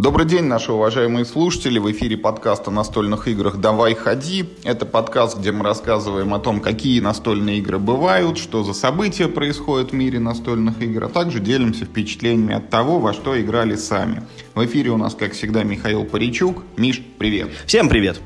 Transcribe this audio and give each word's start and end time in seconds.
Добрый 0.00 0.26
день, 0.26 0.44
наши 0.44 0.70
уважаемые 0.70 1.24
слушатели. 1.24 1.80
В 1.80 1.90
эфире 1.90 2.16
подкаст 2.16 2.68
о 2.68 2.70
настольных 2.70 3.26
играх 3.26 3.56
«Давай, 3.56 3.96
ходи». 3.96 4.48
Это 4.62 4.86
подкаст, 4.86 5.36
где 5.36 5.50
мы 5.50 5.64
рассказываем 5.64 6.32
о 6.34 6.38
том, 6.38 6.60
какие 6.60 7.00
настольные 7.00 7.58
игры 7.58 7.80
бывают, 7.80 8.38
что 8.38 8.62
за 8.62 8.74
события 8.74 9.26
происходят 9.26 9.90
в 9.90 9.94
мире 9.94 10.20
настольных 10.20 10.80
игр, 10.80 11.02
а 11.02 11.08
также 11.08 11.40
делимся 11.40 11.84
впечатлениями 11.84 12.54
от 12.54 12.70
того, 12.70 13.00
во 13.00 13.12
что 13.12 13.40
играли 13.40 13.74
сами. 13.74 14.22
В 14.54 14.64
эфире 14.64 14.90
у 14.90 14.98
нас, 14.98 15.16
как 15.16 15.32
всегда, 15.32 15.64
Михаил 15.64 16.04
Паричук. 16.04 16.62
Миш, 16.76 17.02
привет. 17.18 17.48
Всем 17.66 17.88
привет 17.88 18.20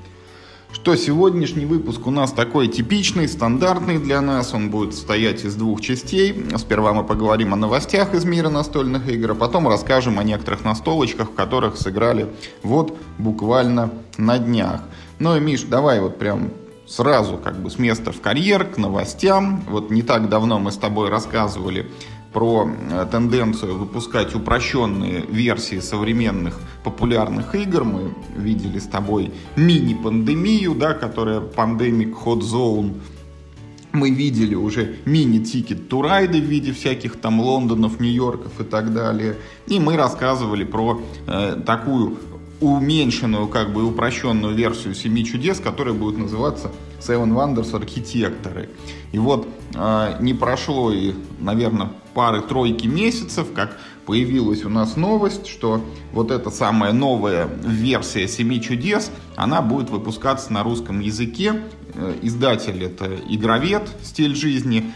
что 0.73 0.97
сегодняшний 0.97 1.67
выпуск 1.67 2.07
у 2.07 2.11
нас 2.11 2.33
такой 2.33 2.67
типичный, 2.67 3.29
стандартный 3.29 3.99
для 3.99 4.21
нас. 4.21 4.55
Он 4.55 4.71
будет 4.71 4.95
состоять 4.95 5.45
из 5.45 5.55
двух 5.55 5.81
частей. 5.81 6.45
Сперва 6.57 6.93
мы 6.93 7.05
поговорим 7.05 7.53
о 7.53 7.57
новостях 7.57 8.15
из 8.15 8.25
мира 8.25 8.49
настольных 8.49 9.09
игр, 9.09 9.33
а 9.33 9.35
потом 9.35 9.69
расскажем 9.69 10.19
о 10.19 10.25
некоторых 10.25 10.65
настолочках, 10.65 11.31
в 11.31 11.35
которых 11.35 11.77
сыграли 11.77 12.29
вот 12.63 12.97
буквально 13.19 13.91
на 14.17 14.39
днях. 14.39 14.81
Ну 15.19 15.37
и, 15.37 15.41
Миш, 15.41 15.63
давай 15.63 16.01
вот 16.01 16.19
прям 16.19 16.51
сразу 16.87 17.39
как 17.39 17.61
бы 17.61 17.71
с 17.71 17.79
места 17.79 18.13
в 18.13 18.21
карьер 18.21 18.65
к 18.65 18.77
новостям. 18.77 19.63
Вот 19.69 19.91
не 19.91 20.03
так 20.03 20.29
давно 20.29 20.59
мы 20.59 20.73
с 20.73 20.77
тобой 20.77 21.11
рассказывали 21.11 21.91
про 22.33 22.69
э, 22.69 23.07
тенденцию 23.11 23.79
выпускать 23.79 24.35
упрощенные 24.35 25.25
версии 25.29 25.81
современных 25.81 26.61
популярных 26.85 27.55
игр. 27.55 27.85
Мы 27.85 28.15
видели 28.37 28.79
с 28.79 28.87
тобой 28.87 29.33
мини-пандемию, 29.57 30.75
да, 30.75 30.95
которая 30.95 31.41
Pandemic 31.41 32.15
Hot 32.25 32.41
Zone. 32.41 32.95
Мы 33.93 34.11
видели 34.11 34.55
уже 34.55 34.97
мини-тикет 35.05 35.89
турайды 35.89 36.41
в 36.41 36.45
виде 36.45 36.73
всяких 36.73 37.17
там 37.17 37.41
Лондонов, 37.41 38.01
Нью-Йорков 38.01 38.61
и 38.61 38.65
так 38.65 38.95
далее. 38.95 39.37
И 39.67 39.79
мы 39.79 39.97
рассказывали 39.97 40.65
про 40.65 41.01
э, 41.27 41.61
такую 41.67 42.17
уменьшенную, 42.63 43.49
как 43.49 43.73
бы 43.73 43.85
упрощенную 43.85 44.55
версию 44.55 44.95
«Семи 44.95 45.25
чудес», 45.25 45.59
которая 45.61 45.95
будет 45.95 46.17
называться 46.17 46.71
Seven 47.01 47.35
Wonders 47.35 47.75
Архитекторы. 47.75 48.71
И 49.11 49.19
вот 49.19 49.47
э, 49.75 50.17
не 50.21 50.33
прошло 50.33 50.93
и, 50.93 51.13
наверное, 51.41 51.91
пары-тройки 52.15 52.87
месяцев, 52.87 53.49
как 53.55 53.79
появилась 54.07 54.65
у 54.65 54.69
нас 54.69 54.97
новость, 54.97 55.47
что 55.47 55.85
вот 56.13 56.31
эта 56.31 56.51
самая 56.51 56.93
новая 56.93 57.47
версия 57.47 58.29
«Семи 58.29 58.61
чудес», 58.61 59.11
она 59.37 59.63
будет 59.63 59.91
выпускаться 59.91 60.53
на 60.53 60.63
русском 60.63 61.01
языке. 61.01 61.63
Э, 61.95 62.15
издатель 62.23 62.83
это 62.83 63.15
«Игровед. 63.29 63.89
Стиль 64.03 64.35
жизни». 64.35 64.93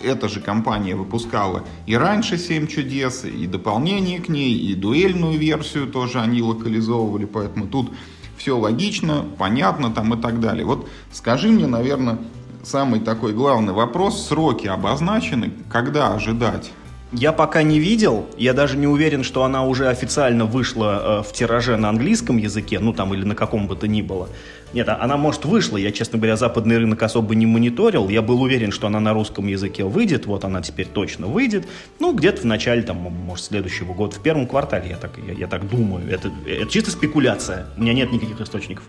Эта 0.00 0.28
же 0.28 0.40
компания 0.40 0.94
выпускала 0.94 1.64
и 1.86 1.94
раньше 1.94 2.38
«Семь 2.38 2.66
чудес», 2.66 3.24
и 3.24 3.46
дополнение 3.46 4.18
к 4.18 4.28
ней, 4.28 4.54
и 4.54 4.74
дуэльную 4.74 5.38
версию 5.38 5.86
тоже 5.86 6.20
они 6.20 6.40
локализовывали, 6.40 7.26
поэтому 7.26 7.66
тут 7.66 7.90
все 8.38 8.56
логично, 8.56 9.26
понятно 9.36 9.90
там 9.90 10.14
и 10.14 10.20
так 10.20 10.40
далее. 10.40 10.64
Вот 10.64 10.88
скажи 11.12 11.48
мне, 11.48 11.66
наверное, 11.66 12.18
самый 12.62 13.00
такой 13.00 13.32
главный 13.32 13.72
вопрос, 13.72 14.26
сроки 14.26 14.66
обозначены, 14.66 15.52
когда 15.70 16.14
ожидать? 16.14 16.72
Я 17.12 17.32
пока 17.32 17.64
не 17.64 17.80
видел, 17.80 18.26
я 18.38 18.52
даже 18.52 18.76
не 18.76 18.86
уверен, 18.86 19.24
что 19.24 19.42
она 19.42 19.64
уже 19.64 19.88
официально 19.88 20.44
вышла 20.44 21.22
э, 21.22 21.28
в 21.28 21.32
тираже 21.32 21.76
на 21.76 21.88
английском 21.88 22.36
языке, 22.36 22.78
ну 22.78 22.92
там 22.92 23.12
или 23.12 23.24
на 23.24 23.34
каком 23.34 23.66
бы 23.66 23.74
то 23.74 23.88
ни 23.88 24.00
было. 24.00 24.28
Нет, 24.72 24.88
а 24.88 24.96
она, 25.00 25.16
может, 25.16 25.44
вышла, 25.44 25.76
я, 25.76 25.90
честно 25.90 26.18
говоря, 26.18 26.36
западный 26.36 26.78
рынок 26.78 27.02
особо 27.02 27.34
не 27.34 27.46
мониторил, 27.46 28.08
я 28.08 28.22
был 28.22 28.40
уверен, 28.40 28.70
что 28.70 28.86
она 28.86 29.00
на 29.00 29.12
русском 29.12 29.48
языке 29.48 29.82
выйдет, 29.82 30.26
вот 30.26 30.44
она 30.44 30.62
теперь 30.62 30.86
точно 30.86 31.26
выйдет, 31.26 31.66
ну, 31.98 32.14
где-то 32.14 32.42
в 32.42 32.44
начале, 32.44 32.82
там, 32.82 32.98
может, 32.98 33.46
следующего 33.46 33.92
года, 33.92 34.14
в 34.14 34.22
первом 34.22 34.46
квартале, 34.46 34.90
я 34.90 34.96
так, 34.96 35.10
я, 35.26 35.32
я 35.32 35.46
так 35.48 35.68
думаю, 35.68 36.08
это, 36.08 36.30
это 36.46 36.70
чисто 36.70 36.92
спекуляция, 36.92 37.66
у 37.76 37.82
меня 37.82 37.92
нет 37.92 38.12
никаких 38.12 38.40
источников. 38.40 38.84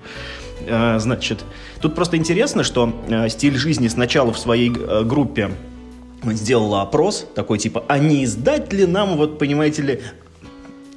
Э, 0.68 1.00
значит, 1.00 1.44
тут 1.82 1.96
просто 1.96 2.18
интересно, 2.18 2.64
что 2.64 2.94
э, 3.08 3.30
стиль 3.30 3.58
жизни 3.58 3.88
сначала 3.88 4.32
в 4.32 4.40
своей 4.40 4.72
э, 4.72 5.04
группе 5.04 5.52
сделала 6.24 6.82
опрос, 6.82 7.28
такой 7.36 7.58
типа, 7.58 7.84
а 7.88 7.98
не 7.98 8.24
издать 8.24 8.72
ли 8.74 8.86
нам, 8.86 9.18
вот 9.18 9.40
понимаете 9.40 9.82
ли, 9.82 10.02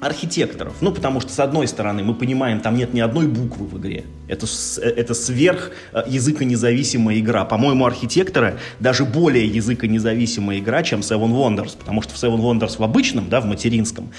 архитекторов. 0.00 0.74
Ну, 0.80 0.92
потому 0.92 1.20
что, 1.20 1.32
с 1.32 1.38
одной 1.40 1.66
стороны, 1.66 2.02
мы 2.02 2.14
понимаем, 2.14 2.60
там 2.60 2.76
нет 2.76 2.94
ни 2.94 3.00
одной 3.00 3.26
буквы 3.26 3.66
в 3.66 3.78
игре. 3.78 4.04
Это, 4.28 4.46
это 4.82 5.14
сверх 5.14 5.70
э, 5.92 6.02
языконезависимая 6.06 7.18
игра. 7.18 7.44
По-моему, 7.44 7.86
архитекторы 7.86 8.58
даже 8.80 9.04
более 9.04 9.46
языконезависимая 9.46 10.58
игра, 10.58 10.82
чем 10.82 11.00
Seven 11.00 11.30
Wonders. 11.30 11.76
Потому 11.78 12.02
что 12.02 12.14
в 12.14 12.16
Seven 12.16 12.38
Wonders 12.38 12.78
в 12.78 12.82
обычном, 12.82 13.28
да, 13.28 13.40
в 13.40 13.46
материнском, 13.46 14.10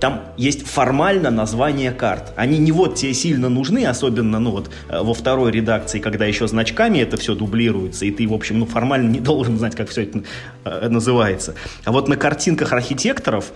там 0.00 0.22
есть 0.36 0.66
формально 0.66 1.30
название 1.30 1.92
карт. 1.92 2.32
Они 2.36 2.58
не 2.58 2.72
вот 2.72 2.94
тебе 2.94 3.14
сильно 3.14 3.48
нужны, 3.48 3.86
особенно, 3.86 4.38
ну, 4.38 4.50
вот 4.52 4.70
э, 4.88 5.02
во 5.02 5.14
второй 5.14 5.50
редакции, 5.50 5.98
когда 5.98 6.24
еще 6.24 6.46
значками 6.46 6.98
это 6.98 7.16
все 7.16 7.34
дублируется, 7.34 8.04
и 8.04 8.10
ты, 8.10 8.28
в 8.28 8.32
общем, 8.32 8.60
ну, 8.60 8.66
формально 8.66 9.08
не 9.08 9.20
должен 9.32 9.58
знать, 9.58 9.74
как 9.74 9.88
все 9.88 10.02
это 10.02 10.22
э, 10.64 10.88
называется. 10.88 11.54
А 11.84 11.92
вот 11.92 12.08
на 12.08 12.16
картинках 12.16 12.72
архитекторов 12.72 13.52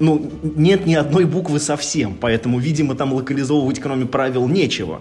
ну, 0.00 0.30
нет 0.42 0.86
ни 0.86 0.94
одной 0.94 1.24
буквы 1.24 1.58
совсем, 1.58 2.14
поэтому, 2.14 2.58
видимо, 2.58 2.94
там 2.94 3.12
локализовывать 3.12 3.80
кроме 3.80 4.06
правил 4.06 4.48
нечего. 4.48 5.00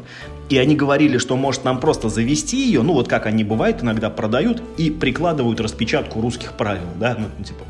И 0.50 0.58
они 0.58 0.76
говорили, 0.76 1.18
что 1.18 1.36
может 1.36 1.66
нам 1.66 1.80
просто 1.80 2.10
завести 2.10 2.66
ее, 2.66 2.82
ну 2.82 2.94
вот 2.94 3.08
как 3.08 3.26
они 3.26 3.44
бывают, 3.44 3.84
иногда 3.84 4.10
продают 4.10 4.64
и 4.78 4.90
прикладывают 4.90 5.60
распечатку 5.60 6.22
русских 6.22 6.54
правил, 6.54 6.88
да, 7.00 7.18
ну 7.20 7.44
типа 7.44 7.66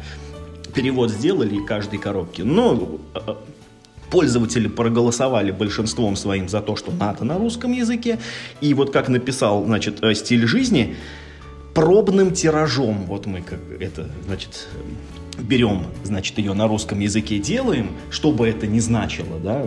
перевод 0.77 1.09
сделали 1.09 1.57
каждой 1.65 1.97
коробки. 1.97 2.43
Но 2.43 2.99
э, 3.15 3.19
э, 3.25 3.35
пользователи 4.11 4.67
проголосовали 4.67 5.51
большинством 5.51 6.15
своим 6.15 6.47
за 6.47 6.61
то, 6.61 6.75
что 6.75 6.91
надо 6.91 7.25
на 7.25 7.39
русском 7.39 7.71
языке. 7.71 8.19
И 8.61 8.75
вот 8.75 8.94
как 8.94 9.09
написал, 9.09 9.65
значит, 9.65 10.03
э, 10.03 10.13
стиль 10.13 10.45
жизни, 10.45 10.95
пробным 11.73 12.31
тиражом, 12.31 13.05
вот 13.07 13.25
мы 13.25 13.41
как 13.41 13.59
это, 13.79 14.07
значит, 14.27 14.67
берем, 15.38 15.84
значит, 16.03 16.38
ее 16.38 16.53
на 16.53 16.68
русском 16.68 17.00
языке 17.00 17.40
делаем, 17.40 17.92
что 18.09 18.31
бы 18.31 18.48
это 18.48 18.68
ни 18.68 18.80
значило, 18.80 19.40
да. 19.40 19.66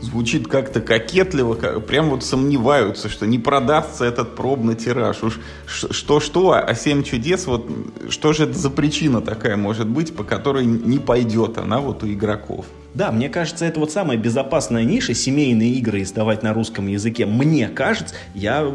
Звучит 0.00 0.48
как-то 0.48 0.80
кокетливо, 0.80 1.54
как, 1.54 1.86
прям 1.86 2.08
вот 2.08 2.24
сомневаются, 2.24 3.10
что 3.10 3.26
не 3.26 3.38
продастся 3.38 4.06
этот 4.06 4.34
пробный 4.34 4.74
тираж. 4.74 5.22
Уж 5.22 5.40
что-что, 5.66 6.52
а 6.52 6.74
«Семь 6.74 7.02
чудес», 7.02 7.46
вот 7.46 7.68
что 8.08 8.32
же 8.32 8.44
это 8.44 8.58
за 8.58 8.70
причина 8.70 9.20
такая 9.20 9.56
может 9.56 9.88
быть, 9.88 10.14
по 10.14 10.24
которой 10.24 10.64
не 10.64 10.98
пойдет 10.98 11.58
она 11.58 11.80
вот 11.80 12.02
у 12.02 12.08
игроков? 12.08 12.64
Да, 12.94 13.12
мне 13.12 13.28
кажется, 13.28 13.64
это 13.64 13.80
вот 13.80 13.92
самая 13.92 14.16
безопасная 14.16 14.84
ниша, 14.84 15.14
семейные 15.14 15.70
игры 15.74 16.02
издавать 16.02 16.42
на 16.42 16.52
русском 16.52 16.86
языке. 16.86 17.26
Мне 17.26 17.68
кажется, 17.68 18.14
я 18.34 18.72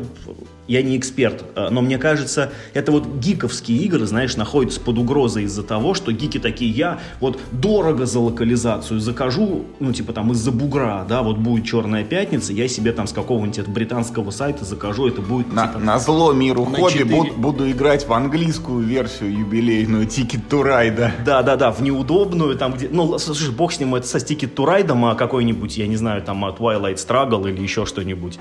я 0.68 0.82
не 0.82 0.98
эксперт, 0.98 1.44
э, 1.56 1.70
но 1.70 1.82
мне 1.82 1.98
кажется, 1.98 2.52
это 2.74 2.92
вот 2.92 3.06
гиковские 3.20 3.78
игры, 3.84 4.06
знаешь, 4.06 4.36
находятся 4.36 4.80
под 4.80 4.98
угрозой 4.98 5.44
из-за 5.44 5.64
того, 5.64 5.94
что 5.94 6.12
гики 6.12 6.40
такие, 6.40 6.72
я 6.72 7.00
вот 7.20 7.40
дорого 7.52 8.06
за 8.06 8.20
локализацию 8.20 9.00
закажу, 9.00 9.66
ну, 9.80 9.94
типа 9.94 10.14
там 10.14 10.32
из-за 10.32 10.52
бугра, 10.52 11.06
да, 11.08 11.22
вот 11.22 11.38
будет 11.38 11.66
«Черная 11.66 12.04
пятница», 12.04 12.54
я 12.54 12.68
себе 12.68 12.92
там 12.92 13.08
с 13.08 13.14
какого-нибудь 13.14 13.68
британского 13.68 14.32
сайта 14.32 14.66
закажу, 14.66 15.08
это 15.08 15.22
будет... 15.22 15.54
На, 15.54 15.68
типа, 15.68 15.80
на 15.80 16.00
зло 16.00 16.34
миру 16.34 16.66
на 16.66 16.78
хобби 16.78 17.00
4... 17.00 17.06
буду, 17.06 17.34
буду 17.34 17.72
играть 17.72 18.08
в 18.08 18.14
английскую 18.14 18.80
версию 18.80 19.38
юбилейную 19.40 20.08
Ticket 20.08 20.42
to 20.50 20.64
Ride. 20.64 21.12
Да-да-да, 21.24 21.72
в 21.72 21.82
неудобную, 21.82 22.58
там 22.58 22.74
где... 22.74 22.90
Ну, 22.90 23.18
слушай, 23.20 23.52
бог 23.52 23.72
с 23.72 23.80
ним, 23.80 23.94
это 23.94 24.05
со 24.06 24.18
Ticket 24.18 24.54
to 24.56 24.66
Ride, 24.66 25.12
а 25.12 25.16
какой-нибудь, 25.16 25.78
я 25.78 25.88
не 25.88 25.96
знаю, 25.96 26.22
там 26.22 26.44
Twilight 26.46 26.96
Struggle 26.96 27.50
или 27.50 27.62
еще 27.62 27.86
что-нибудь 27.86 28.40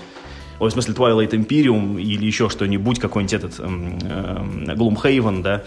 ой, 0.59 0.71
в 0.71 0.73
смысле 0.73 0.95
Twilight 0.95 1.31
Imperium 1.31 2.01
или 2.01 2.25
еще 2.25 2.49
что-нибудь, 2.49 2.99
какой-нибудь 2.99 3.33
этот 3.33 3.61
эм, 3.61 3.99
э, 4.03 4.75
Gloomhaven, 4.75 5.43
да, 5.43 5.63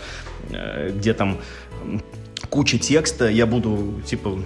э, 0.50 0.92
где 0.96 1.14
там 1.14 1.38
куча 2.50 2.78
текста, 2.78 3.30
я 3.30 3.46
буду, 3.46 4.02
типа, 4.06 4.40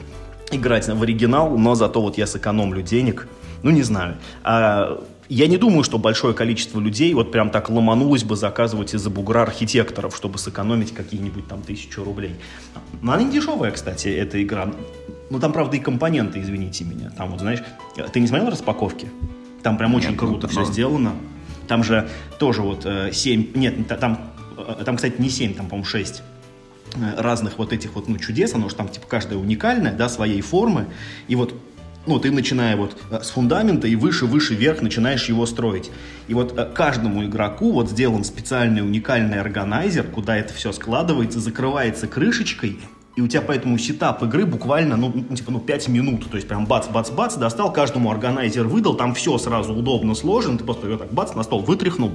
играть 0.51 0.87
в 0.87 1.03
оригинал, 1.03 1.57
но 1.57 1.75
зато 1.75 2.01
вот 2.01 2.17
я 2.17 2.27
сэкономлю 2.27 2.81
денег, 2.81 3.27
ну, 3.63 3.71
не 3.71 3.83
знаю. 3.83 4.17
А 4.43 5.01
я 5.29 5.47
не 5.47 5.57
думаю, 5.57 5.83
что 5.83 5.97
большое 5.97 6.33
количество 6.33 6.79
людей 6.79 7.13
вот 7.13 7.31
прям 7.31 7.51
так 7.51 7.69
ломанулось 7.69 8.23
бы 8.23 8.35
заказывать 8.35 8.93
из-за 8.93 9.09
бугра 9.09 9.43
архитекторов, 9.43 10.13
чтобы 10.15 10.37
сэкономить 10.37 10.93
какие-нибудь 10.93 11.47
там 11.47 11.61
тысячу 11.61 12.03
рублей. 12.03 12.35
Она 13.01 13.21
не 13.23 13.31
дешевая, 13.31 13.71
кстати, 13.71 14.09
эта 14.09 14.43
игра. 14.43 14.73
Ну, 15.31 15.39
там, 15.39 15.53
правда, 15.53 15.77
и 15.77 15.79
компоненты, 15.79 16.41
извините 16.41 16.83
меня. 16.83 17.09
Там 17.09 17.31
вот, 17.31 17.39
знаешь, 17.39 17.63
ты 18.11 18.19
не 18.19 18.27
смотрел 18.27 18.49
распаковки? 18.49 19.07
Там 19.63 19.77
прям 19.77 19.95
очень 19.95 20.17
круто 20.17 20.49
все 20.49 20.65
сделано. 20.65 21.13
Там 21.69 21.85
же 21.85 22.09
тоже 22.37 22.61
вот 22.61 22.85
э, 22.85 23.11
7, 23.13 23.51
нет, 23.55 23.87
там, 23.87 24.19
э, 24.57 24.83
там, 24.83 24.97
кстати, 24.97 25.21
не 25.21 25.29
7, 25.29 25.53
там, 25.53 25.67
по-моему, 25.67 25.85
6 25.85 26.21
э, 26.95 27.21
разных 27.21 27.59
вот 27.59 27.71
этих 27.71 27.95
вот, 27.95 28.09
ну, 28.09 28.17
чудес, 28.17 28.53
оно 28.55 28.67
же 28.67 28.75
там, 28.75 28.89
типа, 28.89 29.07
каждая 29.07 29.39
уникальная, 29.39 29.93
да, 29.93 30.09
своей 30.09 30.41
формы, 30.41 30.87
и 31.29 31.37
вот 31.37 31.55
ну, 32.07 32.19
ты 32.19 32.29
начиная 32.29 32.75
вот 32.75 32.97
э, 33.09 33.21
с 33.23 33.29
фундамента 33.29 33.87
и 33.87 33.95
выше, 33.95 34.25
выше, 34.25 34.53
вверх 34.53 34.81
начинаешь 34.81 35.29
его 35.29 35.45
строить. 35.45 35.91
И 36.27 36.33
вот 36.33 36.73
каждому 36.73 37.23
игроку 37.23 37.71
вот 37.71 37.89
сделан 37.89 38.25
специальный 38.25 38.81
уникальный 38.81 39.39
органайзер, 39.39 40.07
куда 40.07 40.35
это 40.35 40.53
все 40.53 40.73
складывается, 40.73 41.39
закрывается 41.39 42.07
крышечкой, 42.07 42.79
и 43.15 43.21
у 43.21 43.27
тебя 43.27 43.41
поэтому 43.41 43.77
сетап 43.77 44.23
игры 44.23 44.45
буквально, 44.45 44.95
ну, 44.95 45.11
ну, 45.13 45.35
типа, 45.35 45.51
ну, 45.51 45.59
5 45.59 45.87
минут. 45.89 46.29
То 46.29 46.37
есть 46.37 46.47
прям 46.47 46.65
бац-бац-бац, 46.65 47.35
достал, 47.35 47.73
каждому 47.73 48.09
органайзер 48.09 48.67
выдал, 48.67 48.95
там 48.95 49.13
все 49.13 49.37
сразу 49.37 49.73
удобно 49.73 50.15
сложено, 50.15 50.57
ты 50.57 50.63
просто 50.63 50.87
ее 50.87 50.97
так 50.97 51.11
бац, 51.11 51.33
на 51.33 51.43
стол 51.43 51.61
вытряхнул 51.61 52.13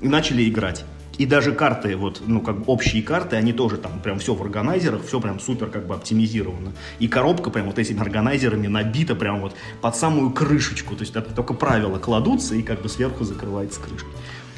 и 0.00 0.08
начали 0.08 0.48
играть. 0.48 0.84
И 1.18 1.24
даже 1.24 1.52
карты, 1.52 1.96
вот, 1.96 2.22
ну, 2.26 2.40
как 2.40 2.68
общие 2.68 3.02
карты, 3.02 3.36
они 3.36 3.52
тоже 3.54 3.78
там 3.78 4.00
прям 4.00 4.18
все 4.18 4.34
в 4.34 4.42
органайзерах, 4.42 5.04
все 5.04 5.18
прям 5.18 5.40
супер 5.40 5.68
как 5.68 5.86
бы 5.86 5.94
оптимизировано. 5.94 6.72
И 6.98 7.08
коробка 7.08 7.50
прям 7.50 7.66
вот 7.66 7.78
этими 7.78 8.00
органайзерами 8.00 8.66
набита 8.66 9.14
прям 9.14 9.40
вот 9.40 9.54
под 9.80 9.96
самую 9.96 10.30
крышечку. 10.30 10.94
То 10.94 11.02
есть 11.02 11.16
это 11.16 11.34
только 11.34 11.54
правила 11.54 11.98
кладутся 11.98 12.54
и 12.54 12.62
как 12.62 12.82
бы 12.82 12.88
сверху 12.90 13.24
закрывается 13.24 13.80
крышка. 13.80 14.08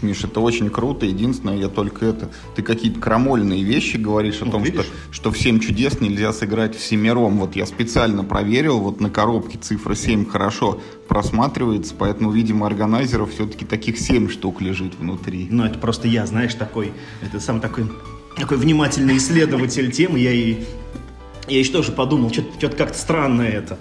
Миш, 0.02 0.24
это 0.24 0.40
очень 0.40 0.70
круто. 0.70 1.06
Единственное, 1.06 1.56
я 1.56 1.68
только 1.68 2.06
это... 2.06 2.30
Ты 2.54 2.62
какие-то 2.62 3.00
крамольные 3.00 3.62
вещи 3.64 3.96
говоришь 3.96 4.40
о 4.42 4.46
ну, 4.46 4.52
том, 4.52 4.66
что, 4.66 4.84
что 5.10 5.30
в 5.30 5.38
7 5.38 5.60
чудес 5.60 6.00
нельзя 6.00 6.32
сыграть 6.32 6.76
в 6.76 6.84
семером. 6.84 7.38
Вот 7.38 7.56
я 7.56 7.66
специально 7.66 8.24
проверил, 8.24 8.78
вот 8.78 9.00
на 9.00 9.10
коробке 9.10 9.58
цифра 9.58 9.94
7 9.94 10.26
хорошо 10.26 10.80
просматривается, 11.08 11.94
поэтому, 11.98 12.30
видимо, 12.30 12.66
органайзеров 12.66 13.32
все-таки 13.32 13.64
таких 13.64 13.98
7 13.98 14.28
штук 14.28 14.60
лежит 14.60 14.94
внутри. 14.98 15.48
Ну, 15.50 15.64
это 15.64 15.78
просто 15.78 16.08
я, 16.08 16.26
знаешь, 16.26 16.54
такой... 16.54 16.92
Это 17.22 17.40
сам 17.40 17.60
такой, 17.60 17.90
такой 18.36 18.56
внимательный 18.56 19.16
исследователь 19.16 19.90
темы. 19.90 20.18
Я 20.18 20.32
и... 20.32 20.64
Я 21.48 21.58
еще 21.58 21.72
тоже 21.72 21.92
подумал, 21.92 22.30
что-то 22.30 22.76
как-то 22.76 22.98
странное 22.98 23.48
это. 23.48 23.78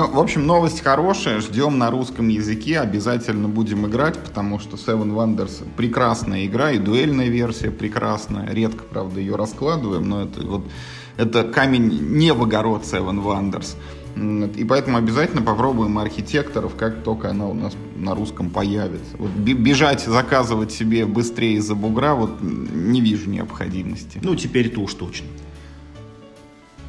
Ну, 0.00 0.06
в 0.06 0.18
общем, 0.18 0.46
новость 0.46 0.80
хорошая. 0.80 1.40
Ждем 1.40 1.76
на 1.76 1.90
русском 1.90 2.28
языке. 2.28 2.80
Обязательно 2.80 3.48
будем 3.48 3.86
играть, 3.86 4.18
потому 4.18 4.58
что 4.58 4.76
Seven 4.76 5.12
Wonders 5.12 5.62
прекрасная 5.76 6.46
игра, 6.46 6.70
и 6.70 6.78
дуэльная 6.78 7.28
версия 7.28 7.70
прекрасная. 7.70 8.48
Редко, 8.50 8.82
правда, 8.84 9.20
ее 9.20 9.36
раскладываем, 9.36 10.08
но 10.08 10.22
это 10.22 10.40
вот 10.40 10.64
это 11.18 11.44
камень 11.44 12.16
не 12.16 12.32
в 12.32 12.42
огород 12.42 12.84
Seven 12.84 13.22
Wonders. 13.22 13.76
И 14.56 14.64
поэтому 14.64 14.96
обязательно 14.96 15.42
попробуем 15.42 15.98
архитекторов, 15.98 16.76
как 16.76 17.02
только 17.02 17.28
она 17.28 17.46
у 17.46 17.52
нас 17.52 17.74
на 17.94 18.14
русском 18.14 18.48
появится. 18.48 19.18
Вот 19.18 19.32
бежать, 19.32 20.00
заказывать 20.00 20.72
себе 20.72 21.04
быстрее 21.04 21.56
из-за 21.56 21.74
бугра, 21.74 22.14
вот 22.14 22.40
не 22.40 23.02
вижу 23.02 23.28
необходимости. 23.28 24.18
Ну, 24.22 24.34
теперь-то 24.34 24.80
уж 24.80 24.94
точно. 24.94 25.26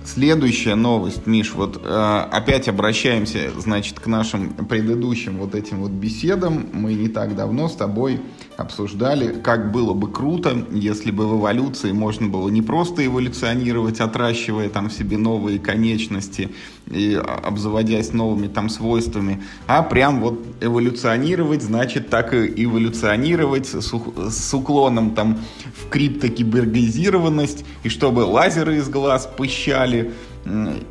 Следующая 0.03 0.75
новость, 0.75 1.27
Миш, 1.27 1.53
вот 1.53 1.79
э, 1.83 2.25
опять 2.31 2.67
обращаемся, 2.67 3.51
значит, 3.57 3.99
к 3.99 4.07
нашим 4.07 4.49
предыдущим 4.53 5.37
вот 5.37 5.53
этим 5.53 5.81
вот 5.81 5.91
беседам. 5.91 6.65
Мы 6.73 6.95
не 6.95 7.07
так 7.07 7.35
давно 7.35 7.69
с 7.69 7.75
тобой 7.75 8.19
обсуждали, 8.61 9.33
как 9.41 9.71
было 9.71 9.93
бы 9.93 10.09
круто, 10.11 10.65
если 10.71 11.11
бы 11.11 11.27
в 11.27 11.39
эволюции 11.39 11.91
можно 11.91 12.27
было 12.27 12.49
не 12.49 12.61
просто 12.61 13.05
эволюционировать, 13.05 13.99
отращивая 13.99 14.69
там 14.69 14.89
себе 14.89 15.17
новые 15.17 15.59
конечности 15.59 16.49
и 16.89 17.13
обзаводясь 17.13 18.13
новыми 18.13 18.47
там 18.47 18.69
свойствами, 18.69 19.43
а 19.67 19.83
прям 19.83 20.21
вот 20.21 20.43
эволюционировать, 20.61 21.61
значит, 21.61 22.09
так 22.09 22.33
и 22.33 22.63
эволюционировать 22.63 23.67
с, 23.67 23.91
с 23.91 24.53
уклоном 24.53 25.11
там 25.11 25.39
в 25.75 25.89
криптокибергизированность, 25.89 27.65
и 27.83 27.89
чтобы 27.89 28.21
лазеры 28.21 28.77
из 28.77 28.87
глаз 28.87 29.29
пыщали 29.37 30.13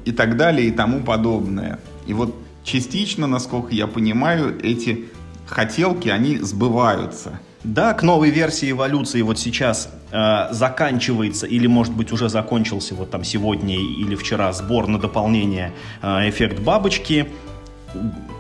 и 0.05 0.13
так 0.13 0.37
далее 0.37 0.69
и 0.69 0.71
тому 0.71 1.01
подобное. 1.01 1.81
И 2.07 2.13
вот 2.13 2.35
частично, 2.65 3.27
насколько 3.27 3.75
я 3.75 3.87
понимаю, 3.87 4.59
эти 4.63 5.07
хотелки, 5.47 6.09
они 6.09 6.39
сбываются. 6.39 7.41
Да, 7.63 7.93
к 7.93 8.03
новой 8.03 8.31
версии 8.31 8.71
эволюции 8.71 9.21
вот 9.21 9.39
сейчас 9.39 9.91
э, 10.13 10.49
заканчивается 10.51 11.47
или, 11.47 11.67
может 11.67 11.95
быть, 11.95 12.11
уже 12.11 12.31
закончился 12.31 12.95
вот 12.95 13.11
там 13.11 13.23
сегодня 13.23 13.75
или 13.77 14.15
вчера 14.15 14.53
сбор 14.53 14.87
на 14.87 14.99
дополнение 14.99 15.73
э, 16.01 16.31
эффект 16.31 16.61
бабочки. 16.61 17.29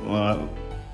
Э, 0.07 0.37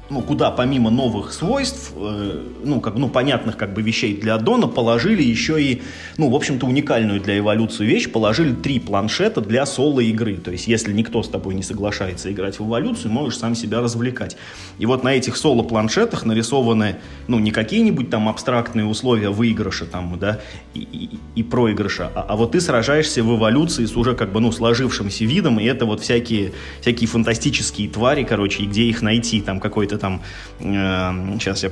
ну, 0.08 0.22
куда 0.22 0.50
помимо 0.50 0.90
новых 0.90 1.32
свойств, 1.32 1.92
э, 1.96 2.42
ну, 2.64 2.80
как, 2.80 2.94
ну, 2.94 3.08
понятных 3.08 3.56
как 3.56 3.74
бы 3.74 3.82
вещей 3.82 4.16
для 4.16 4.36
аддона, 4.36 4.68
положили 4.68 5.22
еще 5.22 5.60
и, 5.62 5.82
ну, 6.16 6.30
в 6.30 6.34
общем-то, 6.34 6.66
уникальную 6.66 7.20
для 7.20 7.38
эволюции 7.38 7.84
вещь, 7.84 8.10
положили 8.10 8.54
три 8.54 8.78
планшета 8.78 9.40
для 9.40 9.66
соло-игры. 9.66 10.36
То 10.36 10.52
есть, 10.52 10.68
если 10.68 10.92
никто 10.92 11.22
с 11.22 11.28
тобой 11.28 11.54
не 11.54 11.62
соглашается 11.62 12.30
играть 12.30 12.60
в 12.60 12.66
эволюцию, 12.66 13.12
можешь 13.12 13.38
сам 13.38 13.54
себя 13.54 13.80
развлекать. 13.80 14.36
И 14.78 14.86
вот 14.86 15.02
на 15.02 15.14
этих 15.14 15.36
соло-планшетах 15.36 16.24
нарисованы, 16.24 16.96
ну, 17.26 17.38
не 17.40 17.50
какие-нибудь 17.50 18.08
там 18.08 18.28
абстрактные 18.28 18.86
условия 18.86 19.30
выигрыша 19.30 19.86
там, 19.86 20.16
да, 20.20 20.40
и, 20.74 20.80
и, 20.80 21.18
и 21.34 21.42
проигрыша, 21.42 22.12
а, 22.14 22.26
а 22.28 22.36
вот 22.36 22.52
ты 22.52 22.60
сражаешься 22.60 23.24
в 23.24 23.36
эволюции 23.36 23.84
с 23.84 23.96
уже 23.96 24.14
как 24.14 24.32
бы, 24.32 24.40
ну, 24.40 24.52
сложившимся 24.52 25.24
видом, 25.24 25.58
и 25.58 25.64
это 25.64 25.84
вот 25.84 26.00
всякие, 26.00 26.52
всякие 26.80 27.08
фантастические 27.08 27.88
твари, 27.88 28.22
короче, 28.22 28.62
и 28.62 28.66
где 28.66 28.84
их 28.84 29.02
найти, 29.02 29.40
там 29.40 29.58
какой-то 29.58 29.95
какой-то 29.96 29.98
там, 29.98 30.22
э, 30.60 31.38
сейчас 31.38 31.62
я, 31.62 31.70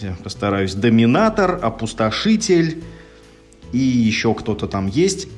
я 0.00 0.16
постараюсь, 0.22 0.74
доминатор, 0.74 1.58
опустошитель 1.62 2.82
и 3.72 3.78
еще 3.78 4.34
кто-то 4.34 4.66
там 4.66 4.86
есть. 4.86 5.28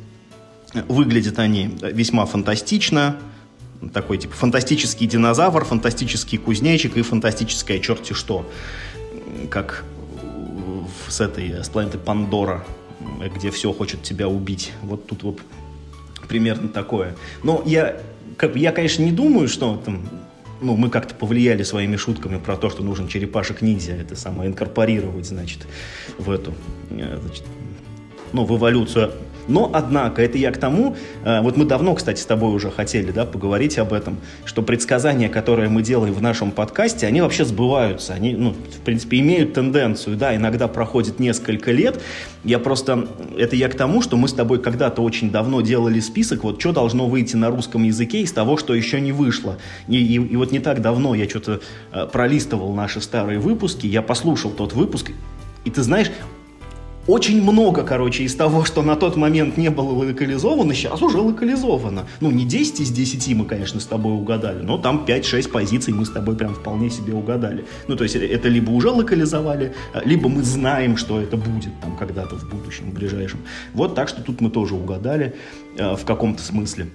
Выглядят 0.88 1.38
они 1.38 1.76
весьма 1.80 2.26
фантастично. 2.26 3.16
Такой 3.92 4.18
типа 4.18 4.34
фантастический 4.34 5.06
динозавр, 5.06 5.64
фантастический 5.64 6.38
кузнечик 6.38 6.96
и 6.96 7.02
фантастическое 7.02 7.78
черти 7.78 8.12
что. 8.12 8.48
Как 9.50 9.84
с 11.08 11.20
этой, 11.20 11.62
с 11.62 11.68
планеты 11.68 11.96
Пандора, 11.98 12.64
где 13.34 13.50
все 13.50 13.72
хочет 13.72 14.02
тебя 14.02 14.28
убить. 14.28 14.72
Вот 14.82 15.06
тут 15.06 15.22
вот 15.22 15.40
примерно 16.28 16.68
такое. 16.68 17.14
Но 17.42 17.62
я, 17.64 18.00
как, 18.36 18.56
я 18.56 18.72
конечно, 18.72 19.02
не 19.04 19.12
думаю, 19.12 19.48
что 19.48 19.80
там 19.84 20.02
ну, 20.60 20.76
мы 20.76 20.90
как-то 20.90 21.14
повлияли 21.14 21.62
своими 21.62 21.96
шутками 21.96 22.38
про 22.38 22.56
то, 22.56 22.70
что 22.70 22.82
нужен 22.82 23.08
черепашек-ниндзя, 23.08 23.94
это 23.94 24.16
самое, 24.16 24.50
инкорпорировать, 24.50 25.26
значит, 25.26 25.66
в 26.18 26.30
эту, 26.30 26.54
э, 26.90 27.18
значит, 27.22 27.44
ну, 28.32 28.44
в 28.44 28.56
эволюцию 28.56 29.12
но, 29.48 29.70
однако, 29.72 30.22
это 30.22 30.38
я 30.38 30.52
к 30.52 30.58
тому, 30.58 30.96
э, 31.24 31.40
вот 31.40 31.56
мы 31.56 31.64
давно, 31.64 31.94
кстати, 31.94 32.20
с 32.20 32.26
тобой 32.26 32.54
уже 32.54 32.70
хотели 32.70 33.10
да, 33.10 33.24
поговорить 33.24 33.78
об 33.78 33.92
этом, 33.92 34.18
что 34.44 34.62
предсказания, 34.62 35.28
которые 35.28 35.68
мы 35.68 35.82
делаем 35.82 36.12
в 36.12 36.22
нашем 36.22 36.50
подкасте, 36.50 37.06
они 37.06 37.20
вообще 37.20 37.44
сбываются. 37.44 38.12
Они, 38.12 38.34
ну, 38.34 38.52
в 38.52 38.80
принципе, 38.84 39.18
имеют 39.20 39.54
тенденцию, 39.54 40.16
да, 40.16 40.36
иногда 40.36 40.68
проходит 40.68 41.18
несколько 41.18 41.72
лет. 41.72 42.00
Я 42.44 42.58
просто, 42.58 43.08
это 43.36 43.56
я 43.56 43.68
к 43.68 43.74
тому, 43.74 44.02
что 44.02 44.16
мы 44.16 44.28
с 44.28 44.32
тобой 44.32 44.60
когда-то 44.60 45.02
очень 45.02 45.30
давно 45.30 45.60
делали 45.62 46.00
список, 46.00 46.44
вот 46.44 46.60
что 46.60 46.72
должно 46.72 47.06
выйти 47.06 47.36
на 47.36 47.50
русском 47.50 47.82
языке 47.84 48.20
из 48.20 48.32
того, 48.32 48.56
что 48.56 48.74
еще 48.74 49.00
не 49.00 49.12
вышло. 49.12 49.58
И, 49.88 49.96
и, 49.96 50.14
и 50.14 50.36
вот 50.36 50.52
не 50.52 50.60
так 50.60 50.82
давно 50.82 51.14
я 51.14 51.28
что-то 51.28 51.60
э, 51.92 52.06
пролистывал 52.12 52.74
наши 52.74 53.00
старые 53.00 53.38
выпуски, 53.38 53.86
я 53.86 54.02
послушал 54.02 54.50
тот 54.50 54.74
выпуск, 54.74 55.10
и 55.64 55.70
ты 55.70 55.82
знаешь, 55.82 56.10
очень 57.08 57.42
много, 57.42 57.84
короче, 57.84 58.22
из 58.24 58.34
того, 58.34 58.64
что 58.64 58.82
на 58.82 58.94
тот 58.94 59.16
момент 59.16 59.56
не 59.56 59.70
было 59.70 59.92
локализовано, 59.92 60.74
сейчас 60.74 61.00
уже 61.00 61.18
локализовано. 61.18 62.06
Ну, 62.20 62.30
не 62.30 62.44
10 62.44 62.80
из 62.80 62.90
10 62.90 63.34
мы, 63.34 63.46
конечно, 63.46 63.80
с 63.80 63.86
тобой 63.86 64.12
угадали, 64.12 64.62
но 64.62 64.76
там 64.76 65.06
5-6 65.08 65.48
позиций 65.50 65.94
мы 65.94 66.04
с 66.04 66.10
тобой 66.10 66.36
прям 66.36 66.54
вполне 66.54 66.90
себе 66.90 67.14
угадали. 67.14 67.64
Ну, 67.88 67.96
то 67.96 68.04
есть 68.04 68.14
это 68.14 68.48
либо 68.48 68.70
уже 68.70 68.90
локализовали, 68.90 69.72
либо 70.04 70.28
мы 70.28 70.42
знаем, 70.42 70.98
что 70.98 71.18
это 71.18 71.38
будет 71.38 71.72
там 71.80 71.96
когда-то 71.96 72.36
в 72.36 72.48
будущем, 72.50 72.90
в 72.90 72.94
ближайшем. 72.94 73.40
Вот 73.72 73.94
так 73.94 74.08
что 74.08 74.22
тут 74.22 74.42
мы 74.42 74.50
тоже 74.50 74.74
угадали 74.74 75.34
э, 75.76 75.96
в 75.96 76.04
каком-то 76.04 76.42
смысле. 76.42 76.88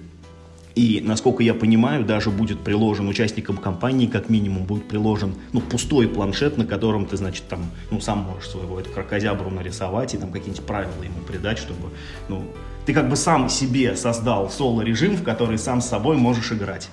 И, 0.74 1.00
насколько 1.04 1.42
я 1.42 1.54
понимаю, 1.54 2.04
даже 2.04 2.30
будет 2.30 2.64
приложен 2.64 3.08
участникам 3.08 3.56
компании, 3.58 4.06
как 4.06 4.28
минимум, 4.28 4.64
будет 4.64 4.88
приложен 4.88 5.36
ну, 5.52 5.60
пустой 5.60 6.08
планшет, 6.08 6.58
на 6.58 6.66
котором 6.66 7.06
ты, 7.06 7.16
значит, 7.16 7.44
там, 7.48 7.70
ну, 7.92 8.00
сам 8.00 8.18
можешь 8.18 8.50
своего 8.50 8.80
эту 8.80 8.90
крокозябру 8.90 9.50
нарисовать 9.50 10.14
и 10.14 10.18
там 10.18 10.32
какие-нибудь 10.32 10.66
правила 10.66 11.02
ему 11.02 11.20
придать, 11.26 11.58
чтобы, 11.58 11.90
ну, 12.28 12.44
ты 12.86 12.92
как 12.92 13.08
бы 13.08 13.14
сам 13.14 13.48
себе 13.48 13.94
создал 13.96 14.50
соло-режим, 14.50 15.16
в 15.16 15.22
который 15.22 15.58
сам 15.58 15.80
с 15.80 15.86
собой 15.86 16.16
можешь 16.16 16.50
играть. 16.50 16.88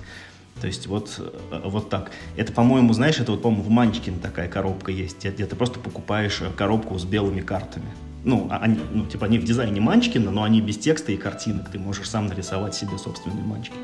То 0.62 0.68
есть 0.68 0.86
вот, 0.86 1.16
э, 1.18 1.62
вот 1.66 1.90
так. 1.90 2.12
Это, 2.38 2.54
по-моему, 2.54 2.94
знаешь, 2.94 3.20
это 3.20 3.32
вот, 3.32 3.42
по-моему, 3.42 3.64
в 3.64 3.70
Манчкин 3.72 4.20
такая 4.20 4.48
коробка 4.48 4.92
есть, 4.92 5.26
где 5.26 5.46
ты 5.48 5.56
просто 5.56 5.80
покупаешь 5.80 6.40
э, 6.42 6.52
коробку 6.56 7.00
с 7.00 7.04
белыми 7.04 7.42
картами 7.42 7.88
ну, 8.24 8.48
а 8.52 8.58
они, 8.58 8.80
ну, 8.94 9.06
типа 9.06 9.26
они 9.26 9.40
в 9.40 9.44
дизайне 9.44 9.82
Манчкина, 9.82 10.32
но 10.32 10.44
они 10.44 10.62
без 10.62 10.78
текста 10.78 11.12
и 11.12 11.18
картинок. 11.18 11.70
Ты 11.72 11.80
можешь 11.80 12.10
сам 12.10 12.28
нарисовать 12.28 12.76
себе 12.76 12.98
собственный 12.98 13.42
Манчкин. 13.44 13.76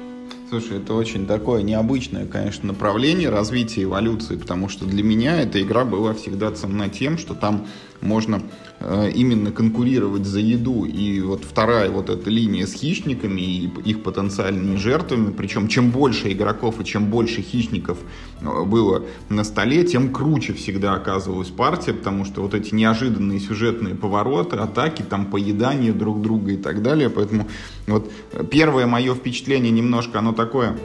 Слушай, 0.50 0.78
это 0.78 0.94
очень 0.94 1.28
такое 1.28 1.62
необычное, 1.62 2.26
конечно, 2.26 2.68
направление 2.68 3.30
развития 3.30 3.84
эволюции, 3.84 4.38
потому 4.38 4.70
что 4.70 4.86
для 4.86 5.04
меня 5.04 5.42
эта 5.42 5.62
игра 5.62 5.84
была 5.84 6.14
всегда 6.14 6.52
ценна 6.52 6.88
тем, 6.88 7.18
что 7.18 7.34
там 7.34 7.68
можно 8.00 8.42
именно 8.80 9.52
конкурировать 9.52 10.26
за 10.26 10.40
еду. 10.40 10.86
И 10.86 11.20
вот 11.22 11.44
вторая 11.44 11.90
вот 11.90 12.10
эта 12.10 12.30
линия 12.30 12.68
с 12.68 12.74
хищниками 12.74 13.42
и 13.42 13.70
их 13.86 14.04
потенциальными 14.04 14.76
жертвами, 14.76 15.32
причем 15.32 15.68
чем 15.68 15.90
больше 15.90 16.32
игроков 16.32 16.80
и 16.80 16.86
чем 16.86 17.10
больше 17.10 17.42
хищников 17.42 17.98
э, 18.42 18.64
было 18.64 19.04
на 19.30 19.44
столе, 19.44 19.84
тем 19.84 20.14
круче 20.14 20.54
всегда 20.54 20.94
оказывалась 20.94 21.50
партия, 21.50 21.94
потому 21.94 22.24
что 22.26 22.42
вот 22.42 22.54
эти 22.54 22.74
неожиданные 22.74 23.40
сюжетные 23.40 23.96
повороты, 23.96 24.58
атаки, 24.58 25.02
там 25.02 25.26
поедание 25.26 25.94
друг 25.94 26.22
друга 26.22 26.52
и 26.52 26.58
так 26.58 26.84
далее. 26.84 27.10
Поэтому 27.10 27.48
вот 27.88 28.12
первое 28.52 28.86
мое 28.86 29.16
впечатление 29.16 29.72
немножко 29.72 30.20
оно 30.20 30.34
такое 30.34 30.78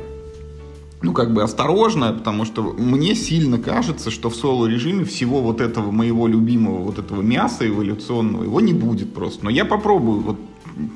ну, 1.02 1.12
как 1.12 1.32
бы 1.32 1.42
осторожно, 1.42 2.12
потому 2.12 2.44
что 2.44 2.62
мне 2.62 3.14
сильно 3.14 3.58
кажется, 3.58 4.10
что 4.10 4.30
в 4.30 4.36
соло-режиме 4.36 5.04
всего 5.04 5.40
вот 5.40 5.60
этого 5.60 5.90
моего 5.90 6.26
любимого, 6.26 6.78
вот 6.78 6.98
этого 6.98 7.22
мяса 7.22 7.66
эволюционного, 7.66 8.44
его 8.44 8.60
не 8.60 8.72
будет 8.72 9.12
просто. 9.12 9.44
Но 9.44 9.50
я 9.50 9.64
попробую 9.64 10.20
вот 10.20 10.36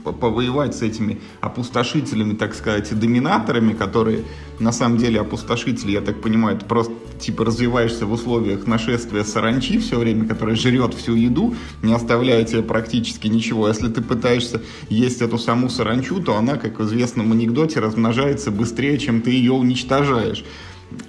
повоевать 0.04 0.74
с 0.74 0.82
этими 0.82 1.20
опустошителями, 1.40 2.34
так 2.34 2.54
сказать, 2.54 2.92
и 2.92 2.94
доминаторами, 2.94 3.72
которые 3.72 4.24
на 4.58 4.72
самом 4.72 4.98
деле 4.98 5.20
опустошители, 5.20 5.92
я 5.92 6.00
так 6.00 6.20
понимаю, 6.20 6.56
это 6.56 6.66
просто 6.66 6.94
типа 7.18 7.44
развиваешься 7.44 8.06
в 8.06 8.12
условиях 8.12 8.66
нашествия 8.66 9.24
саранчи 9.24 9.78
все 9.78 9.98
время, 9.98 10.26
которая 10.26 10.56
жрет 10.56 10.94
всю 10.94 11.14
еду, 11.14 11.54
не 11.82 11.92
оставляя 11.92 12.44
тебе 12.44 12.62
практически 12.62 13.26
ничего. 13.26 13.68
Если 13.68 13.88
ты 13.88 14.02
пытаешься 14.02 14.62
есть 14.88 15.22
эту 15.22 15.38
саму 15.38 15.68
саранчу, 15.68 16.20
то 16.20 16.36
она, 16.36 16.56
как 16.56 16.78
в 16.78 16.84
известном 16.84 17.32
анекдоте, 17.32 17.80
размножается 17.80 18.50
быстрее, 18.50 18.98
чем 18.98 19.20
ты 19.20 19.30
ее 19.30 19.52
уничтожаешь. 19.52 20.44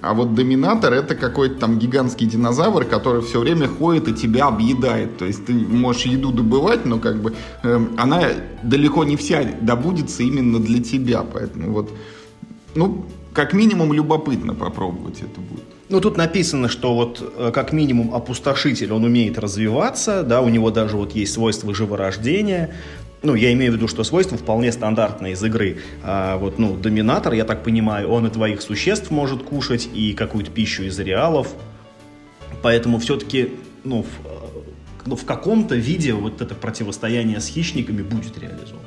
А 0.00 0.14
вот 0.14 0.34
доминатор 0.34 0.92
это 0.92 1.14
какой-то 1.14 1.56
там 1.56 1.78
гигантский 1.78 2.26
динозавр, 2.26 2.84
который 2.84 3.22
все 3.22 3.40
время 3.40 3.68
ходит 3.68 4.08
и 4.08 4.14
тебя 4.14 4.46
объедает. 4.46 5.18
То 5.18 5.24
есть 5.24 5.46
ты 5.46 5.52
можешь 5.52 6.02
еду 6.02 6.32
добывать, 6.32 6.84
но 6.84 6.98
как 6.98 7.20
бы 7.20 7.34
э, 7.62 7.86
она 7.96 8.28
далеко 8.62 9.04
не 9.04 9.16
вся 9.16 9.44
добудется 9.60 10.22
именно 10.22 10.58
для 10.58 10.82
тебя. 10.82 11.22
Поэтому 11.22 11.72
вот, 11.72 11.90
ну, 12.74 13.06
как 13.32 13.52
минимум 13.52 13.92
любопытно 13.92 14.54
попробовать 14.54 15.20
это 15.20 15.40
будет. 15.40 15.64
Ну, 15.88 16.00
тут 16.00 16.16
написано, 16.16 16.68
что 16.68 16.94
вот 16.94 17.22
э, 17.36 17.50
как 17.54 17.72
минимум 17.72 18.14
опустошитель, 18.14 18.92
он 18.92 19.04
умеет 19.04 19.38
развиваться, 19.38 20.22
да, 20.22 20.42
у 20.42 20.48
него 20.48 20.70
даже 20.70 20.96
вот 20.96 21.12
есть 21.12 21.32
свойства 21.32 21.74
живорождения, 21.74 22.74
ну, 23.22 23.34
я 23.34 23.52
имею 23.52 23.72
в 23.72 23.76
виду, 23.76 23.88
что 23.88 24.04
свойства 24.04 24.38
вполне 24.38 24.70
стандартные 24.70 25.32
из 25.32 25.42
игры. 25.42 25.78
А 26.02 26.36
вот, 26.36 26.58
ну, 26.58 26.76
доминатор, 26.76 27.32
я 27.32 27.44
так 27.44 27.64
понимаю, 27.64 28.08
он 28.08 28.26
и 28.26 28.30
твоих 28.30 28.62
существ 28.62 29.10
может 29.10 29.42
кушать, 29.42 29.88
и 29.92 30.12
какую-то 30.12 30.50
пищу 30.50 30.84
из 30.84 30.98
реалов. 30.98 31.48
Поэтому 32.62 32.98
все-таки, 32.98 33.54
ну, 33.84 34.02
в, 34.02 34.26
э, 34.26 34.60
ну, 35.06 35.16
в 35.16 35.24
каком-то 35.24 35.74
виде 35.74 36.12
вот 36.12 36.40
это 36.40 36.54
противостояние 36.54 37.40
с 37.40 37.48
хищниками 37.48 38.02
будет 38.02 38.38
реализовано. 38.38 38.77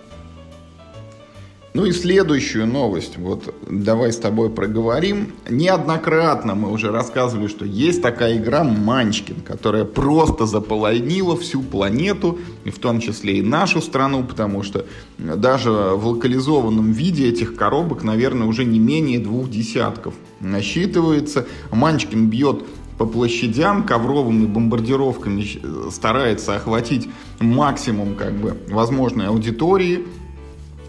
Ну 1.74 1.86
и 1.86 1.94
следующую 1.94 2.68
новость, 2.68 3.18
вот 3.18 3.56
давай 3.70 4.12
с 4.12 4.18
тобой 4.18 4.50
проговорим. 4.50 5.32
Неоднократно 5.50 6.54
мы 6.54 6.70
уже 6.70 6.92
рассказывали, 6.92 7.48
что 7.48 7.64
есть 7.64 8.02
такая 8.02 8.38
игра 8.38 8.66
Манчкин, 8.66 9.38
которая 9.48 9.86
просто 9.86 10.46
заполонила 10.46 11.38
всю 11.38 11.62
планету, 11.62 12.40
и 12.66 12.72
в 12.72 12.80
том 12.80 13.00
числе 13.00 13.38
и 13.38 13.42
нашу 13.42 13.82
страну, 13.82 14.26
потому 14.26 14.64
что 14.64 14.86
даже 15.18 15.72
в 15.72 16.08
локализованном 16.08 16.92
виде 16.92 17.30
этих 17.30 17.56
коробок, 17.56 18.04
наверное, 18.04 18.48
уже 18.48 18.66
не 18.66 18.80
менее 18.80 19.20
двух 19.20 19.50
десятков 19.50 20.14
насчитывается. 20.42 21.48
Манчкин 21.72 22.30
бьет 22.30 22.64
по 22.98 23.06
площадям 23.06 23.84
ковровыми 23.84 24.46
бомбардировками 24.46 25.90
старается 25.90 26.58
охватить 26.58 27.08
максимум 27.40 28.16
как 28.16 28.34
бы 28.34 28.58
возможной 28.68 29.28
аудитории– 29.28 30.06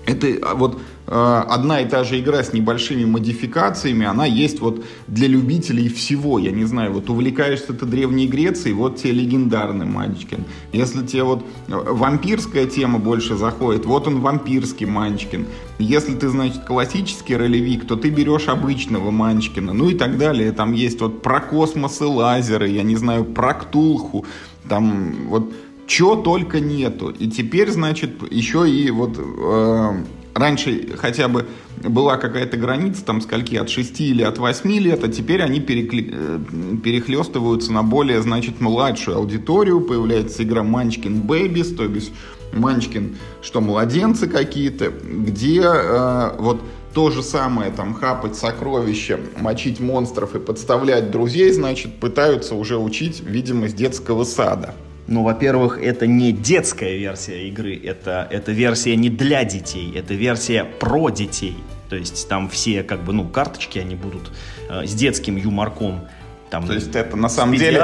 это 0.06 0.26
а, 0.42 0.54
вот 0.54 0.80
э, 1.06 1.42
одна 1.49 1.80
и 1.80 1.88
та 1.88 2.04
же 2.04 2.18
игра 2.18 2.42
с 2.42 2.52
небольшими 2.52 3.04
модификациями, 3.04 4.06
она 4.06 4.26
есть 4.26 4.61
вот 4.61 4.85
для 5.06 5.28
любителей 5.28 5.88
всего. 5.88 6.38
Я 6.38 6.50
не 6.50 6.64
знаю, 6.64 6.92
вот 6.92 7.09
увлекаешься 7.11 7.73
ты 7.73 7.87
Древней 7.87 8.26
Грецией, 8.26 8.75
вот 8.75 8.97
тебе 8.97 9.12
легендарный 9.12 9.87
Манчкин. 9.87 10.44
Если 10.73 11.06
тебе 11.06 11.23
вот 11.23 11.44
э, 11.68 11.73
вампирская 11.73 12.66
тема 12.66 12.99
больше 12.99 13.37
заходит, 13.37 13.87
вот 13.87 14.06
он 14.06 14.21
вампирский 14.21 14.87
Манчкин. 14.87 15.47
Если 15.78 16.14
ты, 16.14 16.28
значит, 16.28 16.64
классический 16.64 17.37
ролевик, 17.37 17.87
то 17.87 17.97
ты 17.97 18.11
берешь 18.11 18.49
обычного 18.49 19.11
Манчкина, 19.11 19.73
ну 19.73 19.88
и 19.88 19.94
так 19.94 20.18
далее. 20.18 20.52
Там 20.52 20.73
есть 20.73 21.00
вот 21.00 21.23
про 21.23 21.40
космос 21.40 22.00
и 22.00 22.04
лазеры, 22.04 22.68
я 22.68 22.82
не 22.82 22.97
знаю, 22.97 23.25
про 23.25 23.54
Ктулху, 23.54 24.25
там 24.68 25.14
вот 25.28 25.52
чего 25.87 26.17
только 26.17 26.61
нету. 26.61 27.11
И 27.11 27.29
теперь, 27.29 27.71
значит, 27.71 28.11
еще 28.31 28.69
и 28.69 28.91
вот 28.91 29.19
э, 29.19 30.05
раньше 30.35 30.89
хотя 30.97 31.29
бы 31.29 31.47
была 31.83 32.17
какая-то 32.17 32.57
граница, 32.57 33.05
там, 33.05 33.21
скольки, 33.21 33.57
от 33.57 33.69
6 33.69 34.01
или 34.01 34.23
от 34.23 34.39
8 34.39 34.71
лет, 34.79 35.05
а 35.05 35.09
теперь 35.09 35.43
они 35.43 35.61
перекли... 35.61 36.11
Э, 36.12 36.39
перехлестываются 36.83 37.73
на 37.73 37.83
более, 37.83 38.23
значит, 38.23 38.61
младшую 38.61 39.17
аудиторию. 39.17 39.81
Появляется 39.81 40.43
игра 40.43 40.62
Манчкин 40.62 41.23
Бэйбис, 41.23 41.75
то 41.75 41.85
есть 41.85 42.12
Манчкин, 42.53 43.17
что 43.41 43.61
младенцы 43.61 44.29
какие-то, 44.29 44.91
где 44.91 45.62
э, 45.62 46.37
вот 46.39 46.61
то 46.95 47.11
же 47.11 47.23
самое, 47.23 47.71
там, 47.71 47.95
хапать 47.95 48.37
сокровища, 48.37 49.19
мочить 49.41 49.81
монстров 49.81 50.35
и 50.35 50.39
подставлять 50.39 51.11
друзей, 51.11 51.51
значит, 51.53 51.99
пытаются 51.99 52.55
уже 52.55 52.77
учить, 52.77 53.23
видимо, 53.25 53.69
с 53.69 53.75
детского 53.75 54.25
сада. 54.25 54.75
Ну, 55.12 55.25
во-первых, 55.25 55.78
это 55.78 56.07
не 56.07 56.33
детская 56.33 56.97
версия 56.97 57.47
игры, 57.47 57.78
это, 57.85 58.26
это 58.31 58.50
версия 58.50 58.97
не 58.97 59.11
для 59.11 59.45
детей, 59.45 59.92
это 59.95 60.14
версия 60.14 60.64
про 60.64 61.11
детей. 61.11 61.54
То 61.90 61.97
есть 61.97 62.31
там 62.31 62.49
все, 62.49 62.83
как 62.83 63.04
бы, 63.04 63.12
ну, 63.12 63.28
карточки, 63.28 63.78
они 63.78 63.95
будут 63.95 64.33
э, 64.71 64.87
с 64.87 64.95
детским 64.95 65.37
юморком. 65.37 66.09
Там, 66.49 66.66
То 66.66 66.73
есть 66.73 66.97
это 66.97 67.14
на 67.19 67.28
самом 67.28 67.57
деле 67.57 67.78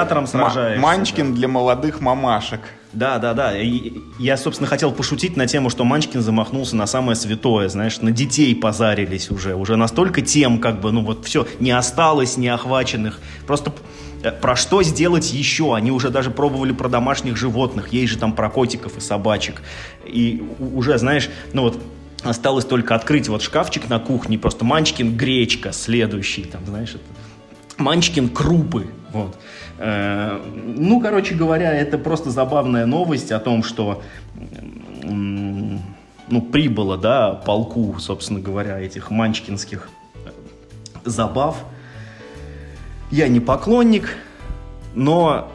Манчкин 0.78 1.32
да. 1.32 1.36
для 1.36 1.48
молодых 1.48 2.00
мамашек. 2.00 2.60
Да, 2.94 3.18
да, 3.18 3.34
да. 3.34 3.58
И 3.58 3.92
я, 4.18 4.38
собственно, 4.38 4.66
хотел 4.66 4.90
пошутить 4.90 5.36
на 5.36 5.46
тему, 5.46 5.68
что 5.68 5.84
Манчкин 5.84 6.22
замахнулся 6.22 6.76
на 6.76 6.86
самое 6.86 7.14
святое, 7.14 7.68
знаешь, 7.68 8.00
на 8.00 8.10
детей 8.10 8.54
позарились 8.56 9.30
уже. 9.30 9.54
Уже 9.54 9.76
настолько 9.76 10.22
тем, 10.22 10.60
как 10.60 10.80
бы, 10.80 10.92
ну 10.92 11.02
вот 11.02 11.26
все, 11.26 11.46
не 11.60 11.72
осталось 11.72 12.38
неохваченных. 12.38 13.20
Просто 13.46 13.74
про 14.40 14.56
что 14.56 14.82
сделать 14.82 15.32
еще? 15.32 15.74
Они 15.74 15.90
уже 15.90 16.10
даже 16.10 16.30
пробовали 16.30 16.72
про 16.72 16.88
домашних 16.88 17.36
животных, 17.36 17.92
есть 17.92 18.12
же 18.12 18.18
там 18.18 18.32
про 18.32 18.50
котиков 18.50 18.96
и 18.96 19.00
собачек. 19.00 19.62
И 20.04 20.42
уже, 20.58 20.98
знаешь, 20.98 21.30
ну 21.52 21.62
вот 21.62 21.80
осталось 22.22 22.64
только 22.64 22.94
открыть 22.94 23.28
вот 23.28 23.42
шкафчик 23.42 23.88
на 23.88 23.98
кухне, 23.98 24.38
просто 24.38 24.64
Манчкин 24.64 25.16
гречка 25.16 25.72
следующий, 25.72 26.42
там, 26.42 26.64
знаешь, 26.66 26.90
это 26.90 27.04
Манчкин 27.82 28.30
крупы, 28.30 28.88
вот. 29.12 29.36
Э, 29.78 30.40
ну, 30.76 31.00
короче 31.00 31.36
говоря, 31.36 31.72
это 31.72 31.96
просто 31.96 32.30
забавная 32.30 32.86
новость 32.86 33.30
о 33.30 33.38
том, 33.38 33.62
что 33.62 34.02
ну, 35.04 36.42
прибыло, 36.52 36.98
да, 36.98 37.32
полку, 37.32 37.96
собственно 38.00 38.40
говоря, 38.40 38.80
этих 38.80 39.10
манчкинских 39.10 39.88
забав– 41.04 41.56
я 43.10 43.28
не 43.28 43.40
поклонник, 43.40 44.16
но 44.94 45.50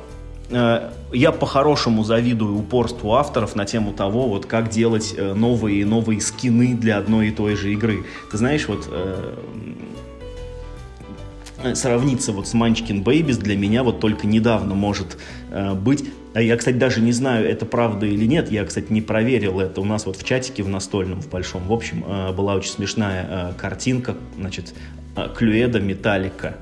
э, 0.50 0.92
я 1.12 1.32
по-хорошему 1.32 2.04
завидую 2.04 2.58
упорству 2.58 3.14
авторов 3.14 3.56
на 3.56 3.66
тему 3.66 3.94
того, 3.94 4.28
вот 4.28 4.46
как 4.46 4.70
делать 4.70 5.14
э, 5.16 5.34
новые 5.34 5.82
и 5.82 5.86
новые 5.86 6.22
скины 6.22 6.76
для 6.76 6.98
одной 6.98 7.30
и 7.30 7.32
той 7.32 7.56
же 7.56 7.72
игры. 7.74 8.06
Ты 8.32 8.38
знаешь, 8.38 8.68
вот 8.68 8.88
э, 8.90 9.36
сравниться 11.74 12.32
вот 12.32 12.48
с 12.48 12.54
Munchkin 12.54 13.04
Babies 13.04 13.38
для 13.38 13.56
меня 13.56 13.84
вот 13.84 14.00
только 14.00 14.28
недавно 14.28 14.76
может 14.76 15.18
э, 15.52 15.74
быть. 15.74 16.06
А 16.34 16.42
я, 16.42 16.58
кстати, 16.58 16.76
даже 16.76 17.00
не 17.00 17.12
знаю, 17.12 17.48
это 17.48 17.66
правда 17.66 18.08
или 18.08 18.26
нет. 18.26 18.52
Я, 18.52 18.66
кстати, 18.66 18.92
не 18.92 19.02
проверил 19.02 19.60
это. 19.60 19.82
У 19.82 19.86
нас 19.86 20.08
вот 20.08 20.16
в 20.18 20.24
чатике 20.24 20.64
в 20.64 20.70
настольном, 20.70 21.22
в 21.22 21.30
большом, 21.30 21.68
в 21.68 21.74
общем, 21.74 22.04
э, 22.08 22.34
была 22.34 22.56
очень 22.56 22.72
смешная 22.72 23.28
э, 23.30 23.54
картинка, 23.56 24.16
значит, 24.38 24.74
э, 25.16 25.28
Клюэда 25.36 25.80
Металлика 25.80 26.58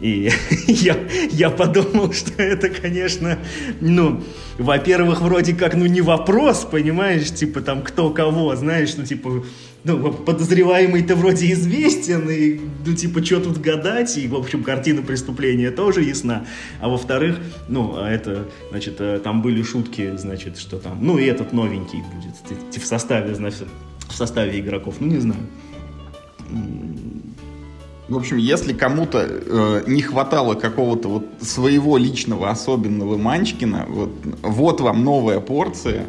и 0.00 0.30
я, 0.66 0.96
я 1.30 1.50
подумал, 1.50 2.12
что 2.12 2.42
это, 2.42 2.68
конечно, 2.68 3.38
ну, 3.80 4.22
во-первых, 4.58 5.22
вроде 5.22 5.54
как, 5.54 5.74
ну, 5.74 5.86
не 5.86 6.02
вопрос, 6.02 6.66
понимаешь, 6.70 7.32
типа 7.32 7.60
там 7.60 7.82
кто 7.82 8.10
кого, 8.10 8.54
знаешь, 8.56 8.94
ну, 8.96 9.04
типа, 9.04 9.44
ну, 9.84 10.12
подозреваемый-то 10.12 11.16
вроде 11.16 11.52
известен, 11.52 12.28
и, 12.28 12.60
ну, 12.84 12.94
типа, 12.94 13.24
что 13.24 13.40
тут 13.40 13.58
гадать, 13.58 14.18
и, 14.18 14.28
в 14.28 14.34
общем, 14.34 14.62
картина 14.62 15.00
преступления 15.00 15.70
тоже 15.70 16.02
ясна. 16.02 16.46
А 16.80 16.88
во-вторых, 16.88 17.38
ну, 17.68 17.94
а 17.96 18.10
это, 18.10 18.48
значит, 18.70 18.96
э, 18.98 19.20
там 19.22 19.42
были 19.42 19.62
шутки, 19.62 20.12
значит, 20.16 20.58
что 20.58 20.78
там, 20.78 20.98
ну, 21.00 21.18
и 21.18 21.24
этот 21.24 21.52
новенький 21.52 22.02
будет 22.14 22.82
в 22.82 22.86
составе, 22.86 23.34
значит, 23.34 23.66
в 24.08 24.14
составе 24.14 24.60
игроков, 24.60 24.96
ну, 25.00 25.06
не 25.06 25.18
знаю 25.18 25.40
В 28.08 28.16
общем, 28.16 28.36
если 28.36 28.72
кому-то 28.72 29.26
э, 29.28 29.82
не 29.88 30.00
хватало 30.00 30.54
какого-то 30.54 31.08
вот 31.08 31.26
своего 31.40 31.96
личного 31.96 32.50
особенного 32.50 33.16
Манчкина, 33.16 33.86
вот, 33.88 34.12
вот 34.42 34.80
вам 34.80 35.02
новая 35.02 35.40
порция. 35.40 36.06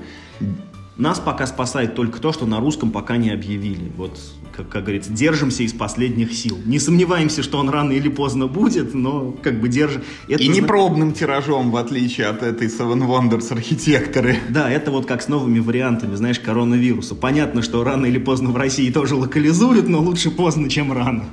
Нас 0.95 1.19
пока 1.19 1.47
спасает 1.47 1.95
только 1.95 2.19
то, 2.19 2.33
что 2.33 2.45
на 2.45 2.59
русском 2.59 2.91
пока 2.91 3.17
не 3.17 3.31
объявили. 3.31 3.91
Вот, 3.97 4.19
как, 4.55 4.69
как 4.69 4.83
говорится, 4.83 5.11
держимся 5.11 5.63
из 5.63 5.73
последних 5.73 6.33
сил. 6.33 6.57
Не 6.65 6.77
сомневаемся, 6.77 7.41
что 7.41 7.57
он 7.57 7.69
рано 7.69 7.91
или 7.91 8.09
поздно 8.09 8.45
будет, 8.47 8.93
но 8.93 9.31
как 9.41 9.59
бы 9.59 9.67
держим. 9.67 10.03
Это 10.27 10.41
И 10.41 10.47
не 10.49 10.61
пробным 10.61 11.13
тиражом, 11.13 11.71
в 11.71 11.77
отличие 11.77 12.27
от 12.27 12.43
этой 12.43 12.67
Seven 12.67 13.07
Wonders 13.07 13.51
архитекторы. 13.51 14.37
Да, 14.49 14.69
это 14.69 14.91
вот 14.91 15.07
как 15.07 15.23
с 15.23 15.27
новыми 15.27 15.59
вариантами, 15.59 16.13
знаешь, 16.13 16.39
коронавируса. 16.39 17.15
Понятно, 17.15 17.63
что 17.63 17.83
рано 17.83 18.05
или 18.05 18.19
поздно 18.19 18.49
в 18.49 18.55
России 18.55 18.91
тоже 18.91 19.15
локализуют, 19.15 19.87
но 19.87 19.99
лучше 19.99 20.29
поздно, 20.29 20.69
чем 20.69 20.93
рано. 20.93 21.25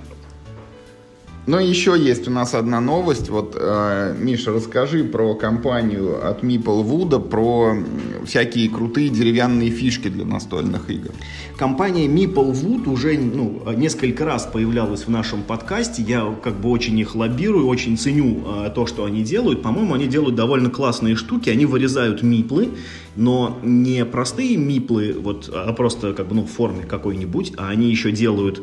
Но 1.46 1.60
еще 1.60 1.94
есть 1.98 2.26
у 2.26 2.30
нас 2.30 2.54
одна 2.54 2.80
новость. 2.80 3.28
Вот, 3.28 3.54
э, 3.58 4.16
Миша, 4.18 4.50
расскажи 4.52 5.04
про 5.04 5.34
компанию 5.34 6.26
от 6.26 6.42
Maplewood, 6.42 7.28
про 7.28 7.76
всякие 8.24 8.70
крутые 8.70 9.10
деревянные 9.10 9.70
фишки 9.70 10.08
для 10.08 10.24
настольных 10.24 10.88
игр. 10.88 11.10
Компания 11.58 12.06
Maplewood 12.06 12.88
уже 12.88 13.18
ну, 13.18 13.62
несколько 13.76 14.24
раз 14.24 14.48
появлялась 14.50 15.06
в 15.06 15.10
нашем 15.10 15.42
подкасте. 15.42 16.02
Я 16.02 16.34
как 16.42 16.54
бы 16.54 16.70
очень 16.70 16.98
их 16.98 17.14
лоббирую, 17.14 17.66
очень 17.66 17.98
ценю 17.98 18.42
э, 18.46 18.70
то, 18.74 18.86
что 18.86 19.04
они 19.04 19.22
делают. 19.22 19.62
По-моему, 19.62 19.92
они 19.92 20.06
делают 20.06 20.36
довольно 20.36 20.70
классные 20.70 21.14
штуки. 21.14 21.50
Они 21.50 21.66
вырезают 21.66 22.22
миплы, 22.22 22.70
но 23.16 23.58
не 23.62 24.06
простые 24.06 24.56
миплы, 24.56 25.14
вот, 25.18 25.50
а 25.52 25.72
просто 25.74 26.14
как 26.14 26.26
бы, 26.26 26.36
ну, 26.36 26.42
в 26.44 26.50
форме 26.50 26.84
какой-нибудь, 26.84 27.52
а 27.58 27.68
они 27.68 27.90
еще 27.90 28.12
делают 28.12 28.62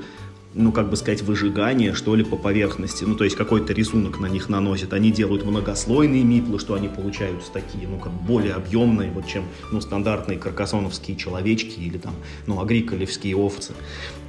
ну, 0.53 0.71
как 0.71 0.89
бы 0.89 0.97
сказать, 0.97 1.21
выжигание, 1.21 1.93
что 1.93 2.15
ли, 2.15 2.23
по 2.23 2.35
поверхности. 2.35 3.03
Ну, 3.03 3.15
то 3.15 3.23
есть 3.23 3.35
какой-то 3.35 3.73
рисунок 3.73 4.19
на 4.19 4.25
них 4.25 4.49
наносят. 4.49 4.93
Они 4.93 5.11
делают 5.11 5.45
многослойные 5.45 6.23
миплы, 6.23 6.59
что 6.59 6.73
они 6.73 6.89
получаются 6.89 7.51
такие, 7.51 7.87
ну, 7.87 7.97
как 7.97 8.11
более 8.11 8.53
объемные, 8.53 9.11
вот, 9.11 9.27
чем, 9.27 9.45
ну, 9.71 9.79
стандартные 9.79 10.37
каркасоновские 10.37 11.15
человечки 11.15 11.79
или 11.79 11.97
там, 11.97 12.13
ну, 12.47 12.59
агриколевские 12.59 13.35
овцы. 13.35 13.73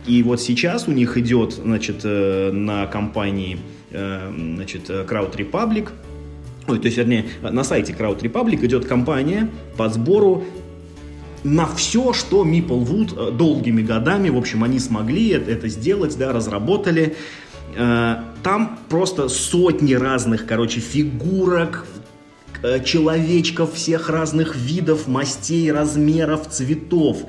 И 0.07 0.23
вот 0.23 0.41
сейчас 0.41 0.89
у 0.89 0.93
них 0.93 1.17
идет, 1.17 1.53
значит, 1.55 2.01
э, 2.05 2.51
на 2.53 2.87
компании, 2.87 3.59
э, 3.91 4.33
значит, 4.55 4.91
Crowd 4.91 5.37
Republic, 5.37 5.91
Ой, 6.69 6.79
то 6.79 6.87
есть, 6.87 6.97
вернее, 6.97 7.27
на 7.43 7.65
сайте 7.65 7.93
Crowd 7.93 8.21
Republic 8.21 8.65
идет 8.65 8.87
компания 8.87 9.51
по 9.77 9.89
сбору 9.89 10.45
на 11.45 11.67
все, 11.67 12.13
что 12.13 12.45
Maplewood 12.45 13.29
э, 13.29 13.33
долгими 13.33 13.83
годами, 13.83 14.29
в 14.29 14.37
общем, 14.37 14.65
они 14.65 14.79
смогли 14.79 15.29
это, 15.29 15.69
сделать, 15.69 16.17
да, 16.17 16.33
разработали. 16.33 17.17
Э, 17.77 18.17
там 18.43 18.79
просто 18.89 19.29
сотни 19.29 19.95
разных, 19.95 20.47
короче, 20.47 20.81
фигурок, 20.81 21.87
э, 22.63 22.83
человечков 22.85 23.75
всех 23.75 24.09
разных 24.09 24.57
видов, 24.57 25.09
мастей, 25.09 25.71
размеров, 25.73 26.49
цветов 26.49 27.25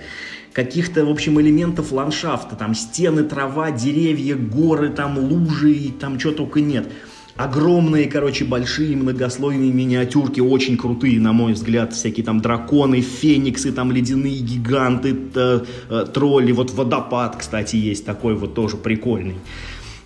каких-то, 0.54 1.04
в 1.04 1.10
общем, 1.10 1.42
элементов 1.42 1.92
ландшафта, 1.92 2.56
там 2.56 2.76
стены, 2.76 3.24
трава, 3.24 3.72
деревья, 3.72 4.36
горы, 4.36 4.90
там 4.90 5.18
лужи, 5.18 5.74
и 5.74 5.92
там 5.92 6.20
что 6.20 6.32
только 6.32 6.62
нет. 6.62 6.88
Огромные, 7.36 8.08
короче, 8.08 8.46
большие 8.46 8.96
многослойные 8.96 9.72
миниатюрки, 9.72 10.40
очень 10.40 10.78
крутые, 10.78 11.20
на 11.20 11.34
мой 11.34 11.54
взгляд, 11.54 11.94
всякие 11.94 12.24
там 12.24 12.42
драконы, 12.42 13.02
фениксы, 13.02 13.72
там 13.72 13.92
ледяные 13.92 14.38
гиганты, 14.38 15.14
т, 15.14 15.64
э, 15.90 16.06
тролли, 16.14 16.52
вот 16.52 16.72
водопад, 16.72 17.38
кстати, 17.38 17.76
есть 17.76 18.06
такой 18.06 18.36
вот 18.36 18.54
тоже 18.54 18.78
прикольный. 18.78 19.36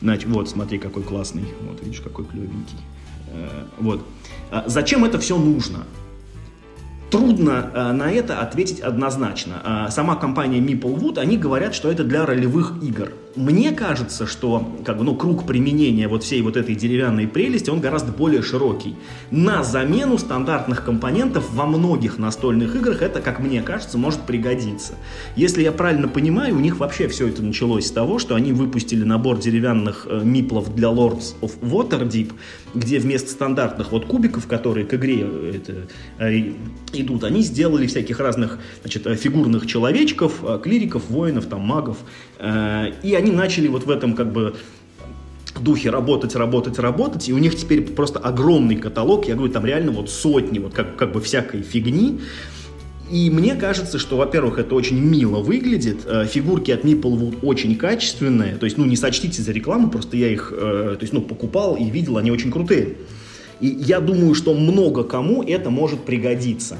Значит, 0.01 0.29
вот, 0.29 0.49
смотри, 0.49 0.77
какой 0.77 1.03
классный, 1.03 1.43
вот, 1.67 1.83
видишь, 1.83 1.99
какой 1.99 2.23
клевенький. 2.23 2.77
Э, 3.33 3.65
вот. 3.77 4.05
А 4.49 4.63
зачем 4.67 5.03
это 5.03 5.19
все 5.19 5.37
нужно? 5.37 5.79
Трудно 7.11 7.71
э, 7.73 7.91
на 7.91 8.09
это 8.09 8.39
ответить 8.39 8.79
однозначно. 8.79 9.87
Э, 9.87 9.91
сама 9.91 10.15
компания 10.15 10.59
Maplewood, 10.59 11.19
они 11.19 11.37
говорят, 11.37 11.75
что 11.75 11.91
это 11.91 12.05
для 12.05 12.25
ролевых 12.25 12.75
игр. 12.81 13.11
Мне 13.37 13.71
кажется, 13.71 14.25
что 14.25 14.67
как 14.83 14.97
бы, 14.97 15.03
ну, 15.03 15.15
круг 15.15 15.45
применения 15.45 16.07
вот 16.07 16.23
всей 16.23 16.41
вот 16.41 16.57
этой 16.57 16.73
деревянной 16.73 17.27
прелести, 17.27 17.69
он 17.69 17.79
гораздо 17.79 18.11
более 18.11 18.41
широкий. 18.41 18.95
На 19.29 19.63
замену 19.63 20.17
стандартных 20.17 20.83
компонентов 20.83 21.53
во 21.53 21.67
многих 21.67 22.17
настольных 22.17 22.75
играх 22.75 23.03
это, 23.03 23.21
как 23.21 23.39
мне 23.39 23.61
кажется, 23.61 23.99
может 23.99 24.21
пригодиться. 24.21 24.95
Если 25.35 25.61
я 25.61 25.71
правильно 25.71 26.07
понимаю, 26.07 26.55
у 26.55 26.59
них 26.59 26.79
вообще 26.79 27.07
все 27.07 27.27
это 27.27 27.43
началось 27.43 27.85
с 27.85 27.91
того, 27.91 28.17
что 28.17 28.33
они 28.33 28.53
выпустили 28.53 29.03
набор 29.03 29.37
деревянных 29.37 30.07
э, 30.09 30.21
миплов 30.23 30.73
для 30.73 30.87
Lords 30.87 31.35
of 31.41 31.59
Waterdeep, 31.61 32.33
где 32.73 32.97
вместо 32.97 33.29
стандартных 33.29 33.91
вот 33.91 34.07
кубиков, 34.07 34.47
которые 34.47 34.87
к 34.87 34.95
игре 34.95 35.19
э, 35.21 35.53
это, 35.57 35.87
э, 36.17 36.53
идут, 36.93 37.23
они 37.23 37.41
сделали 37.41 37.85
всяких 37.85 38.19
разных 38.19 38.57
значит, 38.81 39.05
э, 39.05 39.15
фигурных 39.15 39.67
человечков, 39.67 40.43
э, 40.43 40.59
клириков, 40.63 41.03
воинов, 41.09 41.45
там, 41.45 41.61
магов, 41.61 41.97
и 42.39 43.15
они 43.15 43.31
начали 43.31 43.67
вот 43.67 43.85
в 43.85 43.89
этом 43.89 44.13
как 44.13 44.31
бы 44.31 44.55
духе 45.59 45.89
работать, 45.89 46.35
работать, 46.35 46.79
работать, 46.79 47.29
и 47.29 47.33
у 47.33 47.37
них 47.37 47.55
теперь 47.55 47.81
просто 47.81 48.19
огромный 48.19 48.75
каталог, 48.75 49.27
я 49.27 49.35
говорю, 49.35 49.51
там 49.51 49.65
реально 49.65 49.91
вот 49.91 50.09
сотни 50.09 50.59
вот 50.59 50.73
как, 50.73 50.95
как 50.95 51.11
бы 51.11 51.21
всякой 51.21 51.61
фигни, 51.63 52.19
и 53.09 53.29
мне 53.29 53.55
кажется, 53.55 53.99
что, 53.99 54.17
во-первых, 54.17 54.59
это 54.59 54.75
очень 54.75 54.99
мило 54.99 55.41
выглядит, 55.41 55.99
э, 56.05 56.25
фигурки 56.25 56.71
от 56.71 56.83
Maplewood 56.83 57.39
очень 57.41 57.75
качественные, 57.77 58.55
то 58.55 58.65
есть, 58.65 58.77
ну, 58.77 58.85
не 58.85 58.97
сочтите 58.97 59.41
за 59.41 59.51
рекламу, 59.53 59.89
просто 59.89 60.17
я 60.17 60.29
их, 60.29 60.53
э, 60.55 60.95
то 60.97 61.01
есть, 61.01 61.13
ну, 61.13 61.21
покупал 61.21 61.75
и 61.75 61.85
видел, 61.85 62.17
они 62.17 62.31
очень 62.31 62.51
крутые. 62.51 62.95
И 63.61 63.67
я 63.67 64.01
думаю, 64.01 64.35
что 64.35 64.53
много 64.53 65.03
кому 65.03 65.41
это 65.41 65.69
может 65.69 66.01
пригодиться. 66.01 66.77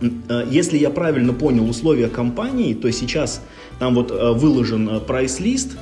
Э, 0.00 0.46
если 0.48 0.78
я 0.78 0.90
правильно 0.90 1.32
понял 1.32 1.68
условия 1.68 2.08
компании, 2.08 2.72
то 2.74 2.90
сейчас 2.92 3.42
там 3.80 3.94
вот 3.94 4.12
э, 4.12 4.32
выложен 4.32 4.88
э, 4.88 5.00
прайс-лист, 5.00 5.76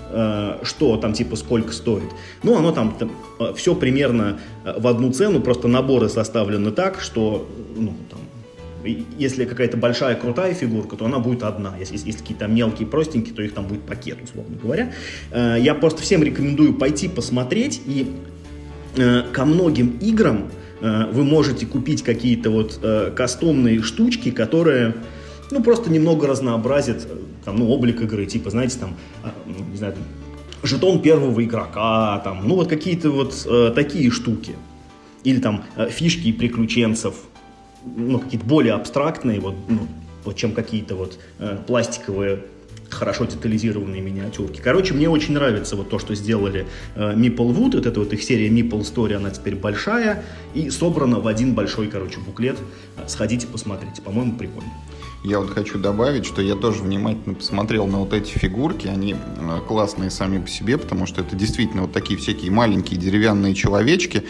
что 0.62 0.96
там 0.96 1.12
типа 1.12 1.36
сколько 1.36 1.72
стоит. 1.72 2.08
Ну, 2.42 2.56
оно 2.56 2.72
там, 2.72 2.96
там 2.98 3.10
все 3.54 3.74
примерно 3.74 4.40
в 4.64 4.86
одну 4.86 5.12
цену, 5.12 5.40
просто 5.40 5.68
наборы 5.68 6.08
составлены 6.08 6.70
так, 6.70 7.00
что, 7.00 7.46
ну, 7.76 7.92
там, 8.10 8.20
если 9.18 9.44
какая-то 9.44 9.76
большая 9.76 10.14
крутая 10.14 10.54
фигурка, 10.54 10.96
то 10.96 11.04
она 11.04 11.18
будет 11.18 11.42
одна. 11.42 11.74
Если, 11.78 11.96
если 11.96 12.20
какие-то 12.20 12.46
мелкие, 12.46 12.88
простенькие, 12.88 13.34
то 13.34 13.42
их 13.42 13.52
там 13.52 13.66
будет 13.66 13.82
пакет, 13.82 14.18
условно 14.24 14.56
говоря. 14.62 14.92
Я 15.58 15.74
просто 15.74 16.00
всем 16.00 16.22
рекомендую 16.22 16.74
пойти 16.74 17.08
посмотреть 17.08 17.82
и 17.84 18.10
ко 19.32 19.44
многим 19.44 19.98
играм 20.00 20.50
Э, 20.80 21.06
вы 21.10 21.24
можете 21.24 21.66
купить 21.66 22.02
какие-то 22.02 22.50
вот 22.50 22.78
э, 22.82 23.10
кастомные 23.14 23.82
штучки, 23.82 24.30
которые, 24.30 24.94
ну, 25.50 25.62
просто 25.62 25.90
немного 25.90 26.26
разнообразят, 26.26 27.06
э, 27.08 27.16
там, 27.44 27.56
ну, 27.56 27.70
облик 27.70 28.00
игры, 28.00 28.26
типа, 28.26 28.50
знаете, 28.50 28.78
там, 28.78 28.96
а, 29.22 29.32
ну, 29.46 29.64
не 29.70 29.76
знаю, 29.76 29.94
жетон 30.62 31.00
первого 31.00 31.42
игрока, 31.44 32.18
там, 32.24 32.46
ну, 32.46 32.56
вот 32.56 32.68
какие-то 32.68 33.10
вот 33.10 33.46
э, 33.46 33.72
такие 33.74 34.10
штуки. 34.10 34.56
Или 35.24 35.40
там 35.40 35.64
э, 35.76 35.88
фишки 35.90 36.32
приключенцев, 36.32 37.14
ну, 37.84 38.18
какие-то 38.18 38.46
более 38.46 38.74
абстрактные, 38.74 39.40
вот, 39.40 39.54
ну, 39.68 39.86
вот 40.24 40.36
чем 40.36 40.52
какие-то 40.52 40.94
вот 40.94 41.18
э, 41.38 41.56
пластиковые 41.66 42.40
хорошо 42.90 43.26
детализированные 43.26 44.00
миниатюрки. 44.00 44.60
Короче, 44.62 44.94
мне 44.94 45.08
очень 45.08 45.34
нравится 45.34 45.76
вот 45.76 45.90
то, 45.90 45.98
что 45.98 46.14
сделали 46.14 46.66
э, 46.94 47.14
Maplewood. 47.14 47.76
Вот 47.76 47.86
эта 47.86 48.00
вот 48.00 48.12
их 48.12 48.22
серия 48.22 48.48
Meeple 48.48 48.80
Story, 48.80 49.14
она 49.14 49.30
теперь 49.30 49.56
большая 49.56 50.24
и 50.54 50.70
собрана 50.70 51.20
в 51.20 51.26
один 51.26 51.54
большой, 51.54 51.88
короче, 51.88 52.18
буклет. 52.20 52.56
Сходите, 53.06 53.46
посмотрите. 53.46 54.00
По-моему, 54.02 54.36
прикольно. 54.36 54.70
Я 55.24 55.40
вот 55.40 55.50
хочу 55.50 55.78
добавить, 55.78 56.24
что 56.24 56.40
я 56.42 56.54
тоже 56.54 56.82
внимательно 56.82 57.34
посмотрел 57.34 57.86
на 57.86 57.98
вот 57.98 58.12
эти 58.12 58.30
фигурки. 58.30 58.86
Они 58.86 59.14
э, 59.14 59.60
классные 59.66 60.10
сами 60.10 60.40
по 60.40 60.48
себе, 60.48 60.78
потому 60.78 61.06
что 61.06 61.22
это 61.22 61.34
действительно 61.34 61.82
вот 61.82 61.92
такие 61.92 62.18
всякие 62.18 62.52
маленькие 62.52 63.00
деревянные 63.00 63.54
человечки. 63.54 64.24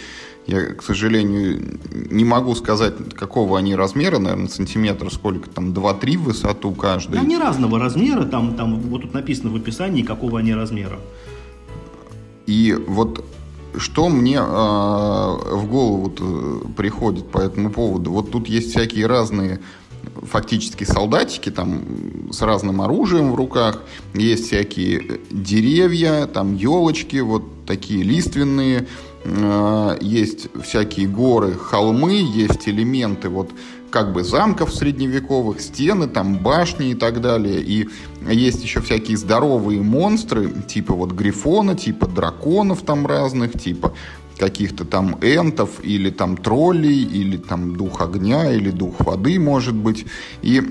Я, 0.47 0.73
к 0.73 0.83
сожалению, 0.83 1.79
не 1.93 2.25
могу 2.25 2.55
сказать, 2.55 2.95
какого 3.15 3.59
они 3.59 3.75
размера, 3.75 4.19
наверное, 4.19 4.49
сантиметра, 4.49 5.11
сколько 5.11 5.51
там, 5.51 5.73
2-3 5.73 6.17
в 6.17 6.23
высоту 6.23 6.73
каждый. 6.73 7.21
Они 7.21 7.37
разного 7.37 7.79
размера, 7.79 8.25
там, 8.25 8.55
там 8.55 8.81
вот 8.81 9.03
тут 9.03 9.13
написано 9.13 9.51
в 9.51 9.57
описании, 9.57 10.03
какого 10.03 10.39
они 10.39 10.55
размера. 10.55 10.99
И 12.47 12.75
вот 12.87 13.23
что 13.77 14.09
мне 14.09 14.37
э, 14.37 14.41
в 14.41 15.67
голову 15.69 16.11
приходит 16.75 17.31
по 17.31 17.39
этому 17.39 17.71
поводу? 17.71 18.11
Вот 18.11 18.31
тут 18.31 18.49
есть 18.49 18.71
всякие 18.71 19.07
разные 19.07 19.61
фактически 20.23 20.85
солдатики 20.85 21.51
там 21.51 22.31
с 22.33 22.43
разным 22.43 22.81
оружием 22.81 23.33
в 23.33 23.35
руках, 23.35 23.83
есть 24.15 24.47
всякие 24.47 25.21
деревья, 25.31 26.27
там 26.27 26.55
елочки, 26.55 27.17
вот 27.19 27.43
такие 27.67 28.03
лиственные 28.03 28.87
э, 29.25 29.99
есть 30.01 30.49
всякие 30.63 31.07
горы, 31.07 31.55
холмы, 31.55 32.15
есть 32.15 32.69
элементы 32.69 33.29
вот 33.29 33.51
как 33.91 34.13
бы 34.13 34.23
замков 34.23 34.75
средневековых, 34.75 35.61
стены, 35.61 36.09
там 36.09 36.37
башни 36.39 36.91
и 36.91 36.95
так 36.95 37.21
далее. 37.21 37.61
И 37.61 37.89
есть 38.29 38.63
еще 38.63 38.81
всякие 38.81 39.17
здоровые 39.17 39.81
монстры, 39.81 40.51
типа 40.67 40.95
вот 40.95 41.13
грифона, 41.13 41.75
типа 41.75 42.07
драконов 42.07 42.83
там 42.83 43.07
разных, 43.07 43.59
типа 43.59 43.95
каких-то 44.39 44.85
там 44.85 45.19
энтов 45.21 45.81
или 45.83 46.11
там 46.11 46.37
троллей, 46.37 47.03
или 47.03 47.37
там 47.37 47.77
дух 47.77 48.01
огня, 48.01 48.51
или 48.53 48.71
дух 48.71 49.01
воды, 49.01 49.39
может 49.39 49.75
быть. 49.75 50.07
И 50.43 50.63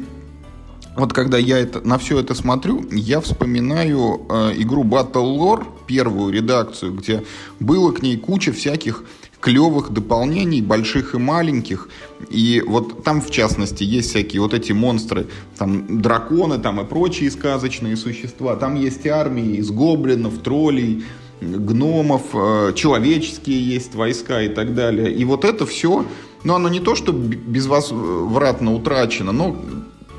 вот 0.96 1.14
когда 1.14 1.38
я 1.38 1.60
это, 1.60 1.82
на 1.88 2.00
все 2.00 2.20
это 2.20 2.34
смотрю, 2.34 2.84
я 2.92 3.22
вспоминаю 3.22 4.26
э, 4.30 4.54
игру 4.58 4.84
Battle 4.84 5.38
Lore, 5.38 5.66
первую 5.86 6.34
редакцию, 6.34 6.94
где 6.94 7.24
было 7.60 7.92
к 7.92 8.02
ней 8.02 8.18
куча 8.18 8.52
всяких 8.52 9.04
клевых 9.40 9.92
дополнений, 9.92 10.62
больших 10.62 11.14
и 11.14 11.20
маленьких. 11.20 11.90
И 12.30 12.64
вот 12.66 13.04
там, 13.04 13.22
в 13.22 13.30
частности, 13.30 13.84
есть 13.84 14.10
всякие 14.10 14.42
вот 14.42 14.54
эти 14.54 14.72
монстры, 14.72 15.28
там 15.58 16.02
драконы 16.02 16.58
там 16.58 16.82
и 16.82 16.86
прочие 16.86 17.30
сказочные 17.30 17.96
существа. 17.96 18.56
Там 18.56 18.76
есть 18.76 19.06
армии 19.06 19.58
из 19.58 19.70
гоблинов, 19.70 20.40
троллей, 20.40 21.06
гномов, 21.42 22.24
э, 22.34 22.74
человеческие 22.76 23.62
есть 23.62 23.96
войска 23.96 24.42
и 24.42 24.50
так 24.50 24.74
далее. 24.74 25.12
И 25.12 25.26
вот 25.26 25.46
это 25.46 25.66
все, 25.66 26.06
ну, 26.44 26.56
оно 26.56 26.70
не 26.70 26.80
то, 26.80 26.96
что 26.96 27.12
безвозвратно 27.12 28.74
утрачено, 28.74 29.32
но 29.32 29.56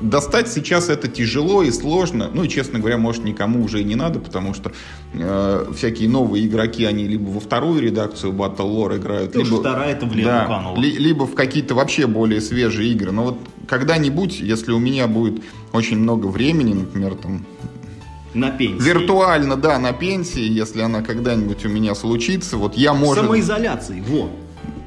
достать 0.01 0.47
сейчас 0.47 0.89
это 0.89 1.07
тяжело 1.07 1.63
и 1.63 1.71
сложно. 1.71 2.29
Ну 2.33 2.43
и, 2.43 2.49
честно 2.49 2.79
говоря, 2.79 2.97
может, 2.97 3.23
никому 3.23 3.63
уже 3.63 3.81
и 3.81 3.83
не 3.83 3.95
надо, 3.95 4.19
потому 4.19 4.53
что 4.53 4.71
э, 5.13 5.65
всякие 5.75 6.09
новые 6.09 6.47
игроки, 6.47 6.85
они 6.85 7.07
либо 7.07 7.29
во 7.29 7.39
вторую 7.39 7.81
редакцию 7.81 8.33
Battle 8.33 8.57
Lore 8.57 8.97
играют, 8.97 9.35
ну, 9.35 9.43
либо, 9.43 9.57
вторая 9.57 9.93
это 9.93 10.05
в 10.05 10.23
да, 10.23 10.45
канула. 10.45 10.77
Ли, 10.77 10.91
либо 10.91 11.25
в 11.25 11.33
какие-то 11.33 11.75
вообще 11.75 12.07
более 12.07 12.41
свежие 12.41 12.91
игры. 12.91 13.11
Но 13.11 13.23
вот 13.23 13.37
когда-нибудь, 13.67 14.39
если 14.39 14.71
у 14.71 14.79
меня 14.79 15.07
будет 15.07 15.41
очень 15.73 15.97
много 15.97 16.27
времени, 16.27 16.73
например, 16.73 17.15
там 17.15 17.45
на 18.33 18.51
пенсии. 18.51 18.83
Виртуально, 18.83 19.55
да, 19.55 19.79
на 19.79 19.93
пенсии, 19.93 20.41
если 20.41 20.81
она 20.81 21.01
когда-нибудь 21.01 21.65
у 21.65 21.69
меня 21.69 21.95
случится, 21.95 22.57
вот 22.57 22.75
я, 22.75 22.93
может... 22.93 23.23
Самоизоляции, 23.23 24.03
вот. 24.07 24.31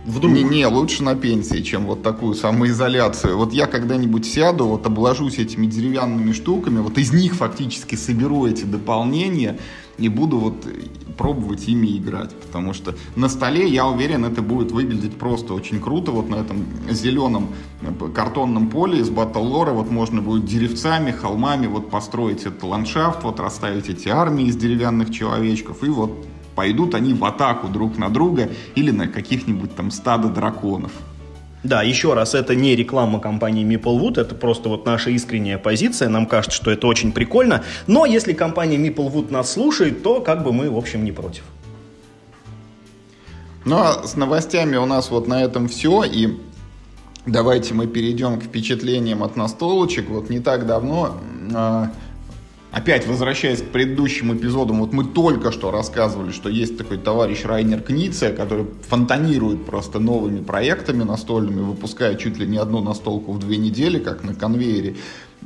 Вдруг. 0.05 0.33
Не, 0.33 0.43
не, 0.43 0.67
лучше 0.67 1.05
на 1.05 1.15
пенсии, 1.15 1.63
чем 1.63 1.87
вот 1.87 2.03
такую 2.03 2.35
самоизоляцию. 2.35 3.37
Вот 3.37 3.53
я 3.53 3.67
когда-нибудь 3.67 4.27
сяду, 4.27 4.67
вот 4.67 4.85
обложусь 4.85 5.39
этими 5.39 5.67
деревянными 5.67 6.33
штуками, 6.33 6.81
вот 6.81 6.99
из 6.99 7.13
них 7.13 7.35
фактически 7.35 7.95
соберу 7.95 8.47
эти 8.47 8.65
дополнения 8.65 9.59
и 9.99 10.09
буду 10.09 10.39
вот 10.39 10.67
пробовать 11.17 11.69
ими 11.69 11.97
играть. 11.99 12.35
Потому 12.35 12.73
что 12.73 12.95
на 13.17 13.29
столе, 13.29 13.69
я 13.69 13.87
уверен, 13.87 14.25
это 14.25 14.43
будет 14.43 14.73
выглядеть 14.73 15.15
просто 15.15 15.55
очень 15.55 15.81
круто. 15.81 16.11
Вот 16.11 16.29
на 16.29 16.37
этом 16.37 16.65
зеленом 16.91 17.49
картонном 18.15 18.69
поле 18.69 19.01
из 19.01 19.11
Battle 19.11 19.73
вот 19.73 19.91
можно 19.91 20.23
будет 20.23 20.45
деревцами, 20.45 21.11
холмами 21.11 21.67
вот 21.67 21.91
построить 21.91 22.43
этот 22.43 22.63
ландшафт, 22.63 23.23
вот 23.23 23.41
расставить 23.41 23.89
эти 23.89 24.09
армии 24.09 24.47
из 24.47 24.57
деревянных 24.57 25.11
человечков 25.11 25.83
и 25.85 25.89
вот 25.89 26.27
пойдут 26.55 26.95
они 26.95 27.15
в 27.15 27.25
атаку 27.25 27.69
друг 27.69 27.99
на 27.99 28.09
друга 28.11 28.51
или 28.75 28.91
на 28.91 29.09
каких-нибудь 29.09 29.75
там 29.75 29.91
стадо 29.91 30.29
драконов. 30.29 30.93
Да, 31.65 31.83
еще 31.83 32.15
раз, 32.15 32.35
это 32.35 32.57
не 32.57 32.75
реклама 32.75 33.21
компании 33.21 33.65
Maplewood, 33.65 34.21
это 34.21 34.35
просто 34.35 34.69
вот 34.69 34.85
наша 34.85 35.11
искренняя 35.11 35.59
позиция. 35.59 36.09
Нам 36.09 36.27
кажется, 36.27 36.57
что 36.57 36.73
это 36.73 36.89
очень 36.89 37.13
прикольно. 37.13 37.63
Но 37.87 38.05
если 38.05 38.33
компания 38.33 38.77
Maplewood 38.77 39.31
нас 39.31 39.53
слушает, 39.53 40.03
то 40.03 40.21
как 40.21 40.43
бы 40.43 40.53
мы, 40.53 40.71
в 40.71 40.77
общем, 40.77 41.05
не 41.05 41.13
против. 41.13 41.45
Ну 43.65 43.77
а 43.77 44.05
с 44.05 44.17
новостями 44.17 44.77
у 44.77 44.87
нас 44.87 45.11
вот 45.11 45.29
на 45.29 45.43
этом 45.43 45.69
все. 45.69 46.03
И 46.03 46.37
давайте 47.27 47.75
мы 47.75 47.87
перейдем 47.87 48.41
к 48.41 48.45
впечатлениям 48.45 49.23
от 49.23 49.37
настолочек. 49.37 50.09
Вот 50.11 50.31
не 50.31 50.41
так 50.41 50.67
давно 50.67 51.21
а, 51.55 51.93
Опять 52.73 53.07
возвращаясь 53.07 53.61
к 53.61 53.67
предыдущим 53.67 54.35
эпизодам, 54.35 54.81
вот 54.81 54.95
мы 54.95 55.05
только 55.05 55.53
что 55.53 55.71
рассказывали, 55.71 56.33
что 56.33 56.49
есть 56.49 56.79
такой 56.79 56.97
товарищ 56.97 57.45
Райнер 57.45 57.83
Книция, 57.83 58.35
который 58.35 58.65
фонтанирует 58.89 59.67
просто 59.67 59.99
новыми 59.99 60.43
проектами 60.43 61.03
настольными, 61.03 61.61
выпуская 61.61 62.15
чуть 62.15 62.39
ли 62.39 62.47
не 62.47 62.57
одну 62.57 62.81
настолку 62.81 63.33
в 63.33 63.39
две 63.39 63.59
недели, 63.59 63.99
как 63.99 64.25
на 64.25 64.35
конвейере. 64.35 64.97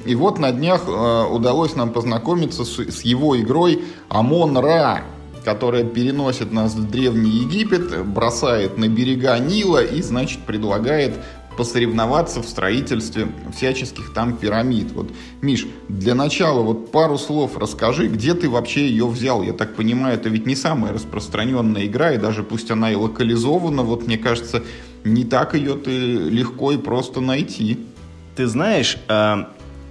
И 0.04 0.14
вот 0.14 0.38
на 0.38 0.52
днях 0.52 0.82
э, 0.86 1.24
удалось 1.28 1.74
нам 1.74 1.92
познакомиться 1.92 2.64
с, 2.64 2.78
с 2.78 3.02
его 3.02 3.36
игрой 3.40 3.82
Амон 4.08 4.56
Ра, 4.56 5.02
которая 5.44 5.82
переносит 5.82 6.52
нас 6.52 6.74
в 6.74 6.90
Древний 6.90 7.30
Египет, 7.30 8.06
бросает 8.06 8.78
на 8.78 8.88
берега 8.88 9.36
Нила 9.38 9.82
и, 9.82 10.00
значит, 10.00 10.40
предлагает 10.40 11.14
посоревноваться 11.56 12.42
в 12.42 12.46
строительстве 12.46 13.28
всяческих 13.54 14.12
там 14.12 14.36
пирамид. 14.36 14.92
Вот, 14.92 15.10
Миш, 15.40 15.66
для 15.88 16.14
начала 16.14 16.62
вот 16.62 16.90
пару 16.90 17.18
слов 17.18 17.56
расскажи, 17.56 18.08
где 18.08 18.34
ты 18.34 18.48
вообще 18.48 18.86
ее 18.88 19.06
взял. 19.06 19.42
Я 19.42 19.52
так 19.52 19.74
понимаю, 19.74 20.14
это 20.14 20.28
ведь 20.28 20.46
не 20.46 20.54
самая 20.56 20.92
распространенная 20.92 21.86
игра, 21.86 22.12
и 22.12 22.18
даже 22.18 22.42
пусть 22.42 22.70
она 22.70 22.90
и 22.90 22.94
локализована, 22.94 23.82
вот 23.82 24.06
мне 24.06 24.18
кажется, 24.18 24.62
не 25.04 25.24
так 25.24 25.54
ее 25.54 25.74
ты 25.74 25.90
легко 25.90 26.72
и 26.72 26.76
просто 26.76 27.20
найти. 27.20 27.86
Ты 28.34 28.46
знаешь, 28.46 28.98
э, 29.08 29.36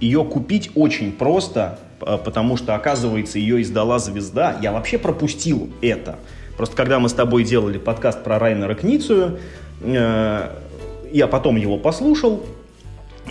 ее 0.00 0.24
купить 0.24 0.70
очень 0.74 1.12
просто, 1.12 1.78
э, 2.00 2.18
потому 2.22 2.56
что, 2.56 2.74
оказывается, 2.74 3.38
ее 3.38 3.62
издала 3.62 3.98
звезда. 3.98 4.58
Я 4.62 4.72
вообще 4.72 4.98
пропустил 4.98 5.70
это. 5.80 6.18
Просто 6.56 6.76
когда 6.76 6.98
мы 6.98 7.08
с 7.08 7.12
тобой 7.12 7.44
делали 7.44 7.78
подкаст 7.78 8.22
про 8.22 8.38
Райнера 8.38 8.74
Кницию, 8.74 9.38
э, 9.80 10.50
я 11.16 11.26
потом 11.26 11.56
его 11.56 11.78
послушал, 11.78 12.42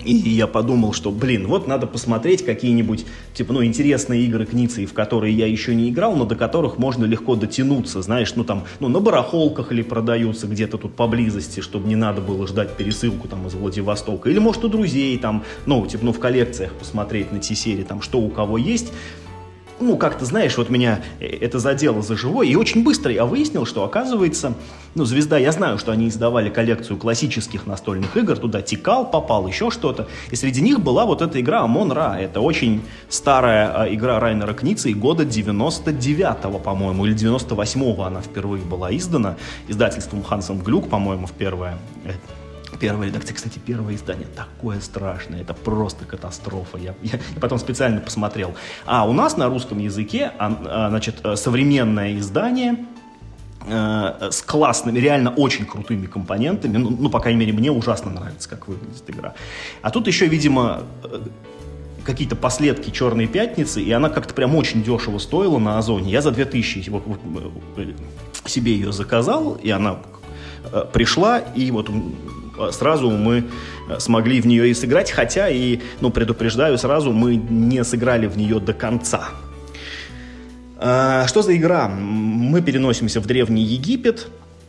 и 0.04 0.14
я 0.14 0.48
подумал, 0.48 0.92
что, 0.94 1.12
блин, 1.12 1.48
вот 1.48 1.68
надо 1.68 1.88
посмотреть 1.88 2.44
какие-нибудь, 2.44 3.06
типа, 3.34 3.54
ну, 3.54 3.64
интересные 3.64 4.24
игры 4.24 4.46
Книции, 4.46 4.86
в 4.86 4.94
которые 4.94 5.34
я 5.34 5.48
еще 5.48 5.74
не 5.74 5.90
играл, 5.90 6.16
но 6.16 6.26
до 6.26 6.36
которых 6.36 6.78
можно 6.78 7.06
легко 7.06 7.36
дотянуться, 7.36 8.02
знаешь, 8.02 8.36
ну, 8.36 8.44
там, 8.44 8.66
ну, 8.80 8.90
на 8.90 9.00
барахолках 9.00 9.72
или 9.72 9.82
продаются 9.82 10.48
где-то 10.48 10.78
тут 10.78 10.96
поблизости, 10.96 11.62
чтобы 11.62 11.88
не 11.88 11.96
надо 11.96 12.22
было 12.22 12.46
ждать 12.46 12.76
пересылку 12.76 13.28
там 13.28 13.48
из 13.48 13.54
Владивостока. 13.54 14.30
Или, 14.30 14.40
может, 14.40 14.66
у 14.66 14.68
друзей 14.68 15.18
там, 15.18 15.44
ну, 15.66 15.86
типа, 15.88 16.06
ну, 16.06 16.14
в 16.14 16.20
коллекциях 16.20 16.74
посмотреть 16.74 17.32
на 17.32 17.40
T-серии, 17.40 17.84
там, 17.84 18.02
что 18.02 18.20
у 18.20 18.30
кого 18.30 18.58
есть 18.58 18.92
ну, 19.80 19.98
как-то, 19.98 20.26
знаешь, 20.26 20.58
вот 20.58 20.70
меня 20.70 21.02
это 21.20 21.60
задело 21.60 22.02
за 22.02 22.16
живое, 22.16 22.48
и 22.48 22.56
очень 22.56 22.84
быстро 22.84 23.12
я 23.12 23.26
выяснил, 23.26 23.66
что, 23.66 23.84
оказывается, 23.84 24.54
ну, 24.96 25.04
«Звезда», 25.04 25.38
я 25.38 25.52
знаю, 25.52 25.78
что 25.78 25.92
они 25.92 26.08
издавали 26.08 26.50
коллекцию 26.50 26.98
классических 26.98 27.68
настольных 27.68 28.16
игр, 28.16 28.38
туда 28.38 28.62
Тикал 28.62 29.10
попал, 29.10 29.48
еще 29.48 29.72
что-то, 29.72 30.08
и 30.32 30.36
среди 30.36 30.62
них 30.62 30.80
была 30.80 31.06
вот 31.06 31.22
эта 31.22 31.42
игра 31.42 31.62
«Амон 31.62 31.92
Ра», 31.92 32.18
это 32.20 32.40
очень 32.40 32.82
старая 33.10 33.82
а, 33.82 33.94
игра 33.94 34.20
Райнера 34.20 34.54
Кница, 34.54 34.90
и 34.90 34.94
года 34.94 35.24
99-го, 35.24 36.60
по-моему, 36.60 37.06
или 37.06 37.16
98-го 37.16 38.04
она 38.04 38.22
впервые 38.22 38.64
была 38.64 38.96
издана, 38.96 39.36
издательством 39.68 40.24
Хансен 40.24 40.60
Глюк, 40.60 40.90
по-моему, 40.90 41.28
в 41.28 41.34
первое 41.34 41.78
э, 42.06 42.14
Первая 42.80 43.10
редакция, 43.10 43.36
кстати, 43.36 43.60
первое 43.60 43.96
издание 43.96 44.28
такое 44.36 44.80
страшное, 44.80 45.42
это 45.42 45.54
просто 45.54 46.06
катастрофа. 46.06 46.78
Я, 46.78 46.96
я, 47.04 47.20
потом 47.40 47.60
специально 47.60 48.02
посмотрел. 48.02 48.56
А 48.86 49.08
у 49.08 49.14
нас 49.14 49.38
на 49.38 49.48
русском 49.48 49.78
языке, 49.80 50.32
а, 50.38 50.58
а, 50.66 50.90
значит, 50.90 51.18
э, 51.24 51.36
современное 51.36 52.18
издание 52.18 52.86
э, 53.68 54.30
с 54.32 54.42
классными, 54.42 55.00
реально 55.00 55.32
очень 55.32 55.66
крутыми 55.66 56.06
компонентами. 56.06 56.78
Ну, 56.78 56.90
ну, 56.90 57.10
по 57.10 57.20
крайней 57.20 57.40
мере, 57.40 57.54
мне 57.54 57.72
ужасно 57.72 58.12
нравится, 58.12 58.50
как 58.50 58.68
выглядит 58.68 59.04
игра. 59.08 59.34
А 59.82 59.90
тут 59.90 60.08
еще, 60.08 60.28
видимо, 60.28 60.84
э, 61.04 61.20
какие-то 62.04 62.36
последки 62.36 62.90
«Черной 62.92 63.28
пятницы», 63.28 63.82
и 63.82 63.92
она 63.92 64.10
как-то 64.10 64.34
прям 64.34 64.56
очень 64.56 64.84
дешево 64.84 65.18
стоила 65.20 65.60
на 65.60 65.78
Озоне. 65.78 66.12
Я 66.12 66.22
за 66.22 66.32
2000 66.32 66.90
вот, 66.90 67.04
э, 67.78 67.94
себе 68.46 68.74
ее 68.74 68.92
заказал, 68.92 69.54
и 69.54 69.70
она 69.70 69.98
пришла, 70.92 71.38
и 71.40 71.70
вот 71.70 71.90
Э, 71.90 72.45
сразу 72.72 73.12
мы 73.12 73.46
э, 73.90 74.00
смогли 74.00 74.42
в 74.42 74.48
нее 74.48 74.70
и 74.70 74.74
сыграть, 74.74 75.12
хотя 75.12 75.50
и, 75.50 75.80
ну, 76.02 76.12
предупреждаю 76.12 76.78
сразу, 76.78 77.12
мы 77.12 77.36
не 77.36 77.84
сыграли 77.84 78.28
в 78.28 78.38
нее 78.38 78.60
до 78.60 78.74
конца. 78.74 79.30
А, 80.78 81.26
что 81.28 81.42
за 81.42 81.56
игра? 81.56 81.88
Мы 81.88 82.62
переносимся 82.62 83.20
в 83.20 83.26
Древний 83.26 83.64
Египет, 83.64 84.28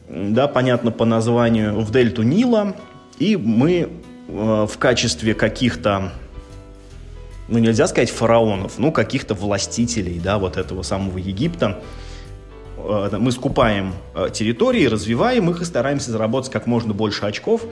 да, 0.09 0.47
понятно 0.47 0.91
по 0.91 1.05
названию, 1.05 1.81
в 1.81 1.91
дельту 1.91 2.23
Нила, 2.23 2.77
и 3.19 3.37
мы 3.37 3.89
э, 4.29 4.67
в 4.71 4.79
качестве 4.79 5.35
каких-то 5.35 6.13
ну, 7.49 7.59
нельзя 7.59 7.87
сказать 7.87 8.11
фараонов, 8.11 8.79
ну, 8.79 8.93
каких-то 8.93 9.35
властителей, 9.35 10.21
да, 10.23 10.39
вот 10.39 10.57
этого 10.57 10.83
самого 10.83 11.19
Египта, 11.19 11.81
мы 13.19 13.33
скупаем 13.33 13.95
э, 14.15 14.29
территории, 14.33 14.87
развиваем 14.87 15.51
их 15.51 15.61
и 15.61 15.65
стараемся 15.65 16.11
заработать 16.11 16.53
как 16.53 16.67
можно 16.67 16.95
больше 16.95 17.25
очков. 17.27 17.63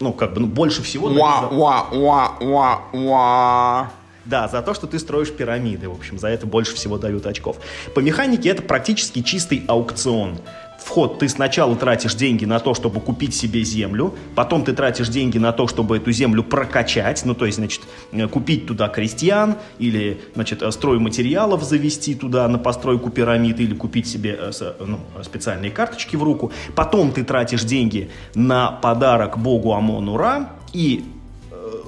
Ну, 0.00 0.12
как 0.12 0.34
бы, 0.34 0.40
ну, 0.40 0.46
больше 0.46 0.82
всего... 0.82 1.08
Уа, 1.08 1.48
уа, 1.50 1.86
уа, 1.92 2.36
уа, 2.40 2.80
уа. 2.92 3.90
Да, 4.24 4.48
за 4.48 4.62
то, 4.62 4.72
что 4.72 4.86
ты 4.86 4.98
строишь 4.98 5.30
пирамиды, 5.30 5.88
в 5.88 5.92
общем, 5.92 6.18
за 6.18 6.28
это 6.28 6.46
больше 6.46 6.74
всего 6.74 6.96
дают 6.96 7.26
очков. 7.26 7.58
По 7.94 8.00
механике 8.00 8.48
это 8.48 8.62
практически 8.62 9.22
чистый 9.22 9.64
аукцион 9.68 10.38
вход 10.84 11.18
ты 11.18 11.28
сначала 11.28 11.74
тратишь 11.76 12.14
деньги 12.14 12.44
на 12.44 12.60
то, 12.60 12.74
чтобы 12.74 13.00
купить 13.00 13.34
себе 13.34 13.64
землю, 13.64 14.14
потом 14.34 14.64
ты 14.64 14.74
тратишь 14.74 15.08
деньги 15.08 15.38
на 15.38 15.52
то, 15.52 15.66
чтобы 15.66 15.96
эту 15.96 16.12
землю 16.12 16.44
прокачать, 16.44 17.24
ну, 17.24 17.34
то 17.34 17.46
есть, 17.46 17.56
значит, 17.58 17.82
э, 18.12 18.28
купить 18.28 18.66
туда 18.66 18.88
крестьян 18.88 19.56
или, 19.78 20.20
значит, 20.34 20.62
э, 20.62 20.70
стройматериалов 20.70 21.64
завести 21.64 22.14
туда 22.14 22.46
на 22.48 22.58
постройку 22.58 23.10
пирамид 23.10 23.60
или 23.60 23.74
купить 23.74 24.06
себе 24.06 24.38
э, 24.38 24.50
ну, 24.80 25.00
специальные 25.22 25.70
карточки 25.70 26.16
в 26.16 26.22
руку. 26.22 26.52
Потом 26.74 27.12
ты 27.12 27.24
тратишь 27.24 27.64
деньги 27.64 28.10
на 28.34 28.70
подарок 28.70 29.38
богу 29.38 29.72
Амон-Ура 29.72 30.50
и 30.72 31.04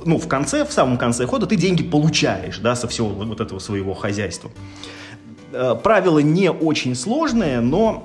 ну, 0.07 0.19
в 0.19 0.29
конце, 0.29 0.65
в 0.65 0.73
самом 0.73 0.99
конце 0.99 1.27
хода 1.27 1.47
ты 1.47 1.57
деньги 1.57 1.83
получаешь, 1.83 2.59
да, 2.59 2.77
со 2.77 2.87
всего 2.87 3.09
вот 3.09 3.41
этого 3.41 3.59
своего 3.59 3.93
хозяйства. 3.93 4.51
Правила 5.83 6.21
не 6.21 6.51
очень 6.51 6.95
сложные, 6.95 7.61
но 7.61 8.05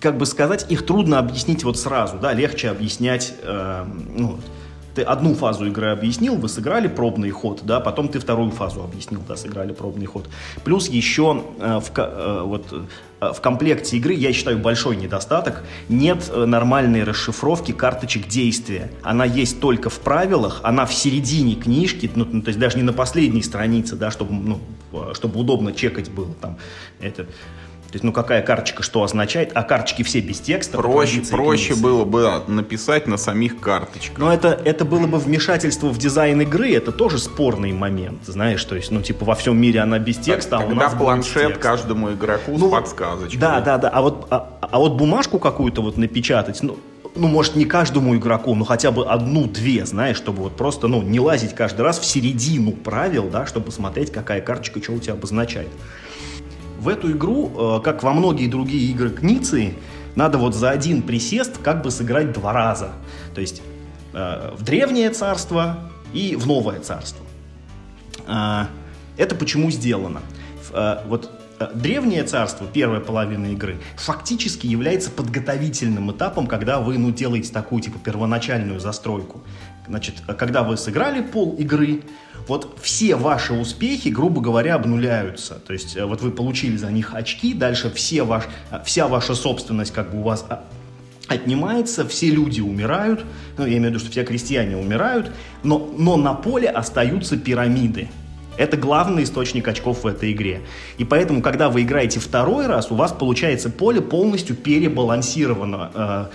как 0.00 0.18
бы 0.18 0.26
сказать, 0.26 0.66
их 0.70 0.84
трудно 0.84 1.18
объяснить 1.18 1.64
вот 1.64 1.78
сразу, 1.78 2.18
да, 2.18 2.32
легче 2.32 2.68
объяснять, 2.68 3.34
э, 3.42 3.86
ну, 4.16 4.38
ты 4.94 5.02
одну 5.02 5.34
фазу 5.34 5.66
игры 5.66 5.90
объяснил, 5.90 6.36
вы 6.36 6.48
сыграли 6.48 6.88
пробный 6.88 7.30
ход, 7.30 7.62
да, 7.64 7.80
потом 7.80 8.08
ты 8.08 8.20
вторую 8.20 8.50
фазу 8.50 8.82
объяснил, 8.82 9.22
да, 9.26 9.36
сыграли 9.36 9.72
пробный 9.72 10.06
ход. 10.06 10.28
Плюс 10.62 10.88
еще 10.88 11.42
э, 11.58 11.80
в, 11.80 11.98
э, 11.98 12.42
вот, 12.44 12.66
э, 13.20 13.32
в 13.32 13.40
комплекте 13.40 13.96
игры, 13.96 14.12
я 14.12 14.32
считаю, 14.32 14.58
большой 14.58 14.96
недостаток, 14.96 15.64
нет 15.88 16.30
э, 16.32 16.44
нормальной 16.44 17.02
расшифровки 17.02 17.72
карточек 17.72 18.28
действия. 18.28 18.90
Она 19.02 19.24
есть 19.24 19.60
только 19.60 19.90
в 19.90 19.98
правилах, 20.00 20.60
она 20.62 20.86
в 20.86 20.94
середине 20.94 21.54
книжки, 21.54 22.10
ну, 22.14 22.26
ну 22.30 22.42
то 22.42 22.48
есть 22.48 22.60
даже 22.60 22.76
не 22.76 22.82
на 22.82 22.92
последней 22.92 23.42
странице, 23.42 23.96
да, 23.96 24.10
чтобы, 24.10 24.32
ну, 24.34 24.60
чтобы 25.14 25.40
удобно 25.40 25.72
чекать 25.72 26.10
было 26.10 26.34
там 26.34 26.58
это 27.00 27.26
то 27.94 27.96
есть, 27.96 28.02
ну, 28.02 28.10
какая 28.10 28.42
карточка 28.42 28.82
что 28.82 29.04
означает, 29.04 29.52
а 29.54 29.62
карточки 29.62 30.02
все 30.02 30.18
без 30.18 30.40
текста. 30.40 30.78
Проще, 30.78 31.20
проще 31.20 31.76
было 31.76 32.04
бы 32.04 32.42
написать 32.48 33.06
на 33.06 33.16
самих 33.16 33.60
карточках. 33.60 34.18
Но 34.18 34.32
это, 34.32 34.48
это 34.48 34.84
было 34.84 35.06
бы 35.06 35.18
вмешательство 35.18 35.90
в 35.90 35.96
дизайн 35.96 36.40
игры, 36.40 36.72
это 36.72 36.90
тоже 36.90 37.20
спорный 37.20 37.70
момент, 37.70 38.22
знаешь, 38.26 38.64
то 38.64 38.74
есть, 38.74 38.90
ну, 38.90 39.00
типа, 39.00 39.24
во 39.24 39.36
всем 39.36 39.56
мире 39.56 39.78
она 39.78 40.00
без 40.00 40.16
текста, 40.16 40.58
так, 40.58 40.62
а 40.62 40.72
у 40.72 40.74
нас 40.74 40.92
планшет 40.92 41.58
каждому 41.58 42.12
игроку 42.14 42.56
ну, 42.58 42.66
с 42.66 42.72
подсказочкой. 42.72 43.38
Да, 43.38 43.60
да, 43.60 43.78
да, 43.78 43.90
а 43.90 44.02
вот, 44.02 44.26
а, 44.28 44.58
а 44.60 44.78
вот 44.80 44.94
бумажку 44.94 45.38
какую-то 45.38 45.80
вот 45.80 45.96
напечатать, 45.96 46.64
ну, 46.64 46.76
ну, 47.14 47.28
может, 47.28 47.54
не 47.54 47.64
каждому 47.64 48.16
игроку, 48.16 48.56
но 48.56 48.64
хотя 48.64 48.90
бы 48.90 49.06
одну-две, 49.06 49.86
знаешь, 49.86 50.16
чтобы 50.16 50.42
вот 50.42 50.56
просто, 50.56 50.88
ну, 50.88 51.00
не 51.00 51.20
лазить 51.20 51.54
каждый 51.54 51.82
раз 51.82 52.00
в 52.00 52.04
середину 52.04 52.72
правил, 52.72 53.28
да, 53.30 53.46
чтобы 53.46 53.70
смотреть, 53.70 54.10
какая 54.10 54.40
карточка 54.40 54.82
что 54.82 54.94
у 54.94 54.98
тебя 54.98 55.12
обозначает. 55.12 55.68
В 56.84 56.88
эту 56.88 57.12
игру, 57.12 57.78
э, 57.78 57.80
как 57.82 58.02
во 58.02 58.12
многие 58.12 58.46
другие 58.46 58.90
игры 58.90 59.08
Кницы, 59.08 59.74
надо 60.16 60.36
вот 60.36 60.54
за 60.54 60.68
один 60.68 61.00
присест 61.00 61.56
как 61.56 61.80
бы 61.80 61.90
сыграть 61.90 62.34
два 62.34 62.52
раза. 62.52 62.90
То 63.34 63.40
есть 63.40 63.62
э, 64.12 64.54
в 64.54 64.62
древнее 64.62 65.08
царство 65.08 65.90
и 66.12 66.36
в 66.36 66.46
новое 66.46 66.80
царство. 66.80 67.24
Э, 68.26 68.66
это 69.16 69.34
почему 69.34 69.70
сделано? 69.70 70.20
Вот 71.06 71.30
Древнее 71.72 72.24
царство, 72.24 72.66
первая 72.66 73.00
половина 73.00 73.46
игры, 73.52 73.78
фактически 73.96 74.66
является 74.66 75.10
подготовительным 75.10 76.10
этапом, 76.10 76.48
когда 76.48 76.80
вы 76.80 76.98
ну, 76.98 77.12
делаете 77.12 77.52
такую 77.52 77.80
типа 77.80 77.98
первоначальную 78.00 78.80
застройку. 78.80 79.40
Значит, 79.86 80.16
когда 80.38 80.62
вы 80.62 80.76
сыграли 80.76 81.20
пол 81.20 81.54
игры, 81.58 82.02
вот 82.48 82.78
все 82.82 83.16
ваши 83.16 83.52
успехи, 83.52 84.08
грубо 84.08 84.40
говоря, 84.40 84.74
обнуляются. 84.74 85.54
То 85.54 85.72
есть 85.72 85.96
э, 85.96 86.04
вот 86.04 86.20
вы 86.20 86.30
получили 86.30 86.76
за 86.76 86.90
них 86.90 87.14
очки, 87.14 87.54
дальше 87.54 87.90
все 87.90 88.22
ваш, 88.22 88.44
э, 88.70 88.80
вся 88.84 89.08
ваша 89.08 89.34
собственность 89.34 89.92
как 89.92 90.10
бы 90.10 90.20
у 90.20 90.22
вас 90.22 90.44
а, 90.48 90.64
отнимается, 91.28 92.06
все 92.06 92.30
люди 92.30 92.60
умирают, 92.60 93.24
ну, 93.56 93.64
я 93.64 93.72
имею 93.78 93.84
в 93.84 93.88
виду, 93.90 93.98
что 93.98 94.10
все 94.10 94.24
крестьяне 94.24 94.76
умирают, 94.76 95.32
но, 95.62 95.94
но 95.96 96.16
на 96.16 96.34
поле 96.34 96.68
остаются 96.68 97.36
пирамиды. 97.36 98.08
Это 98.56 98.76
главный 98.76 99.24
источник 99.24 99.66
очков 99.66 100.04
в 100.04 100.06
этой 100.06 100.32
игре. 100.32 100.60
И 100.96 101.04
поэтому, 101.04 101.42
когда 101.42 101.70
вы 101.70 101.82
играете 101.82 102.20
второй 102.20 102.66
раз, 102.66 102.90
у 102.92 102.94
вас 102.94 103.10
получается 103.10 103.68
поле 103.68 104.00
полностью 104.00 104.54
перебалансировано. 104.54 106.30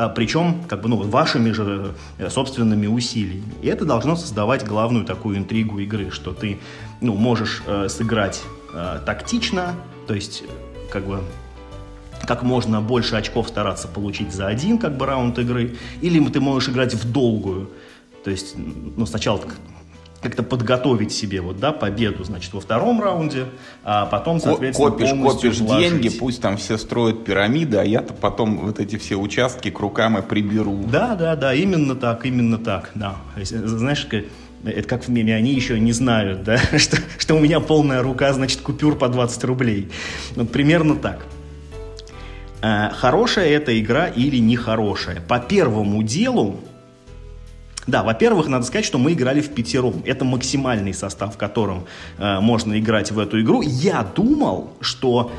А, 0.00 0.08
причем 0.08 0.62
как 0.66 0.80
бы, 0.80 0.88
ну, 0.88 0.96
вашими 0.96 1.50
же 1.50 1.94
э, 2.16 2.30
собственными 2.30 2.86
усилиями. 2.86 3.52
И 3.60 3.66
это 3.66 3.84
должно 3.84 4.16
создавать 4.16 4.66
главную 4.66 5.04
такую 5.04 5.36
интригу 5.36 5.78
игры, 5.80 6.10
что 6.10 6.32
ты 6.32 6.58
ну, 7.02 7.14
можешь 7.16 7.62
э, 7.66 7.86
сыграть 7.90 8.42
э, 8.72 9.00
тактично, 9.04 9.74
то 10.06 10.14
есть 10.14 10.44
как 10.90 11.04
бы 11.04 11.20
как 12.26 12.42
можно 12.42 12.80
больше 12.80 13.16
очков 13.16 13.48
стараться 13.48 13.88
получить 13.88 14.32
за 14.32 14.46
один 14.46 14.78
как 14.78 14.96
бы 14.96 15.04
раунд 15.04 15.38
игры, 15.38 15.76
или 16.00 16.26
ты 16.30 16.40
можешь 16.40 16.70
играть 16.70 16.94
в 16.94 17.12
долгую, 17.12 17.68
то 18.24 18.30
есть 18.30 18.54
ну, 18.56 19.04
сначала 19.04 19.42
как-то 20.22 20.42
подготовить 20.42 21.12
себе 21.12 21.40
вот, 21.40 21.58
да, 21.58 21.72
победу, 21.72 22.24
значит, 22.24 22.52
во 22.52 22.60
втором 22.60 23.02
раунде, 23.02 23.46
а 23.84 24.06
потом, 24.06 24.40
соответственно, 24.40 24.90
Копишь, 24.90 25.10
копишь 25.10 25.58
вложить. 25.58 25.90
деньги, 25.90 26.08
пусть 26.10 26.42
там 26.42 26.56
все 26.56 26.76
строят 26.76 27.24
пирамиды, 27.24 27.78
а 27.78 27.84
я-то 27.84 28.12
потом 28.12 28.58
вот 28.58 28.80
эти 28.80 28.96
все 28.96 29.16
участки 29.16 29.70
к 29.70 29.78
рукам 29.80 30.18
и 30.18 30.22
приберу. 30.22 30.84
Да, 30.90 31.14
да, 31.14 31.36
да, 31.36 31.54
именно 31.54 31.94
так, 31.94 32.26
именно 32.26 32.58
так, 32.58 32.90
да. 32.94 33.16
Знаешь, 33.42 34.06
это 34.64 34.88
как 34.88 35.04
в 35.04 35.08
меме, 35.08 35.34
они 35.34 35.54
еще 35.54 35.80
не 35.80 35.92
знают, 35.92 36.42
да, 36.44 36.58
что, 36.78 36.98
что 37.18 37.34
у 37.34 37.40
меня 37.40 37.60
полная 37.60 38.02
рука, 38.02 38.32
значит, 38.34 38.60
купюр 38.60 38.96
по 38.96 39.08
20 39.08 39.44
рублей. 39.44 39.90
Вот 40.36 40.52
примерно 40.52 40.96
так. 40.96 41.24
А, 42.62 42.90
хорошая 42.90 43.48
эта 43.48 43.78
игра 43.80 44.06
или 44.06 44.36
нехорошая? 44.36 45.22
По 45.22 45.38
первому 45.38 46.02
делу 46.02 46.60
да, 47.86 48.02
во-первых, 48.02 48.48
надо 48.48 48.64
сказать, 48.64 48.84
что 48.84 48.98
мы 48.98 49.12
играли 49.12 49.40
в 49.40 49.50
пятером. 49.50 50.02
Это 50.04 50.24
максимальный 50.24 50.94
состав, 50.94 51.34
в 51.34 51.38
котором 51.38 51.86
э, 52.18 52.40
можно 52.40 52.78
играть 52.78 53.10
в 53.10 53.18
эту 53.18 53.40
игру. 53.40 53.62
Я 53.62 54.02
думал, 54.02 54.72
что, 54.80 55.32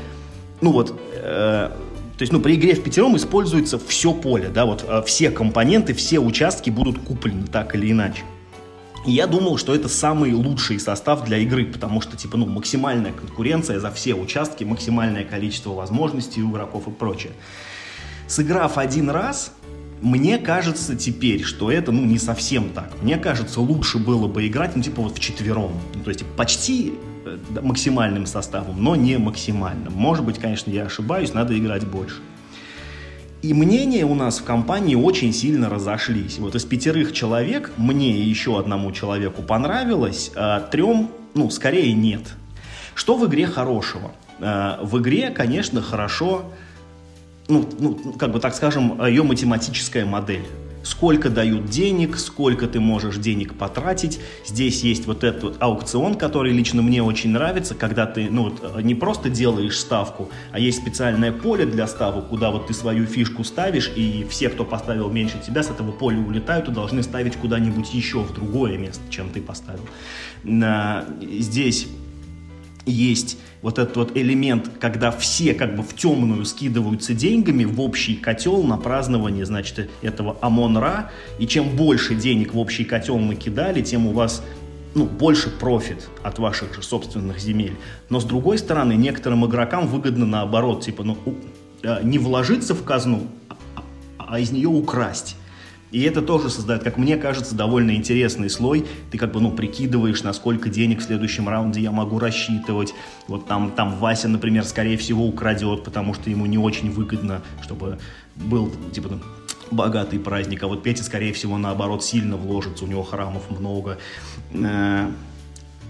ну 0.60 0.72
вот, 0.72 0.98
э, 1.14 1.70
то 2.18 2.22
есть, 2.22 2.32
ну, 2.32 2.40
при 2.40 2.54
игре 2.54 2.74
в 2.74 2.82
пятером 2.82 3.16
используется 3.16 3.78
все 3.78 4.12
поле, 4.12 4.48
да, 4.48 4.66
вот 4.66 4.84
э, 4.86 5.02
все 5.06 5.30
компоненты, 5.30 5.94
все 5.94 6.18
участки 6.18 6.70
будут 6.70 6.98
куплены 6.98 7.46
так 7.46 7.74
или 7.74 7.90
иначе. 7.90 8.22
Я 9.04 9.26
думал, 9.26 9.58
что 9.58 9.74
это 9.74 9.88
самый 9.88 10.32
лучший 10.32 10.78
состав 10.78 11.24
для 11.24 11.38
игры, 11.38 11.64
потому 11.64 12.00
что, 12.00 12.16
типа, 12.16 12.36
ну, 12.36 12.46
максимальная 12.46 13.12
конкуренция 13.12 13.80
за 13.80 13.90
все 13.90 14.14
участки, 14.14 14.62
максимальное 14.62 15.24
количество 15.24 15.70
возможностей 15.70 16.42
у 16.42 16.52
игроков 16.52 16.86
и 16.86 16.90
прочее. 16.92 17.32
Сыграв 18.28 18.78
один 18.78 19.10
раз, 19.10 19.52
мне 20.02 20.38
кажется 20.38 20.96
теперь, 20.96 21.42
что 21.44 21.70
это, 21.70 21.92
ну, 21.92 22.04
не 22.04 22.18
совсем 22.18 22.70
так. 22.70 22.90
Мне 23.02 23.16
кажется, 23.16 23.60
лучше 23.60 23.98
было 23.98 24.26
бы 24.26 24.46
играть, 24.46 24.74
ну, 24.74 24.82
типа 24.82 25.02
вот 25.02 25.16
в 25.16 25.20
четвером. 25.20 25.72
Ну, 25.94 26.02
то 26.02 26.10
есть 26.10 26.24
почти 26.36 26.94
э, 27.24 27.38
максимальным 27.62 28.26
составом, 28.26 28.82
но 28.82 28.96
не 28.96 29.16
максимальным. 29.16 29.92
Может 29.92 30.24
быть, 30.24 30.38
конечно, 30.38 30.70
я 30.70 30.84
ошибаюсь, 30.86 31.32
надо 31.34 31.56
играть 31.56 31.86
больше. 31.86 32.16
И 33.42 33.54
мнения 33.54 34.04
у 34.04 34.14
нас 34.14 34.40
в 34.40 34.44
компании 34.44 34.96
очень 34.96 35.32
сильно 35.32 35.68
разошлись. 35.68 36.38
Вот 36.38 36.54
из 36.56 36.64
пятерых 36.64 37.12
человек 37.12 37.72
мне 37.76 38.10
и 38.10 38.22
еще 38.22 38.58
одному 38.58 38.90
человеку 38.92 39.42
понравилось, 39.42 40.32
а 40.34 40.60
трем, 40.60 41.10
ну, 41.34 41.48
скорее 41.50 41.92
нет. 41.92 42.22
Что 42.94 43.16
в 43.16 43.26
игре 43.26 43.46
хорошего? 43.46 44.10
Э, 44.40 44.78
в 44.82 44.98
игре, 44.98 45.30
конечно, 45.30 45.80
хорошо 45.80 46.52
ну, 47.52 47.68
ну, 47.78 48.12
как 48.14 48.32
бы 48.32 48.40
так 48.40 48.54
скажем, 48.54 49.04
ее 49.04 49.22
математическая 49.22 50.06
модель. 50.06 50.44
Сколько 50.84 51.30
дают 51.30 51.66
денег, 51.66 52.18
сколько 52.18 52.66
ты 52.66 52.80
можешь 52.80 53.16
денег 53.16 53.54
потратить. 53.54 54.18
Здесь 54.44 54.82
есть 54.82 55.06
вот 55.06 55.22
этот 55.22 55.42
вот 55.44 55.56
аукцион, 55.60 56.16
который 56.16 56.52
лично 56.52 56.82
мне 56.82 57.04
очень 57.04 57.30
нравится, 57.30 57.76
когда 57.76 58.04
ты 58.04 58.28
ну, 58.28 58.50
вот, 58.50 58.82
не 58.82 58.96
просто 58.96 59.30
делаешь 59.30 59.78
ставку, 59.78 60.28
а 60.50 60.58
есть 60.58 60.78
специальное 60.78 61.30
поле 61.30 61.66
для 61.66 61.86
ставок, 61.86 62.30
куда 62.30 62.50
вот 62.50 62.66
ты 62.66 62.74
свою 62.74 63.06
фишку 63.06 63.44
ставишь, 63.44 63.92
и 63.94 64.26
все, 64.28 64.48
кто 64.48 64.64
поставил 64.64 65.08
меньше 65.08 65.40
тебя, 65.46 65.62
с 65.62 65.70
этого 65.70 65.92
поля 65.92 66.18
улетают 66.18 66.68
и 66.68 66.72
должны 66.72 67.04
ставить 67.04 67.36
куда-нибудь 67.36 67.94
еще 67.94 68.18
в 68.24 68.34
другое 68.34 68.76
место, 68.76 69.02
чем 69.08 69.28
ты 69.30 69.40
поставил. 69.40 69.84
Здесь 70.42 71.86
есть 72.86 73.38
вот 73.62 73.78
этот 73.78 73.96
вот 73.96 74.16
элемент, 74.16 74.70
когда 74.80 75.10
все 75.12 75.54
как 75.54 75.76
бы 75.76 75.82
в 75.82 75.94
темную 75.94 76.44
скидываются 76.44 77.14
деньгами 77.14 77.64
в 77.64 77.80
общий 77.80 78.16
котел 78.16 78.62
на 78.64 78.76
празднование, 78.76 79.46
значит, 79.46 79.88
этого 80.02 80.36
Амон-Ра, 80.40 81.10
и 81.38 81.46
чем 81.46 81.76
больше 81.76 82.16
денег 82.16 82.54
в 82.54 82.58
общий 82.58 82.84
котел 82.84 83.18
мы 83.18 83.36
кидали, 83.36 83.80
тем 83.80 84.06
у 84.06 84.12
вас 84.12 84.42
ну, 84.94 85.06
больше 85.06 85.48
профит 85.48 86.08
от 86.22 86.38
ваших 86.38 86.74
же 86.74 86.82
собственных 86.82 87.38
земель. 87.38 87.76
Но 88.10 88.20
с 88.20 88.24
другой 88.24 88.58
стороны, 88.58 88.94
некоторым 88.94 89.46
игрокам 89.46 89.86
выгодно 89.86 90.26
наоборот, 90.26 90.84
типа, 90.84 91.04
ну, 91.04 91.16
э, 91.82 92.00
не 92.02 92.18
вложиться 92.18 92.74
в 92.74 92.82
казну, 92.84 93.26
а, 93.48 93.82
а 94.18 94.38
из 94.40 94.50
нее 94.50 94.68
украсть. 94.68 95.36
И 95.92 96.02
это 96.04 96.22
тоже 96.22 96.48
создает, 96.48 96.82
как 96.82 96.96
мне 96.96 97.16
кажется, 97.18 97.54
довольно 97.54 97.94
интересный 97.94 98.48
слой. 98.48 98.86
Ты 99.10 99.18
как 99.18 99.32
бы, 99.32 99.40
ну, 99.40 99.52
прикидываешь, 99.52 100.22
насколько 100.22 100.70
денег 100.70 101.00
в 101.00 101.02
следующем 101.02 101.48
раунде 101.48 101.80
я 101.80 101.92
могу 101.92 102.18
рассчитывать. 102.18 102.94
Вот 103.28 103.46
там, 103.46 103.70
там 103.70 103.96
Вася, 103.98 104.28
например, 104.28 104.64
скорее 104.64 104.96
всего 104.96 105.26
украдет, 105.26 105.84
потому 105.84 106.14
что 106.14 106.30
ему 106.30 106.46
не 106.46 106.56
очень 106.56 106.90
выгодно, 106.90 107.42
чтобы 107.60 107.98
был, 108.36 108.72
типа, 108.92 109.10
ну, 109.10 109.20
богатый 109.70 110.18
праздник. 110.18 110.62
А 110.62 110.66
вот 110.66 110.82
Петя, 110.82 111.04
скорее 111.04 111.34
всего, 111.34 111.58
наоборот, 111.58 112.02
сильно 112.02 112.38
вложится, 112.38 112.84
у 112.84 112.88
него 112.88 113.02
храмов 113.02 113.50
много. 113.50 113.98
Э, 114.54 115.10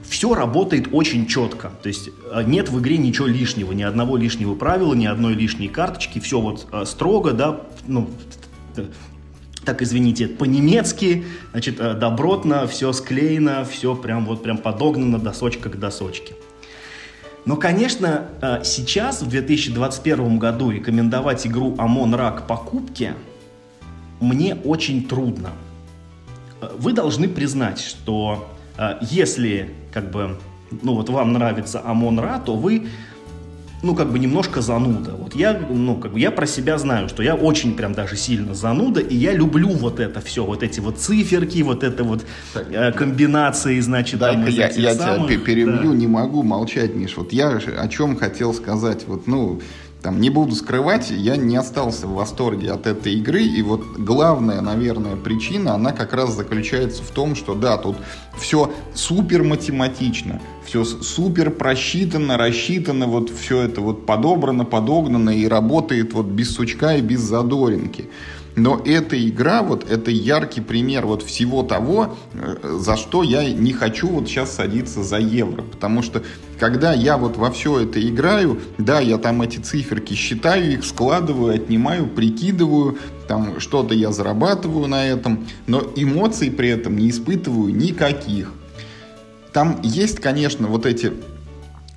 все 0.09 0.35
работает 0.35 0.89
очень 0.91 1.27
четко. 1.29 1.71
То 1.81 1.89
есть 1.89 2.11
э, 2.33 2.43
нет 2.45 2.71
в 2.71 2.81
игре 2.81 2.99
ничего 2.99 3.29
лишнего, 3.29 3.71
ни 3.73 3.83
одного 3.83 4.17
лишнего 4.17 4.57
правила, 4.57 4.95
ни 4.95 5.07
одной 5.07 5.35
лишней 5.35 5.69
карточки. 5.69 6.19
Все 6.19 6.41
вот 6.41 6.67
э, 6.73 6.85
строго, 6.87 7.33
да, 7.33 7.61
ну, 7.87 8.11
так 9.65 9.83
извините, 9.83 10.29
по-немецки, 10.29 11.25
значит, 11.53 11.81
э, 11.81 11.95
добротно, 11.95 12.67
все 12.67 12.93
склеено, 12.93 13.65
все 13.65 13.95
прям 13.95 14.27
вот 14.27 14.43
прям 14.43 14.59
подогнано 14.59 15.19
досочка 15.19 15.69
к 15.69 15.79
досочке. 15.79 16.35
Но, 17.45 17.57
конечно, 17.57 18.29
сейчас, 18.63 19.21
в 19.21 19.29
2021 19.29 20.39
году, 20.39 20.71
рекомендовать 20.71 21.45
игру 21.45 21.75
Amon 21.75 22.15
Ra 22.17 22.39
к 22.39 22.47
покупке 22.47 23.15
мне 24.21 24.55
очень 24.55 25.09
трудно. 25.09 25.51
Вы 26.79 26.93
должны 26.93 27.27
признать, 27.27 27.81
что 27.81 28.49
если 29.01 29.75
как 29.93 30.11
бы, 30.11 30.39
ну 30.83 30.95
вот 30.95 31.09
вам 31.11 31.33
нравится 31.33 31.83
Амон-Ра, 31.85 32.41
то 32.45 32.57
вы 32.57 32.87
ну, 33.83 33.95
как 33.95 34.13
бы 34.13 34.19
немножко 34.19 34.61
зануда. 34.61 35.13
Вот 35.13 35.35
я, 35.35 35.59
ну, 35.69 35.97
как 35.97 36.13
бы 36.13 36.21
я 36.21 36.31
про 36.31 36.47
себя 36.47 36.79
знаю, 36.79 37.09
что 37.09 37.23
я 37.23 37.35
очень 37.35 37.75
прям 37.75 37.95
даже 37.95 38.17
сильно 38.17 38.55
зануда, 38.55 39.01
и 39.01 39.17
я 39.17 39.33
люблю 39.33 39.71
вот 39.71 39.99
это 39.99 40.21
все, 40.21 40.45
вот 40.45 40.63
эти 40.63 40.81
вот 40.81 40.99
циферки, 40.99 41.63
вот 41.63 41.83
это 41.83 42.05
вот 42.05 42.25
э, 42.55 42.93
комбинации, 42.93 43.81
значит, 43.81 44.21
Дай 44.21 44.35
там, 44.35 44.47
я, 44.47 44.69
я 44.69 44.95
самых, 44.95 45.29
тебя 45.29 45.39
перебью, 45.45 45.91
да. 45.91 45.97
не 45.97 46.07
могу 46.07 46.43
молчать, 46.43 46.95
Миш. 46.95 47.17
Вот 47.17 47.33
я 47.33 47.49
о 47.51 47.89
чем 47.89 48.17
хотел 48.17 48.55
сказать. 48.55 49.05
Вот, 49.07 49.27
ну, 49.27 49.61
там, 50.03 50.21
не 50.21 50.31
буду 50.31 50.55
скрывать, 50.55 51.11
я 51.11 51.37
не 51.37 51.57
остался 51.57 52.07
в 52.07 52.15
восторге 52.15 52.73
от 52.73 52.87
этой 52.87 53.15
игры, 53.15 53.43
и 53.43 53.63
вот 53.63 53.83
главная, 53.97 54.61
наверное, 54.61 55.17
причина, 55.17 55.75
она 55.75 55.93
как 55.93 56.13
раз 56.13 56.35
заключается 56.35 57.03
в 57.03 57.11
том, 57.11 57.37
что 57.37 57.55
да, 57.55 57.79
тут 57.79 57.97
все 58.37 58.73
супер 58.95 59.45
математично, 59.45 60.41
все 60.65 60.85
супер 60.85 61.51
просчитано, 61.51 62.37
рассчитано, 62.37 63.07
вот 63.07 63.31
все 63.31 63.63
это 63.63 63.81
вот 63.81 64.07
подобрано, 64.07 64.65
подогнано 64.65 65.31
и 65.31 65.47
работает 65.47 66.13
вот 66.13 66.27
без 66.27 66.55
сучка 66.55 66.97
и 66.97 67.01
без 67.01 67.21
задоринки. 67.21 68.09
Но 68.55 68.83
эта 68.85 69.17
игра, 69.29 69.63
вот 69.63 69.91
это 69.91 70.11
яркий 70.11 70.61
пример 70.61 71.07
вот 71.07 71.23
всего 71.23 71.63
того, 71.63 72.17
э, 72.35 72.77
за 72.79 72.97
что 72.97 73.23
я 73.23 73.51
не 73.51 73.73
хочу 73.73 74.09
вот 74.09 74.29
сейчас 74.29 74.55
садиться 74.55 75.03
за 75.03 75.19
евро. 75.19 75.63
Потому 75.63 76.03
что 76.03 76.23
когда 76.59 76.93
я 76.93 77.17
вот 77.17 77.39
во 77.39 77.51
все 77.51 77.81
это 77.81 78.07
играю, 78.07 78.61
да, 78.77 79.01
я 79.01 79.17
там 79.17 79.41
эти 79.41 79.59
циферки 79.59 80.13
считаю, 80.13 80.73
их 80.73 80.85
складываю, 80.85 81.55
отнимаю, 81.55 82.07
прикидываю, 82.07 82.99
там 83.27 83.59
что-то 83.59 83.95
я 83.95 84.13
зарабатываю 84.13 84.87
на 84.87 85.07
этом, 85.07 85.47
но 85.67 85.83
эмоций 85.97 86.51
при 86.51 86.69
этом 86.69 86.99
не 86.99 87.09
испытываю 87.09 87.75
никаких. 87.75 88.53
Там 89.53 89.81
есть, 89.83 90.21
конечно, 90.21 90.67
вот 90.67 90.87
эти 90.87 91.13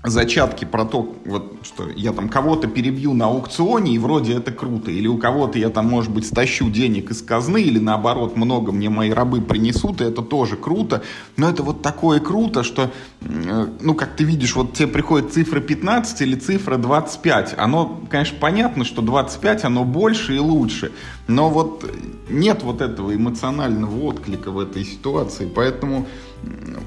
зачатки 0.09 0.65
про 0.65 0.85
то, 0.85 1.15
вот, 1.25 1.59
что 1.63 1.89
я 1.95 2.11
там 2.11 2.29
кого-то 2.29 2.67
перебью 2.67 3.13
на 3.13 3.25
аукционе, 3.25 3.95
и 3.95 3.97
вроде 3.97 4.35
это 4.35 4.51
круто, 4.51 4.91
или 4.91 5.07
у 5.07 5.17
кого-то 5.17 5.57
я 5.57 5.69
там, 5.69 5.87
может 5.87 6.11
быть, 6.11 6.27
стащу 6.27 6.69
денег 6.69 7.11
из 7.11 7.21
казны, 7.21 7.61
или 7.61 7.79
наоборот, 7.79 8.35
много 8.35 8.71
мне 8.71 8.89
мои 8.89 9.11
рабы 9.11 9.41
принесут, 9.41 10.01
и 10.01 10.05
это 10.05 10.21
тоже 10.21 10.57
круто, 10.57 11.01
но 11.37 11.49
это 11.49 11.63
вот 11.63 11.81
такое 11.81 12.19
круто, 12.19 12.63
что, 12.63 12.91
э, 13.21 13.67
ну, 13.79 13.95
как 13.95 14.15
ты 14.15 14.23
видишь, 14.23 14.55
вот 14.55 14.73
тебе 14.73 14.87
приходит 14.87 15.33
цифра 15.33 15.59
15 15.59 16.21
или 16.21 16.35
цифра 16.35 16.77
25, 16.77 17.55
оно, 17.57 18.01
конечно, 18.09 18.37
понятно, 18.39 18.85
что 18.85 19.01
25, 19.01 19.65
оно 19.65 19.83
больше 19.83 20.35
и 20.35 20.39
лучше, 20.39 20.91
но 21.27 21.49
вот 21.49 21.89
нет 22.29 22.63
вот 22.63 22.81
этого 22.81 23.15
эмоционального 23.15 24.03
отклика 24.05 24.51
в 24.51 24.59
этой 24.59 24.83
ситуации, 24.85 25.49
поэтому 25.53 26.07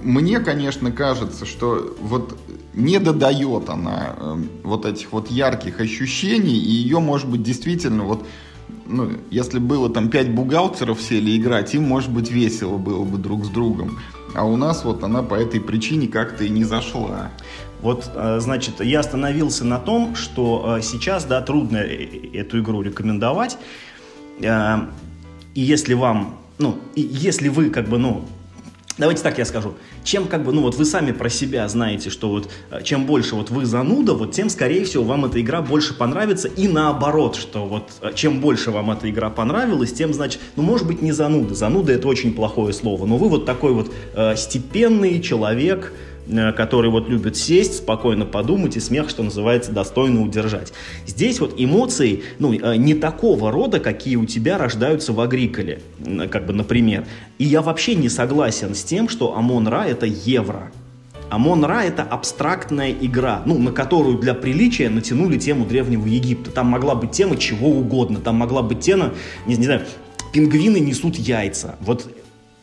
мне, 0.03 0.41
конечно, 0.41 0.93
кажется, 0.93 1.45
что 1.45 1.97
вот 2.01 2.39
не 2.75 2.99
додает 3.01 3.69
она 3.69 4.15
э, 4.17 4.37
вот 4.63 4.87
этих 4.87 5.13
вот 5.13 5.31
ярких 5.31 5.81
ощущений, 5.81 6.57
и 6.57 6.71
ее, 6.71 7.01
может 7.01 7.29
быть, 7.29 7.43
действительно 7.43 8.05
вот 8.05 8.25
ну, 8.87 9.13
если 9.31 9.59
было 9.59 9.91
там 9.91 10.09
пять 10.09 10.31
бухгалтеров 10.31 11.01
сели 11.01 11.37
играть, 11.37 11.75
им, 11.75 11.85
может 11.85 12.11
быть, 12.11 12.31
весело 12.31 12.79
было 12.79 13.05
бы 13.05 13.19
друг 13.19 13.45
с 13.45 13.49
другом. 13.49 13.99
А 14.35 14.45
у 14.45 14.57
нас 14.57 14.85
вот 14.85 15.03
она 15.03 15.23
по 15.23 15.35
этой 15.35 15.61
причине 15.61 16.09
как-то 16.09 16.45
и 16.45 16.49
не 16.49 16.65
зашла. 16.65 17.31
Вот, 17.81 18.11
э, 18.15 18.41
значит, 18.41 18.81
я 18.81 19.01
остановился 19.01 19.65
на 19.65 19.79
том, 19.79 20.15
что 20.17 20.77
э, 20.79 20.83
сейчас, 20.83 21.25
да, 21.25 21.41
трудно 21.41 21.77
эту 21.77 22.61
игру 22.61 22.83
рекомендовать. 22.83 23.59
И 24.41 25.61
если 25.61 25.95
вам, 25.95 26.39
ну, 26.59 26.79
и 26.95 27.01
если 27.01 27.49
вы, 27.49 27.71
как 27.71 27.89
бы, 27.89 27.99
ну, 27.99 28.25
Давайте 28.99 29.23
так 29.23 29.39
я 29.39 29.45
скажу. 29.45 29.75
Чем 30.03 30.27
как 30.27 30.43
бы, 30.43 30.53
ну 30.53 30.63
вот 30.63 30.75
вы 30.75 30.85
сами 30.85 31.13
про 31.13 31.29
себя 31.31 31.69
знаете, 31.69 32.11
что 32.11 32.29
вот 32.29 32.51
э, 32.73 32.83
чем 32.83 33.07
больше 33.07 33.37
вот 33.37 33.49
вы 33.49 33.65
зануда, 33.65 34.15
вот 34.15 34.33
тем, 34.33 34.51
скорее 34.51 34.85
всего, 34.85 35.05
вам 35.05 35.25
эта 35.25 35.41
игра 35.41 35.63
больше 35.63 35.95
понравится. 35.95 36.49
И 36.49 36.67
наоборот, 36.67 37.37
что 37.37 37.65
вот 37.65 37.93
э, 38.01 38.11
чем 38.17 38.41
больше 38.41 38.73
вам 38.73 38.91
эта 38.91 39.09
игра 39.09 39.31
понравилась, 39.31 39.93
тем, 39.93 40.13
значит, 40.13 40.41
ну 40.57 40.65
может 40.65 40.89
быть 40.89 41.01
не 41.01 41.13
зануда. 41.13 41.55
Зануда 41.55 41.93
это 41.93 42.09
очень 42.09 42.35
плохое 42.35 42.75
слово. 42.75 43.07
Но 43.07 43.19
вы 43.19 43.29
вот 43.29 43.47
такой 43.47 43.73
вот 43.73 43.93
э, 44.15 44.35
степенный 44.35 45.21
человек, 45.23 45.93
Э, 45.93 46.18
который 46.57 46.91
вот 46.91 47.09
любит 47.09 47.37
сесть, 47.37 47.79
спокойно 47.79 48.25
подумать 48.25 48.77
и 48.77 48.81
смех, 48.81 49.09
что 49.11 49.23
называется, 49.23 49.73
достойно 49.73 50.23
удержать. 50.23 50.73
Здесь 51.07 51.41
вот 51.41 51.55
эмоции, 51.57 52.23
ну, 52.39 52.53
э, 52.53 52.77
не 52.77 52.95
такого 52.95 53.51
рода, 53.51 53.81
какие 53.81 54.17
у 54.17 54.27
тебя 54.27 54.59
рождаются 54.59 55.13
в 55.13 55.21
Агриколе, 55.21 55.81
как 56.31 56.47
бы, 56.47 56.53
например. 56.53 57.07
И 57.39 57.45
я 57.45 57.63
вообще 57.63 57.95
не 57.95 58.09
согласен 58.09 58.75
с 58.75 58.83
тем, 58.83 59.09
что 59.09 59.37
Амон-Ра 59.37 59.87
это 59.87 60.07
евро. 60.07 60.71
Амон-Ра 61.31 61.85
это 61.85 62.03
абстрактная 62.03 62.93
игра, 62.93 63.43
ну, 63.45 63.59
на 63.59 63.73
которую 63.73 64.19
для 64.19 64.35
приличия 64.35 64.89
натянули 64.89 65.39
тему 65.39 65.67
Древнего 65.67 66.07
Египта. 66.07 66.51
Там 66.51 66.69
могла 66.69 66.95
быть 66.95 67.11
тема 67.11 67.37
чего 67.37 67.69
угодно, 67.69 68.21
там 68.21 68.37
могла 68.37 68.63
быть 68.63 68.81
тема, 68.81 69.13
не, 69.47 69.57
не 69.57 69.65
знаю, 69.65 69.83
пингвины 70.33 70.79
несут 70.79 71.17
яйца. 71.17 71.77
Вот 71.81 72.09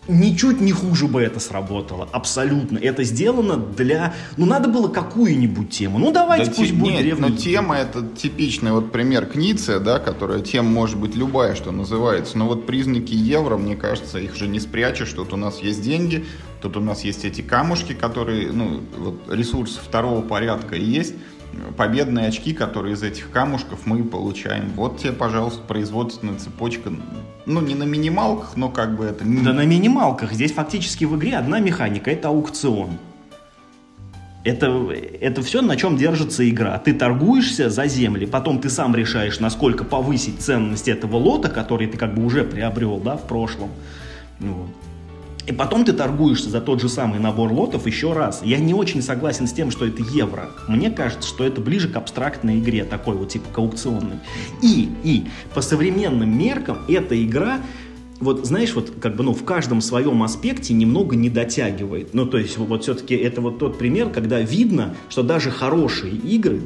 Ничуть 0.08 0.62
не 0.62 0.72
хуже 0.72 1.08
бы 1.08 1.22
это 1.22 1.40
сработало, 1.40 2.08
абсолютно. 2.12 2.78
Это 2.78 3.04
сделано 3.04 3.58
для... 3.58 4.14
Ну, 4.38 4.46
надо 4.46 4.70
было 4.70 4.88
какую-нибудь 4.88 5.72
тему. 5.72 5.98
Ну, 5.98 6.12
давайте 6.12 6.52
да, 6.52 6.54
пусть 6.56 6.70
те, 6.70 6.76
будет 6.76 6.94
нет, 6.94 7.02
древний. 7.02 7.30
Но 7.30 7.36
тема 7.36 7.78
это 7.78 8.06
типичный 8.16 8.72
вот 8.72 8.92
пример 8.92 9.26
Книция, 9.26 9.80
да, 9.80 9.98
которая 10.00 10.42
тема 10.42 10.70
может 10.70 10.98
быть 10.98 11.16
любая, 11.16 11.56
что 11.56 11.72
называется. 11.72 12.38
Но 12.38 12.48
вот 12.48 12.68
признаки 12.68 13.14
евро, 13.14 13.58
мне 13.58 13.76
кажется, 13.76 14.20
их 14.20 14.36
же 14.36 14.48
не 14.48 14.60
спрячешь. 14.60 15.12
Тут 15.12 15.34
у 15.34 15.38
нас 15.38 15.60
есть 15.60 15.82
деньги, 15.82 16.26
тут 16.62 16.78
у 16.78 16.82
нас 16.82 17.04
есть 17.04 17.26
эти 17.26 17.42
камушки, 17.42 17.94
которые, 17.94 18.52
ну, 18.52 18.82
вот 18.98 19.22
ресурсы 19.30 19.80
второго 19.80 20.22
порядка 20.22 20.76
есть 20.76 21.16
победные 21.78 22.28
очки, 22.28 22.54
которые 22.54 22.94
из 22.94 23.04
этих 23.04 23.32
камушков 23.32 23.86
мы 23.86 24.04
получаем. 24.04 24.72
Вот 24.76 24.98
тебе, 24.98 25.12
пожалуйста, 25.14 25.62
производственная 25.62 26.38
цепочка. 26.38 26.92
Ну, 27.46 27.62
не 27.62 27.76
на 27.76 27.84
минималках, 27.84 28.56
но 28.56 28.70
как 28.70 28.96
бы 28.96 29.06
это... 29.06 29.24
Да 29.26 29.54
на 29.54 29.66
минималках. 29.66 30.34
Здесь 30.34 30.54
фактически 30.54 31.06
в 31.06 31.16
игре 31.16 31.38
одна 31.38 31.60
механика. 31.60 32.12
Это 32.12 32.30
аукцион. 32.30 32.98
Это, 34.44 34.92
это 34.92 35.42
все, 35.42 35.62
на 35.62 35.76
чем 35.76 35.98
держится 35.98 36.48
игра. 36.48 36.78
Ты 36.78 36.94
торгуешься 36.94 37.72
за 37.72 37.88
земли, 37.88 38.28
потом 38.28 38.60
ты 38.60 38.70
сам 38.70 38.96
решаешь, 38.96 39.40
насколько 39.40 39.84
повысить 39.84 40.40
ценность 40.40 40.88
этого 40.88 41.18
лота, 41.18 41.50
который 41.50 41.88
ты 41.88 41.98
как 41.98 42.14
бы 42.14 42.24
уже 42.24 42.44
приобрел, 42.44 43.00
да, 43.00 43.18
в 43.18 43.28
прошлом. 43.28 43.72
Вот. 44.40 44.70
И 45.48 45.52
потом 45.52 45.86
ты 45.86 45.94
торгуешься 45.94 46.50
за 46.50 46.60
тот 46.60 46.82
же 46.82 46.90
самый 46.90 47.20
набор 47.20 47.52
лотов 47.52 47.86
еще 47.86 48.14
раз. 48.14 48.42
Я 48.44 48.58
не 48.58 48.74
очень 48.74 49.02
согласен 49.02 49.48
с 49.48 49.54
тем, 49.54 49.70
что 49.70 49.86
это 49.86 50.02
евро. 50.02 50.50
Мне 50.68 50.90
кажется, 50.90 51.28
что 51.28 51.44
это 51.44 51.62
ближе 51.62 51.88
к 51.88 51.96
абстрактной 51.96 52.60
игре, 52.60 52.84
такой 52.84 53.16
вот 53.16 53.30
типа 53.30 53.54
к 53.54 53.58
аукционной. 53.58 54.18
И, 54.62 54.90
и 55.04 55.26
по 55.54 55.62
современным 55.62 56.38
меркам 56.38 56.80
эта 56.88 57.22
игра 57.24 57.60
вот 58.20 58.46
знаешь, 58.46 58.74
вот 58.74 58.94
как 59.02 59.18
бы, 59.18 59.24
ну, 59.24 59.34
в 59.34 59.44
каждом 59.44 59.82
своем 59.82 60.24
аспекте 60.24 60.74
немного 60.74 61.18
не 61.18 61.30
дотягивает. 61.30 62.14
Ну, 62.14 62.26
то 62.26 62.38
есть, 62.38 62.58
вот 62.58 62.84
все-таки 62.84 63.14
это 63.14 63.42
вот 63.42 63.60
тот 63.60 63.78
пример, 63.78 64.10
когда 64.10 64.40
видно, 64.40 64.96
что 65.10 65.22
даже 65.22 65.52
хорошие 65.52 66.16
игры, 66.16 66.62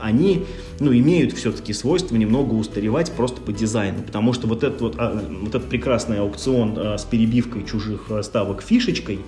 они 0.00 0.46
ну, 0.80 0.92
имеют 0.92 1.32
все-таки 1.32 1.72
свойство 1.72 2.16
немного 2.16 2.54
устаревать 2.54 3.12
просто 3.12 3.40
по 3.40 3.52
дизайну, 3.52 4.02
потому 4.02 4.32
что 4.32 4.46
вот 4.46 4.64
этот, 4.64 4.80
вот, 4.80 4.94
а, 4.98 5.22
вот 5.42 5.54
этот 5.54 5.68
прекрасный 5.68 6.20
аукцион 6.20 6.74
а, 6.76 6.98
с 6.98 7.04
перебивкой 7.04 7.64
чужих 7.64 8.06
а, 8.10 8.22
ставок 8.22 8.62
фишечкой, 8.62 9.20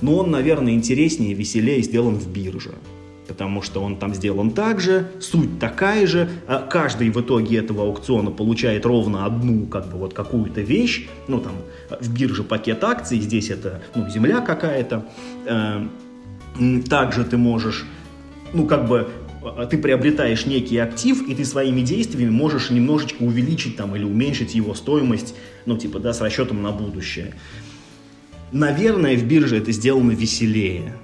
ну, 0.00 0.16
он, 0.16 0.30
наверное, 0.30 0.72
интереснее, 0.72 1.34
веселее 1.34 1.82
сделан 1.82 2.16
в 2.16 2.28
бирже. 2.28 2.72
потому 3.28 3.62
что 3.62 3.80
он 3.80 3.96
там 3.96 4.14
сделан 4.14 4.50
так 4.50 4.80
же, 4.80 5.10
суть 5.20 5.58
такая 5.58 6.06
же, 6.06 6.28
каждый 6.68 7.10
в 7.10 7.20
итоге 7.20 7.58
этого 7.58 7.84
аукциона 7.84 8.30
получает 8.30 8.84
ровно 8.84 9.24
одну, 9.24 9.66
как 9.66 9.88
бы 9.88 9.98
вот 9.98 10.12
какую-то 10.12 10.60
вещь, 10.60 11.08
ну 11.28 11.40
там 11.40 11.52
в 12.00 12.12
бирже 12.12 12.42
пакет 12.42 12.84
акций, 12.84 13.20
здесь 13.20 13.50
это, 13.50 13.82
ну, 13.94 14.10
земля 14.10 14.40
какая-то, 14.40 15.06
также 16.88 17.24
ты 17.24 17.36
можешь, 17.36 17.84
ну, 18.52 18.66
как 18.66 18.86
бы 18.86 19.08
ты 19.70 19.78
приобретаешь 19.78 20.46
некий 20.46 20.78
актив, 20.78 21.28
и 21.28 21.34
ты 21.34 21.44
своими 21.44 21.80
действиями 21.80 22.30
можешь 22.30 22.70
немножечко 22.70 23.22
увеличить 23.22 23.76
там 23.76 23.94
или 23.96 24.04
уменьшить 24.04 24.54
его 24.54 24.74
стоимость, 24.74 25.34
ну, 25.66 25.76
типа, 25.76 25.98
да, 25.98 26.12
с 26.12 26.20
расчетом 26.20 26.62
на 26.62 26.70
будущее. 26.72 27.34
Наверное, 28.52 29.16
в 29.16 29.24
бирже 29.24 29.56
это 29.58 29.72
сделано 29.72 30.12
веселее. 30.12 30.94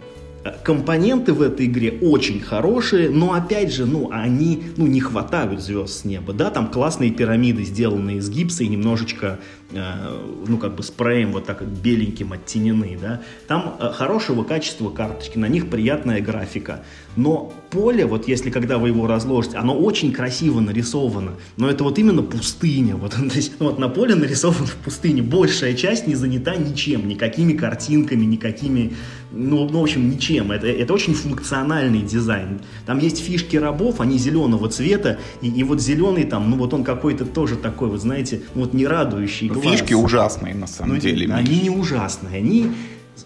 Компоненты 0.64 1.34
в 1.34 1.42
этой 1.42 1.66
игре 1.66 1.98
очень 2.00 2.40
хорошие, 2.40 3.10
но 3.10 3.34
опять 3.34 3.72
же, 3.74 3.84
ну, 3.84 4.08
они, 4.10 4.62
ну, 4.78 4.86
не 4.86 5.00
хватают 5.00 5.60
звезд 5.60 6.00
с 6.00 6.04
неба, 6.04 6.32
да, 6.32 6.50
там 6.50 6.70
классные 6.70 7.10
пирамиды, 7.10 7.64
сделанные 7.64 8.18
из 8.18 8.30
гипса 8.30 8.64
и 8.64 8.68
немножечко 8.68 9.38
ну, 9.72 10.58
как 10.58 10.74
бы 10.74 10.82
спреем 10.82 11.32
вот 11.32 11.46
так 11.46 11.64
беленьким 11.66 12.32
оттенены, 12.32 12.98
да. 13.00 13.20
Там 13.46 13.76
э, 13.78 13.92
хорошего 13.92 14.42
качества 14.42 14.90
карточки, 14.90 15.38
на 15.38 15.46
них 15.46 15.70
приятная 15.70 16.20
графика. 16.20 16.82
Но 17.16 17.52
поле, 17.70 18.06
вот 18.06 18.28
если 18.28 18.50
когда 18.50 18.78
вы 18.78 18.88
его 18.88 19.06
разложите, 19.06 19.56
оно 19.56 19.76
очень 19.76 20.12
красиво 20.12 20.60
нарисовано, 20.60 21.32
но 21.56 21.68
это 21.68 21.84
вот 21.84 21.98
именно 21.98 22.22
пустыня. 22.22 22.96
Вот, 22.96 23.12
то 23.14 23.36
есть, 23.36 23.52
вот 23.58 23.78
на 23.78 23.88
поле 23.88 24.14
нарисовано 24.14 24.66
в 24.66 24.76
пустыне. 24.84 25.22
Большая 25.22 25.74
часть 25.74 26.06
не 26.06 26.14
занята 26.14 26.56
ничем, 26.56 27.08
никакими 27.08 27.52
картинками, 27.52 28.24
никакими, 28.24 28.94
ну, 29.32 29.68
ну 29.68 29.80
в 29.80 29.82
общем, 29.82 30.08
ничем. 30.10 30.52
Это, 30.52 30.66
это 30.66 30.92
очень 30.92 31.14
функциональный 31.14 32.02
дизайн. 32.02 32.60
Там 32.86 32.98
есть 32.98 33.18
фишки 33.18 33.56
рабов, 33.56 34.00
они 34.00 34.18
зеленого 34.18 34.68
цвета, 34.68 35.18
и, 35.42 35.48
и 35.48 35.62
вот 35.64 35.80
зеленый 35.80 36.24
там, 36.24 36.50
ну 36.50 36.56
вот 36.56 36.74
он 36.74 36.84
какой-то 36.84 37.24
тоже 37.24 37.56
такой, 37.56 37.88
вот 37.88 38.00
знаете, 38.00 38.42
вот 38.54 38.72
не 38.72 38.86
радующий 38.86 39.48
Фишки 39.60 39.94
ужасные 39.94 40.54
на 40.54 40.66
самом 40.66 40.94
ну, 40.94 41.00
деле. 41.00 41.32
Они 41.32 41.60
не 41.62 41.70
ужасные, 41.70 42.38
они... 42.38 42.72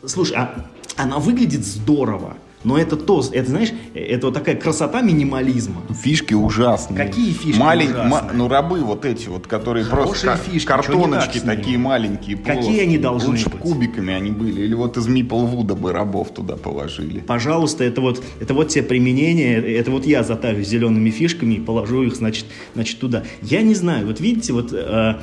Слушай, 0.06 0.36
а 0.36 0.66
она 0.96 1.18
выглядит 1.18 1.64
здорово. 1.64 2.36
Но 2.64 2.78
это 2.78 2.96
то, 2.96 3.22
это 3.30 3.50
знаешь, 3.50 3.72
это 3.92 4.26
вот 4.26 4.34
такая 4.34 4.56
красота 4.56 5.02
минимализма. 5.02 5.82
Фишки 6.02 6.32
ужасные. 6.32 6.96
Какие 6.96 7.32
фишки 7.32 7.58
Малень... 7.58 7.90
ужасные? 7.90 8.32
ну 8.32 8.48
рабы 8.48 8.80
вот 8.80 9.04
эти 9.04 9.28
вот, 9.28 9.46
которые 9.46 9.84
Хорошие 9.84 10.32
просто 10.32 10.50
фишки, 10.50 10.66
картоночки 10.66 11.40
такие 11.40 11.76
маленькие. 11.76 12.38
Какие 12.38 12.54
плоские. 12.54 12.82
они 12.82 12.98
должны 12.98 13.30
Лучше 13.32 13.50
быть? 13.50 13.60
кубиками 13.60 14.14
они 14.14 14.30
были. 14.30 14.62
Или 14.62 14.72
вот 14.72 14.96
из 14.96 15.06
Миплвуда 15.06 15.74
бы 15.74 15.92
рабов 15.92 16.32
туда 16.32 16.56
положили. 16.56 17.20
Пожалуйста, 17.20 17.84
это 17.84 18.00
вот, 18.00 18.24
это 18.40 18.54
вот 18.54 18.68
те 18.68 18.82
применения, 18.82 19.56
это 19.58 19.90
вот 19.90 20.06
я 20.06 20.22
затавлю 20.22 20.64
зелеными 20.64 21.10
фишками 21.10 21.54
и 21.54 21.60
положу 21.60 22.02
их, 22.02 22.16
значит, 22.16 22.46
значит 22.74 22.98
туда. 22.98 23.24
Я 23.42 23.60
не 23.60 23.74
знаю, 23.74 24.06
вот 24.06 24.20
видите, 24.20 24.54
вот 24.54 24.72
э, 24.72 25.16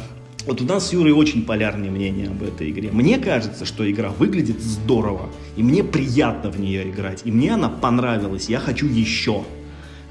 вот 0.46 0.62
у 0.62 0.66
нас 0.66 0.90
с 0.90 0.94
Юрой 0.94 1.12
очень 1.14 1.46
полярные 1.46 1.92
мнения 1.92 2.28
об 2.28 2.44
этой 2.44 2.70
игре. 2.70 2.90
Мне 2.92 3.18
кажется, 3.20 3.66
что 3.66 3.90
игра 3.90 4.10
выглядит 4.10 4.62
здорово, 4.62 5.30
и 5.56 5.64
мне 5.64 5.84
приятно 5.84 6.50
в 6.50 6.60
нее 6.60 6.90
играть, 6.90 7.22
и 7.26 7.32
мне 7.32 7.54
она 7.54 7.70
понравилась, 7.70 8.50
я 8.50 8.60
хочу 8.60 8.88
еще. 8.88 9.44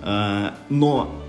Э, 0.02 0.50
но 0.68 1.19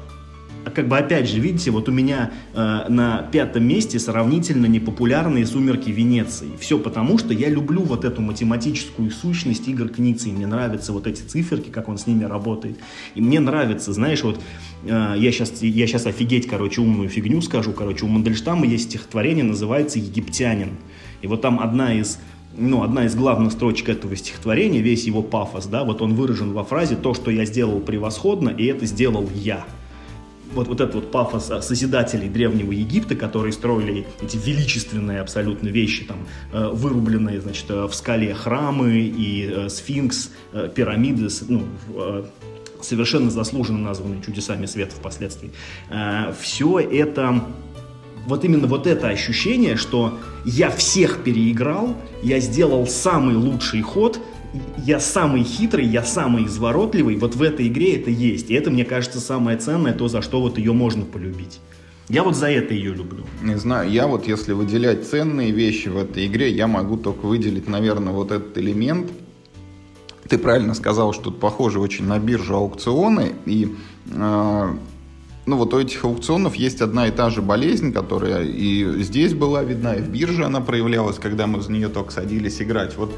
как 0.69 0.87
бы 0.87 0.97
опять 0.97 1.27
же, 1.27 1.39
видите, 1.39 1.71
вот 1.71 1.89
у 1.89 1.91
меня 1.91 2.31
э, 2.53 2.85
на 2.87 3.23
пятом 3.31 3.67
месте 3.67 3.99
сравнительно 3.99 4.67
непопулярные 4.67 5.45
«Сумерки 5.45 5.89
Венеции». 5.89 6.51
Все 6.59 6.77
потому, 6.77 7.17
что 7.17 7.33
я 7.33 7.49
люблю 7.49 7.81
вот 7.81 8.05
эту 8.05 8.21
математическую 8.21 9.09
сущность 9.09 9.67
игр 9.67 9.89
Кницы, 9.89 10.29
и 10.29 10.31
мне 10.31 10.45
нравятся 10.45 10.93
вот 10.93 11.07
эти 11.07 11.21
циферки, 11.21 11.69
как 11.69 11.89
он 11.89 11.97
с 11.97 12.05
ними 12.05 12.25
работает. 12.25 12.77
И 13.15 13.21
мне 13.21 13.39
нравится, 13.39 13.91
знаешь, 13.93 14.23
вот 14.23 14.39
э, 14.85 15.15
я, 15.17 15.31
сейчас, 15.31 15.61
я 15.61 15.87
сейчас 15.87 16.05
офигеть, 16.05 16.47
короче, 16.47 16.81
умную 16.81 17.09
фигню 17.09 17.41
скажу, 17.41 17.71
короче, 17.71 18.05
у 18.05 18.07
Мандельштама 18.07 18.65
есть 18.67 18.85
стихотворение, 18.85 19.43
называется 19.43 19.97
«Египтянин». 19.97 20.77
И 21.21 21.27
вот 21.27 21.41
там 21.41 21.59
одна 21.59 21.93
из 21.93 22.19
ну, 22.57 22.83
одна 22.83 23.05
из 23.05 23.15
главных 23.15 23.53
строчек 23.53 23.87
этого 23.87 24.13
стихотворения, 24.17 24.81
весь 24.81 25.05
его 25.05 25.23
пафос, 25.23 25.67
да, 25.67 25.85
вот 25.85 26.01
он 26.01 26.15
выражен 26.15 26.51
во 26.51 26.65
фразе 26.65 26.97
«то, 26.97 27.13
что 27.13 27.31
я 27.31 27.45
сделал 27.45 27.79
превосходно, 27.79 28.49
и 28.49 28.65
это 28.65 28.85
сделал 28.85 29.29
я» 29.33 29.65
вот, 30.53 30.67
вот 30.67 30.81
этот 30.81 30.95
вот 30.95 31.11
пафос 31.11 31.51
созидателей 31.65 32.29
Древнего 32.29 32.71
Египта, 32.71 33.15
которые 33.15 33.53
строили 33.53 34.05
эти 34.21 34.37
величественные 34.37 35.21
абсолютно 35.21 35.67
вещи, 35.69 36.05
там, 36.05 36.27
э, 36.51 36.69
вырубленные, 36.71 37.41
значит, 37.41 37.65
э, 37.69 37.85
в 37.85 37.93
скале 37.93 38.33
храмы 38.33 38.99
и 38.99 39.49
э, 39.49 39.69
сфинкс, 39.69 40.31
пирамиды, 40.75 41.29
ну, 41.47 41.63
совершенно 42.81 43.29
заслуженно 43.29 43.79
названные 43.79 44.21
чудесами 44.21 44.65
света 44.65 44.95
впоследствии. 44.95 45.51
Все 46.41 46.79
это 46.79 47.45
вот 48.27 48.43
именно 48.43 48.67
вот 48.67 48.87
это 48.87 49.07
ощущение, 49.07 49.77
что 49.77 50.19
я 50.45 50.69
всех 50.69 51.23
переиграл, 51.23 51.95
я 52.21 52.39
сделал 52.39 52.85
самый 52.87 53.35
лучший 53.35 53.81
ход, 53.81 54.19
я 54.77 54.99
самый 54.99 55.43
хитрый, 55.43 55.85
я 55.85 56.03
самый 56.03 56.45
изворотливый, 56.45 57.15
вот 57.15 57.35
в 57.35 57.41
этой 57.41 57.67
игре 57.67 57.95
это 57.95 58.09
есть. 58.09 58.49
И 58.49 58.53
это, 58.53 58.69
мне 58.69 58.85
кажется, 58.85 59.19
самое 59.19 59.57
ценное, 59.57 59.93
то, 59.93 60.07
за 60.07 60.21
что 60.21 60.41
вот 60.41 60.57
ее 60.57 60.73
можно 60.73 61.05
полюбить. 61.05 61.59
Я 62.09 62.23
вот 62.23 62.35
за 62.35 62.49
это 62.49 62.73
ее 62.73 62.93
люблю. 62.93 63.23
Не 63.41 63.55
знаю, 63.55 63.89
я 63.89 64.07
вот 64.07 64.27
если 64.27 64.51
выделять 64.51 65.07
ценные 65.07 65.51
вещи 65.51 65.87
в 65.87 65.97
этой 65.97 66.27
игре, 66.27 66.51
я 66.51 66.67
могу 66.67 66.97
только 66.97 67.25
выделить, 67.25 67.69
наверное, 67.69 68.11
вот 68.11 68.31
этот 68.31 68.57
элемент. 68.57 69.09
Ты 70.27 70.37
правильно 70.37 70.73
сказал, 70.73 71.13
что 71.13 71.25
тут 71.25 71.39
похоже 71.39 71.79
очень 71.79 72.05
на 72.05 72.19
биржу 72.19 72.55
аукционы, 72.55 73.33
и 73.45 73.73
э, 74.11 74.73
ну 75.51 75.57
вот 75.57 75.73
у 75.73 75.79
этих 75.79 76.05
аукционов 76.05 76.55
есть 76.55 76.79
одна 76.79 77.09
и 77.09 77.11
та 77.11 77.29
же 77.29 77.41
болезнь, 77.41 77.91
которая 77.91 78.45
и 78.45 79.03
здесь 79.03 79.33
была 79.33 79.63
видна, 79.63 79.95
и 79.95 80.01
в 80.01 80.07
бирже 80.07 80.45
она 80.45 80.61
проявлялась, 80.61 81.19
когда 81.19 81.45
мы 81.45 81.59
за 81.59 81.73
нее 81.73 81.89
только 81.89 82.13
садились 82.13 82.61
играть. 82.61 82.95
Вот 82.95 83.13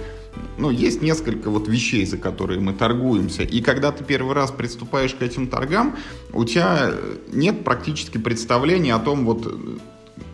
ну, 0.57 0.71
есть 0.71 1.03
несколько 1.03 1.51
вот 1.51 1.67
вещей, 1.67 2.03
за 2.07 2.17
которые 2.17 2.59
мы 2.59 2.73
торгуемся. 2.73 3.43
И 3.43 3.61
когда 3.61 3.91
ты 3.91 4.03
первый 4.03 4.33
раз 4.33 4.49
приступаешь 4.49 5.13
к 5.13 5.21
этим 5.21 5.45
торгам, 5.47 5.95
у 6.31 6.43
тебя 6.43 6.93
нет 7.31 7.63
практически 7.63 8.17
представления 8.17 8.95
о 8.95 8.99
том, 8.99 9.25
вот 9.25 9.55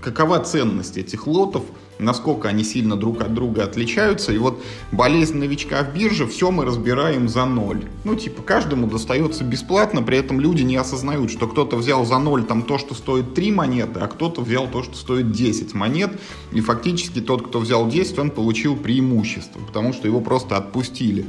какова 0.02 0.40
ценность 0.40 0.98
этих 0.98 1.28
лотов, 1.28 1.64
насколько 2.00 2.48
они 2.48 2.64
сильно 2.64 2.96
друг 2.96 3.22
от 3.22 3.34
друга 3.34 3.64
отличаются. 3.64 4.32
И 4.32 4.38
вот 4.38 4.62
болезнь 4.92 5.38
новичка 5.38 5.84
в 5.84 5.94
бирже, 5.94 6.26
все 6.26 6.50
мы 6.50 6.66
разбираем 6.66 7.28
за 7.28 7.46
ноль. 7.46 7.84
Ну, 8.06 8.16
типа, 8.16 8.42
каждому 8.42 8.88
достается 8.88 9.44
бесплатно, 9.44 10.02
при 10.02 10.18
этом 10.18 10.40
люди 10.40 10.64
не 10.64 10.78
осознают, 10.78 11.30
что 11.30 11.48
кто-то 11.48 11.76
взял 11.76 12.06
за 12.06 12.18
ноль 12.18 12.44
там 12.44 12.64
то, 12.64 12.78
что 12.78 12.96
стоит 12.96 13.34
3 13.34 13.52
монеты, 13.52 14.00
а 14.00 14.08
кто-то 14.08 14.42
взял 14.42 14.68
то, 14.68 14.82
что 14.82 14.96
стоит 14.96 15.32
10 15.32 15.74
монет. 15.74 16.12
И 16.54 16.62
фактически 16.62 17.20
тот, 17.20 17.46
кто 17.48 17.60
взял 17.60 17.88
10, 17.88 18.18
он 18.18 18.32
получил 18.32 18.76
преимущество, 18.76 19.60
потому 19.60 19.94
что 19.94 20.08
его 20.08 20.22
просто 20.22 20.58
отпустили. 20.58 21.26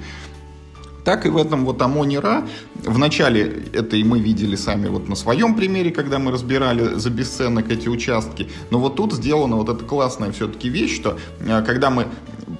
Так 1.05 1.27
и 1.27 1.29
в 1.29 1.37
этом 1.37 1.65
вот 1.65 1.81
Амоне 1.83 2.19
Ра. 2.19 2.47
В 2.85 2.99
начале 2.99 3.65
это 3.73 3.97
и 3.97 4.05
мы 4.05 4.21
видели 4.21 4.57
сами 4.57 4.89
вот 4.89 5.09
на 5.09 5.15
своем 5.15 5.55
примере, 5.55 5.91
когда 5.91 6.19
мы 6.19 6.31
разбирали 6.31 6.95
за 6.95 7.11
бесценок 7.11 7.71
эти 7.71 7.89
участки. 7.89 8.49
Но 8.71 8.79
вот 8.79 8.97
тут 8.97 9.13
сделана 9.13 9.57
вот 9.57 9.69
эта 9.69 9.85
классная 9.85 10.33
все-таки 10.33 10.69
вещь, 10.69 10.97
что 10.97 11.19
э, 11.41 11.63
когда 11.67 11.91
мы 11.91 12.07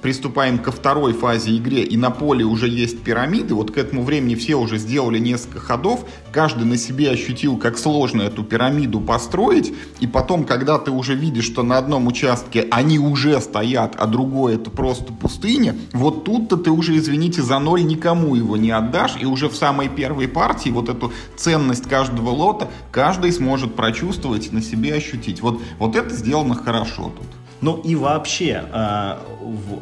приступаем 0.01 0.57
ко 0.57 0.71
второй 0.71 1.13
фазе 1.13 1.55
игре, 1.57 1.83
и 1.83 1.97
на 1.97 2.09
поле 2.11 2.43
уже 2.43 2.67
есть 2.67 3.01
пирамиды, 3.03 3.53
вот 3.53 3.71
к 3.71 3.77
этому 3.77 4.03
времени 4.03 4.35
все 4.35 4.55
уже 4.55 4.77
сделали 4.77 5.19
несколько 5.19 5.59
ходов, 5.59 6.05
каждый 6.31 6.65
на 6.65 6.77
себе 6.77 7.11
ощутил, 7.11 7.57
как 7.57 7.77
сложно 7.77 8.23
эту 8.23 8.43
пирамиду 8.43 8.99
построить, 8.99 9.73
и 9.99 10.07
потом, 10.07 10.43
когда 10.45 10.79
ты 10.79 10.91
уже 10.91 11.15
видишь, 11.15 11.45
что 11.45 11.63
на 11.63 11.77
одном 11.77 12.07
участке 12.07 12.67
они 12.71 12.99
уже 12.99 13.39
стоят, 13.39 13.95
а 13.97 14.07
другой 14.07 14.55
это 14.55 14.69
просто 14.69 15.13
пустыня, 15.13 15.75
вот 15.93 16.23
тут-то 16.23 16.57
ты 16.57 16.71
уже, 16.71 16.97
извините, 16.97 17.41
за 17.41 17.59
ноль 17.59 17.85
никому 17.85 18.35
его 18.35 18.57
не 18.57 18.71
отдашь, 18.71 19.17
и 19.19 19.25
уже 19.25 19.49
в 19.49 19.55
самой 19.55 19.89
первой 19.89 20.27
партии 20.27 20.69
вот 20.69 20.89
эту 20.89 21.11
ценность 21.35 21.87
каждого 21.87 22.29
лота 22.29 22.69
каждый 22.91 23.31
сможет 23.31 23.75
прочувствовать, 23.75 24.51
на 24.51 24.61
себе 24.61 24.95
ощутить. 24.95 25.41
Вот, 25.41 25.61
вот 25.79 25.95
это 25.95 26.13
сделано 26.13 26.55
хорошо 26.55 27.11
тут. 27.15 27.40
Ну 27.61 27.77
и 27.77 27.95
вообще, 27.95 28.63
э, 28.73 29.17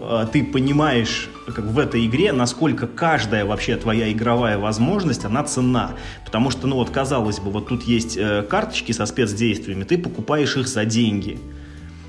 э, 0.02 0.26
ты 0.34 0.44
понимаешь 0.44 1.30
как 1.48 1.66
в 1.66 1.80
этой 1.80 2.06
игре, 2.06 2.34
насколько 2.34 2.88
каждая 2.88 3.46
вообще 3.46 3.78
твоя 3.78 4.12
игровая 4.12 4.58
возможность, 4.58 5.24
она 5.24 5.44
ценна. 5.44 5.92
Потому 6.26 6.52
что, 6.52 6.68
ну 6.68 6.76
вот, 6.76 6.90
казалось 6.90 7.40
бы, 7.40 7.52
вот 7.52 7.70
тут 7.70 7.84
есть 7.84 8.18
э, 8.18 8.44
карточки 8.44 8.92
со 8.92 9.06
спецдействиями, 9.06 9.86
ты 9.86 9.98
покупаешь 9.98 10.58
их 10.58 10.68
за 10.68 10.84
деньги. 10.84 11.40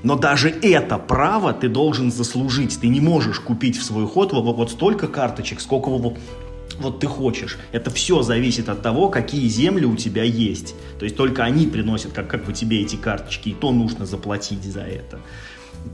Но 0.03 0.15
даже 0.15 0.49
это 0.49 0.97
право 0.97 1.53
ты 1.53 1.69
должен 1.69 2.11
заслужить. 2.11 2.77
Ты 2.81 2.87
не 2.87 2.99
можешь 2.99 3.39
купить 3.39 3.77
в 3.77 3.83
свой 3.83 4.07
ход 4.07 4.33
вот, 4.33 4.71
столько 4.71 5.07
карточек, 5.07 5.61
сколько 5.61 5.89
вот 5.89 6.99
ты 6.99 7.07
хочешь. 7.07 7.57
Это 7.71 7.91
все 7.91 8.23
зависит 8.23 8.67
от 8.67 8.81
того, 8.81 9.09
какие 9.09 9.47
земли 9.47 9.85
у 9.85 9.95
тебя 9.95 10.23
есть. 10.23 10.73
То 10.99 11.05
есть 11.05 11.15
только 11.15 11.43
они 11.43 11.67
приносят 11.67 12.13
как, 12.13 12.27
как 12.27 12.45
бы 12.45 12.53
тебе 12.53 12.81
эти 12.81 12.95
карточки, 12.95 13.49
и 13.49 13.53
то 13.53 13.71
нужно 13.71 14.05
заплатить 14.05 14.63
за 14.63 14.81
это. 14.81 15.19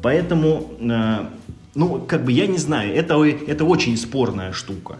Поэтому, 0.01 0.71
э, 0.79 1.25
ну, 1.75 1.99
как 2.07 2.23
бы 2.23 2.31
я 2.31 2.47
не 2.47 2.57
знаю, 2.57 2.93
это, 2.93 3.23
это 3.23 3.65
очень 3.65 3.97
спорная 3.97 4.51
штука. 4.51 4.99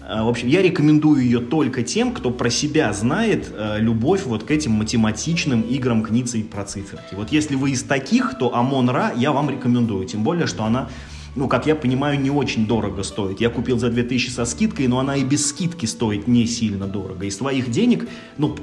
В 0.00 0.28
общем, 0.28 0.48
я 0.48 0.60
рекомендую 0.60 1.22
ее 1.22 1.38
только 1.38 1.84
тем, 1.84 2.12
кто 2.12 2.32
про 2.32 2.50
себя 2.50 2.92
знает 2.92 3.48
любовь 3.76 4.24
вот 4.24 4.42
к 4.42 4.50
этим 4.50 4.72
математичным 4.72 5.60
играм 5.60 6.02
кницы 6.02 6.40
и 6.40 6.42
про 6.42 6.64
циферки. 6.64 7.14
Вот 7.14 7.30
если 7.30 7.54
вы 7.54 7.70
из 7.70 7.84
таких, 7.84 8.36
то 8.36 8.52
Амон 8.52 8.90
Ра 8.90 9.12
я 9.14 9.30
вам 9.30 9.50
рекомендую. 9.50 10.06
Тем 10.06 10.24
более, 10.24 10.48
что 10.48 10.64
она 10.64 10.88
ну, 11.36 11.48
как 11.48 11.66
я 11.66 11.74
понимаю, 11.74 12.20
не 12.20 12.30
очень 12.30 12.66
дорого 12.66 13.02
стоит. 13.02 13.40
Я 13.40 13.50
купил 13.50 13.78
за 13.78 13.90
2000 13.90 14.30
со 14.30 14.44
скидкой, 14.44 14.88
но 14.88 14.98
она 14.98 15.16
и 15.16 15.24
без 15.24 15.48
скидки 15.48 15.86
стоит 15.86 16.26
не 16.26 16.46
сильно 16.46 16.86
дорого. 16.86 17.24
Из 17.24 17.36
твоих 17.36 17.70
денег, 17.70 18.08
ну, 18.36 18.56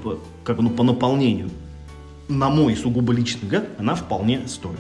как 0.44 0.60
ну, 0.60 0.70
по 0.70 0.84
наполнению, 0.84 1.50
на 2.28 2.50
мой 2.50 2.76
сугубо 2.76 3.14
личный 3.14 3.44
взгляд, 3.44 3.70
она 3.78 3.96
вполне 3.96 4.48
стоит. 4.48 4.78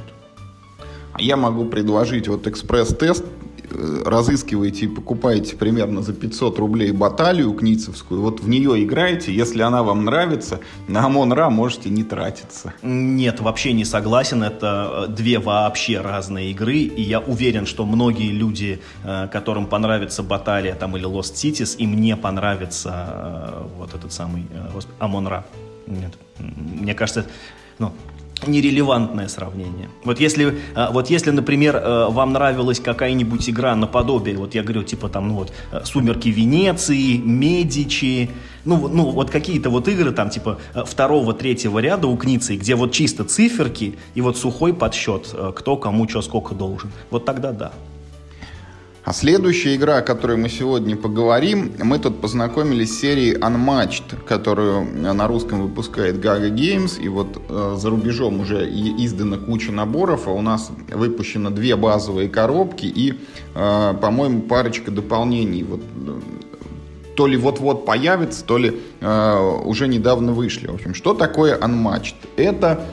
Я 1.17 1.37
могу 1.37 1.65
предложить 1.65 2.27
вот 2.27 2.47
экспресс-тест. 2.47 3.23
Э, 3.69 4.01
разыскиваете 4.05 4.85
и 4.85 4.87
покупаете 4.87 5.57
примерно 5.57 6.01
за 6.01 6.13
500 6.13 6.57
рублей 6.57 6.91
баталию 6.91 7.51
кницевскую, 7.51 8.21
вот 8.21 8.39
в 8.39 8.47
нее 8.47 8.81
играете, 8.83 9.33
если 9.33 9.61
она 9.61 9.83
вам 9.83 10.05
нравится, 10.05 10.61
на 10.87 11.05
Амон-Ра 11.05 11.49
можете 11.49 11.89
не 11.89 12.03
тратиться. 12.03 12.73
Нет, 12.81 13.41
вообще 13.41 13.73
не 13.73 13.83
согласен, 13.83 14.41
это 14.41 15.07
э, 15.09 15.11
две 15.11 15.39
вообще 15.39 15.99
разные 15.99 16.51
игры, 16.51 16.77
и 16.77 17.01
я 17.01 17.19
уверен, 17.19 17.65
что 17.65 17.85
многие 17.85 18.31
люди, 18.31 18.79
э, 19.03 19.27
которым 19.31 19.67
понравится 19.67 20.23
Баталия 20.23 20.73
там, 20.73 20.95
или 20.95 21.05
Lost 21.05 21.33
Cities, 21.33 21.75
им 21.77 21.99
не 21.99 22.15
понравится 22.15 23.65
вот 23.77 23.93
этот 23.93 24.13
самый 24.13 24.47
Амон-Ра. 24.99 25.45
Нет, 25.87 26.13
мне 26.39 26.93
кажется, 26.93 27.25
ну, 27.79 27.91
нерелевантное 28.45 29.27
сравнение. 29.27 29.89
Вот 30.03 30.19
если, 30.19 30.59
а, 30.75 30.91
вот 30.91 31.09
если, 31.09 31.31
например, 31.31 31.77
э, 31.77 32.07
вам 32.09 32.33
нравилась 32.33 32.79
какая-нибудь 32.79 33.49
игра 33.49 33.75
наподобие, 33.75 34.37
вот 34.37 34.53
я 34.53 34.63
говорю, 34.63 34.83
типа 34.83 35.09
там, 35.09 35.29
ну 35.29 35.35
вот, 35.35 35.53
э, 35.71 35.81
«Сумерки 35.83 36.29
Венеции», 36.29 37.17
«Медичи», 37.17 38.29
ну, 38.65 38.87
ну 38.87 39.09
вот 39.11 39.29
какие-то 39.29 39.69
вот 39.69 39.87
игры 39.87 40.11
там, 40.11 40.29
типа 40.29 40.59
э, 40.73 40.83
второго, 40.85 41.33
третьего 41.33 41.79
ряда 41.79 42.07
у 42.07 42.17
Кницы, 42.17 42.57
где 42.57 42.75
вот 42.75 42.91
чисто 42.91 43.23
циферки 43.23 43.97
и 44.13 44.21
вот 44.21 44.37
сухой 44.37 44.73
подсчет, 44.73 45.33
кто 45.55 45.77
кому 45.77 46.07
что 46.07 46.21
сколько 46.21 46.53
должен. 46.53 46.91
Вот 47.09 47.25
тогда 47.25 47.51
да. 47.51 47.71
А 49.07 49.13
следующая 49.13 49.77
игра, 49.77 49.99
о 49.99 50.01
которой 50.01 50.35
мы 50.35 50.49
сегодня 50.49 50.97
поговорим, 50.97 51.71
мы 51.81 51.97
тут 51.97 52.19
познакомились 52.19 52.93
с 52.93 52.99
серией 52.99 53.37
Unmatched, 53.37 54.21
которую 54.25 54.83
на 54.83 55.27
русском 55.29 55.61
выпускает 55.61 56.17
Gaga 56.17 56.53
Games, 56.53 57.01
и 57.01 57.07
вот 57.07 57.41
э, 57.47 57.75
за 57.77 57.89
рубежом 57.89 58.41
уже 58.41 58.69
издана 58.69 59.37
куча 59.37 59.71
наборов, 59.71 60.27
а 60.27 60.31
у 60.31 60.41
нас 60.41 60.71
выпущено 60.91 61.51
две 61.51 61.77
базовые 61.77 62.27
коробки 62.27 62.85
и, 62.85 63.13
э, 63.55 63.93
по-моему, 64.01 64.41
парочка 64.41 64.91
дополнений. 64.91 65.63
Вот, 65.63 65.79
э, 66.05 66.19
то 67.15 67.27
ли 67.27 67.37
вот-вот 67.37 67.85
появится, 67.85 68.43
то 68.43 68.57
ли 68.57 68.77
э, 68.99 69.61
уже 69.63 69.87
недавно 69.87 70.33
вышли. 70.33 70.67
В 70.67 70.73
общем, 70.73 70.93
что 70.93 71.13
такое 71.13 71.57
Unmatched? 71.57 72.15
Это 72.35 72.85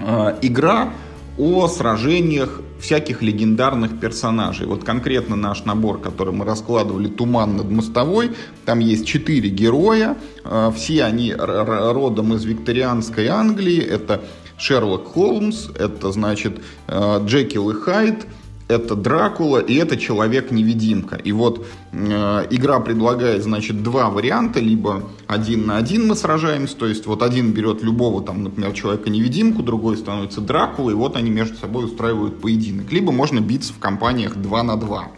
э, 0.00 0.38
игра 0.42 0.92
о 1.38 1.68
сражениях 1.68 2.62
всяких 2.80 3.22
легендарных 3.22 3.98
персонажей. 3.98 4.66
Вот 4.66 4.84
конкретно 4.84 5.36
наш 5.36 5.64
набор, 5.64 6.00
который 6.00 6.32
мы 6.32 6.44
раскладывали 6.44 7.08
«Туман 7.08 7.56
над 7.56 7.70
мостовой», 7.70 8.32
там 8.64 8.78
есть 8.78 9.06
четыре 9.06 9.50
героя, 9.50 10.16
э, 10.44 10.72
все 10.76 11.04
они 11.04 11.34
родом 11.34 12.34
из 12.34 12.44
викторианской 12.44 13.28
Англии, 13.28 13.80
это 13.80 14.22
Шерлок 14.56 15.06
Холмс, 15.06 15.68
это, 15.78 16.12
значит, 16.12 16.60
э, 16.86 17.20
Джекил 17.24 17.70
и 17.70 17.74
Хайд– 17.74 18.26
это 18.68 18.94
Дракула 18.94 19.58
и 19.58 19.74
это 19.74 19.96
Человек-невидимка. 19.96 21.16
И 21.16 21.32
вот 21.32 21.66
э, 21.92 22.46
игра 22.50 22.80
предлагает, 22.80 23.42
значит, 23.42 23.82
два 23.82 24.10
варианта, 24.10 24.60
либо 24.60 25.04
один 25.26 25.66
на 25.66 25.78
один 25.78 26.06
мы 26.06 26.14
сражаемся, 26.14 26.76
то 26.76 26.86
есть 26.86 27.06
вот 27.06 27.22
один 27.22 27.52
берет 27.52 27.82
любого, 27.82 28.22
там, 28.22 28.42
например, 28.44 28.72
Человека-невидимку, 28.72 29.62
другой 29.62 29.96
становится 29.96 30.40
Дракулой, 30.40 30.92
и 30.92 30.96
вот 30.96 31.16
они 31.16 31.30
между 31.30 31.56
собой 31.56 31.86
устраивают 31.86 32.40
поединок. 32.40 32.92
Либо 32.92 33.10
можно 33.10 33.40
биться 33.40 33.72
в 33.72 33.78
компаниях 33.78 34.36
2 34.36 34.62
на 34.62 34.76
2. 34.76 35.08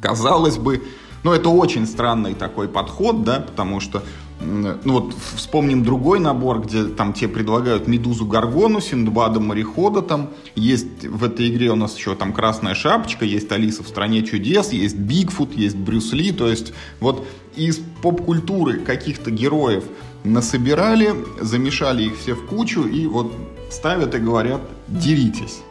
Казалось 0.00 0.56
бы, 0.56 0.82
ну, 1.24 1.32
это 1.32 1.48
очень 1.48 1.86
странный 1.86 2.34
такой 2.34 2.68
подход, 2.68 3.24
да, 3.24 3.40
потому 3.40 3.80
что 3.80 4.04
ну 4.40 4.92
вот 4.92 5.14
вспомним 5.34 5.82
другой 5.82 6.20
набор, 6.20 6.60
где 6.60 6.84
там 6.84 7.12
тебе 7.12 7.28
предлагают 7.28 7.88
Медузу 7.88 8.26
Гаргону, 8.26 8.80
Синдбада 8.80 9.40
Морехода 9.40 10.02
там. 10.02 10.30
Есть 10.54 11.04
в 11.04 11.24
этой 11.24 11.48
игре 11.48 11.70
у 11.70 11.76
нас 11.76 11.96
еще 11.96 12.14
там 12.14 12.32
Красная 12.32 12.74
Шапочка, 12.74 13.24
есть 13.24 13.50
Алиса 13.50 13.82
в 13.82 13.88
Стране 13.88 14.22
Чудес, 14.22 14.72
есть 14.72 14.96
Бигфут, 14.96 15.54
есть 15.56 15.76
Брюс 15.76 16.12
Ли. 16.12 16.32
То 16.32 16.48
есть 16.48 16.72
вот 17.00 17.26
из 17.56 17.80
поп-культуры 18.02 18.80
каких-то 18.80 19.30
героев 19.30 19.84
насобирали, 20.24 21.14
замешали 21.40 22.04
их 22.04 22.18
все 22.18 22.34
в 22.34 22.46
кучу 22.46 22.82
и 22.82 23.06
вот 23.06 23.32
ставят 23.70 24.14
и 24.14 24.18
говорят 24.18 24.60
«деритесь». 24.88 25.62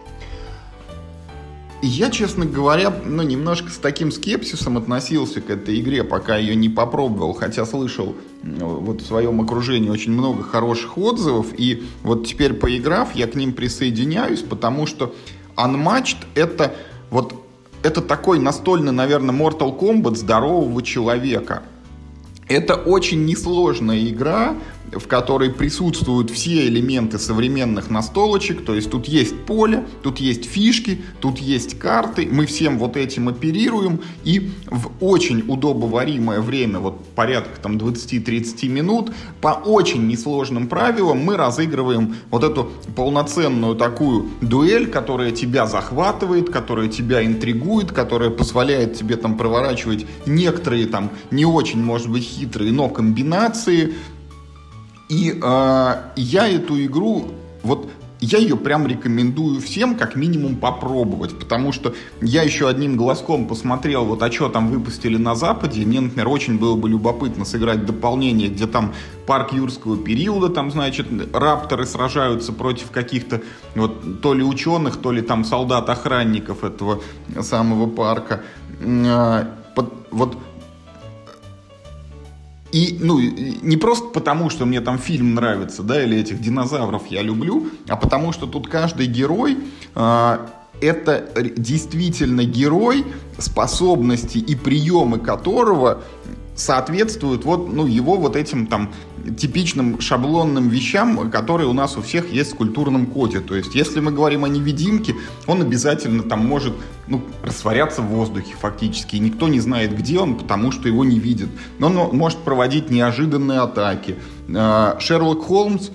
Я, 1.88 2.10
честно 2.10 2.48
говоря, 2.48 2.92
ну, 3.06 3.22
немножко 3.22 3.70
с 3.70 3.78
таким 3.78 4.12
скепсисом 4.12 4.76
относился 4.76 5.40
к 5.40 5.52
этой 5.52 5.80
игре, 5.80 6.04
пока 6.04 6.36
ее 6.36 6.56
не 6.56 6.68
попробовал, 6.68 7.34
хотя 7.34 7.64
слышал 7.64 8.16
вот 8.42 9.02
в 9.02 9.06
своем 9.06 9.40
окружении 9.40 9.92
очень 9.92 10.12
много 10.12 10.42
хороших 10.42 10.98
отзывов, 10.98 11.48
и 11.56 11.84
вот 12.02 12.26
теперь 12.26 12.56
поиграв, 12.56 13.14
я 13.14 13.28
к 13.28 13.36
ним 13.36 13.54
присоединяюсь, 13.54 14.42
потому 14.42 14.88
что 14.88 15.14
Unmatched 15.56 16.18
это 16.34 16.76
вот 17.12 17.36
это 17.84 18.02
такой 18.02 18.40
настольный, 18.40 18.92
наверное, 18.92 19.36
Mortal 19.36 19.80
Kombat 19.80 20.16
здорового 20.16 20.82
человека. 20.82 21.62
Это 22.48 22.74
очень 22.74 23.26
несложная 23.26 24.10
игра, 24.10 24.56
в 24.92 25.08
которой 25.08 25.50
присутствуют 25.50 26.30
все 26.30 26.68
элементы 26.68 27.20
современных 27.20 27.90
настолочек, 27.90 28.64
то 28.64 28.74
есть 28.76 28.90
тут 28.90 29.08
есть 29.08 29.46
поле, 29.46 29.86
тут 30.04 30.20
есть 30.20 30.46
фишки, 30.46 31.02
тут 31.20 31.40
есть 31.40 31.78
карты, 31.78 32.28
мы 32.32 32.46
всем 32.46 32.80
вот 32.80 32.98
этим 32.98 33.30
оперируем, 33.30 34.02
и 34.24 34.52
в 34.68 34.92
очень 35.00 35.44
удобоваримое 35.48 36.42
время, 36.42 36.80
вот 36.80 37.04
порядка 37.16 37.60
там 37.62 37.78
20-30 37.78 38.68
минут, 38.68 39.12
по 39.42 39.50
очень 39.50 40.08
несложным 40.08 40.68
правилам 40.68 41.20
мы 41.20 41.38
разыгрываем 41.38 42.16
вот 42.30 42.44
эту 42.44 42.72
полноценную 42.96 43.76
такую 43.76 44.30
дуэль, 44.42 44.88
которая 44.88 45.32
тебя 45.32 45.68
захватывает, 45.68 46.50
которая 46.50 46.88
тебя 46.88 47.26
интригует, 47.26 47.92
которая 47.92 48.30
позволяет 48.30 48.96
тебе 48.98 49.18
там 49.18 49.38
проворачивать 49.38 50.06
некоторые 50.26 50.88
там 50.88 51.12
не 51.32 51.46
очень, 51.46 51.84
может 51.84 52.10
быть, 52.10 52.24
хитрые, 52.24 52.72
но 52.72 52.90
комбинации, 52.90 53.94
и 55.10 55.40
э, 55.42 55.96
я 56.16 56.48
эту 56.48 56.84
игру, 56.84 57.28
вот 57.64 57.90
я 58.22 58.40
ее 58.40 58.58
прям 58.58 58.88
рекомендую 58.88 59.62
всем 59.62 59.96
как 59.96 60.16
минимум 60.16 60.56
попробовать, 60.56 61.38
потому 61.38 61.72
что 61.72 61.94
я 62.22 62.44
еще 62.44 62.68
одним 62.68 62.96
глазком 62.96 63.48
посмотрел, 63.48 64.06
вот 64.06 64.24
а 64.24 64.32
что 64.32 64.50
там 64.50 64.70
выпустили 64.70 65.18
на 65.18 65.36
Западе, 65.36 65.86
мне, 65.86 66.02
например, 66.02 66.30
очень 66.30 66.58
было 66.58 66.76
бы 66.76 66.90
любопытно 66.90 67.46
сыграть 67.46 67.86
дополнение, 67.86 68.50
где 68.50 68.68
там 68.68 68.94
парк 69.28 69.54
юрского 69.54 69.98
периода, 69.98 70.50
там, 70.50 70.72
значит, 70.72 71.08
рапторы 71.34 71.86
сражаются 71.86 72.54
против 72.54 72.92
каких-то 72.92 73.42
вот 73.76 74.22
то 74.22 74.34
ли 74.34 74.44
ученых, 74.44 74.98
то 74.98 75.12
ли 75.12 75.22
там 75.22 75.44
солдат-охранников 75.44 76.64
этого 76.64 77.02
самого 77.42 77.88
парка. 77.88 78.44
А, 78.82 79.48
вот 80.12 80.38
и, 82.76 82.98
ну, 83.00 83.18
не 83.22 83.78
просто 83.78 84.10
потому, 84.10 84.50
что 84.50 84.66
мне 84.66 84.82
там 84.82 85.00
фильм 85.00 85.34
нравится, 85.34 85.82
да, 85.82 86.04
или 86.04 86.18
этих 86.18 86.42
динозавров 86.42 87.08
я 87.08 87.22
люблю, 87.22 87.70
а 87.88 87.96
потому 87.96 88.34
что 88.34 88.48
тут 88.48 88.68
каждый 88.68 89.08
герой 89.08 89.58
э, 89.96 90.38
это 90.82 91.30
действительно 91.56 92.44
герой, 92.44 93.06
способности 93.38 94.40
и 94.40 94.56
приемы 94.56 95.20
которого 95.20 96.04
соответствуют 96.56 97.44
вот, 97.46 97.72
ну, 97.72 97.86
его 97.86 98.18
вот 98.18 98.36
этим 98.36 98.68
там 98.68 98.94
типичным 99.38 100.00
шаблонным 100.00 100.70
вещам, 100.70 101.30
которые 101.30 101.68
у 101.68 101.74
нас 101.74 101.98
у 101.98 102.02
всех 102.02 102.32
есть 102.32 102.54
в 102.54 102.56
культурном 102.56 103.08
коде. 103.08 103.40
То 103.40 103.56
есть, 103.56 103.76
если 103.76 104.00
мы 104.00 104.12
говорим 104.12 104.46
о 104.46 104.48
невидимке, 104.48 105.16
он 105.48 105.62
обязательно 105.62 106.24
там 106.24 106.46
может 106.46 106.74
ну, 107.08 107.22
растворяться 107.44 108.02
в 108.02 108.08
воздухе 108.08 108.56
фактически, 108.60 109.18
и 109.18 109.20
никто 109.20 109.48
не 109.48 109.60
знает, 109.60 109.98
где 109.98 110.20
он, 110.20 110.36
потому 110.36 110.72
что 110.72 110.88
его 110.88 111.04
не 111.04 111.20
видит. 111.20 111.50
Он 111.82 111.96
может 112.16 112.40
проводить 112.40 112.90
неожиданные 112.90 113.60
атаки. 113.60 114.16
А, 114.56 114.98
Шерлок 115.00 115.44
Холмс 115.44 115.90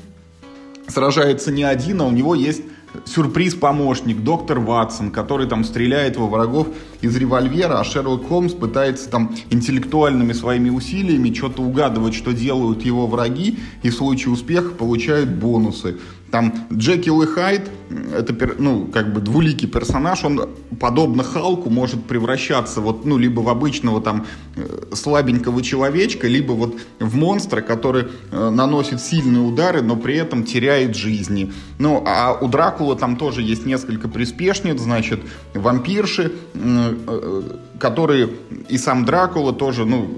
сражается 0.89 1.51
не 1.51 1.63
один, 1.63 2.01
а 2.03 2.07
у 2.07 2.11
него 2.11 2.35
есть 2.35 2.63
сюрприз-помощник, 3.05 4.23
доктор 4.23 4.59
Ватсон, 4.61 5.11
который 5.11 5.47
там 5.47 5.65
стреляет 5.65 6.17
во 6.17 6.27
врагов 6.27 6.69
из 7.01 7.17
револьвера, 7.17 7.81
а 7.81 7.85
Шерлок 7.85 8.29
Холмс 8.29 8.53
пытается 8.53 9.09
там 9.09 9.35
интеллектуальными 9.51 10.33
своими 10.33 10.71
усилиями 10.71 11.33
что-то 11.33 11.63
угадывать, 11.63 12.15
что 12.15 12.33
делают 12.33 12.83
его 12.83 13.07
враги, 13.07 13.59
и 13.83 13.91
в 13.91 13.95
случае 13.95 14.33
успеха 14.33 14.71
получает 14.71 15.35
бонусы. 15.35 15.99
Там 16.31 16.55
Джекил 16.73 17.23
и 17.23 17.27
Хайд, 17.27 17.69
это, 18.17 18.55
ну, 18.59 18.87
как 18.87 19.13
бы 19.13 19.21
двуликий 19.21 19.67
персонаж, 19.67 20.25
он, 20.25 20.49
подобно 20.79 21.25
Халку, 21.25 21.71
может 21.71 22.05
превращаться 22.05 22.81
вот, 22.81 23.05
ну, 23.05 23.19
либо 23.19 23.41
в 23.41 23.49
обычного 23.49 24.01
там 24.01 24.27
э, 24.55 24.95
слабенького 24.95 25.61
человечка, 25.63 26.29
либо 26.29 26.53
вот 26.53 26.77
в 27.01 27.17
монстра, 27.17 27.63
который 27.63 28.07
э, 28.31 28.51
наносит 28.51 29.01
сильные 29.01 29.43
удары, 29.43 29.83
но 29.83 29.97
при 29.97 30.17
этом 30.17 30.45
теряет 30.45 30.95
жизни. 30.95 31.53
Ну, 31.79 32.05
а 32.07 32.39
у 32.41 32.49
Дракула 32.49 32.95
там 32.95 33.17
тоже 33.17 33.43
есть 33.43 33.67
несколько 33.67 34.09
приспешниц, 34.09 34.81
значит, 34.81 35.21
вампирши, 35.55 36.33
э, 36.55 37.43
которые 37.81 38.31
и 38.69 38.79
сам 38.79 39.05
Дракула 39.05 39.53
тоже, 39.53 39.85
ну, 39.85 40.09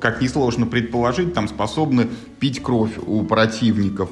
как 0.00 0.20
несложно 0.20 0.66
предположить, 0.66 1.32
там 1.32 1.48
способны 1.48 2.08
пить 2.40 2.62
кровь 2.62 2.92
у 3.06 3.22
противников. 3.22 4.10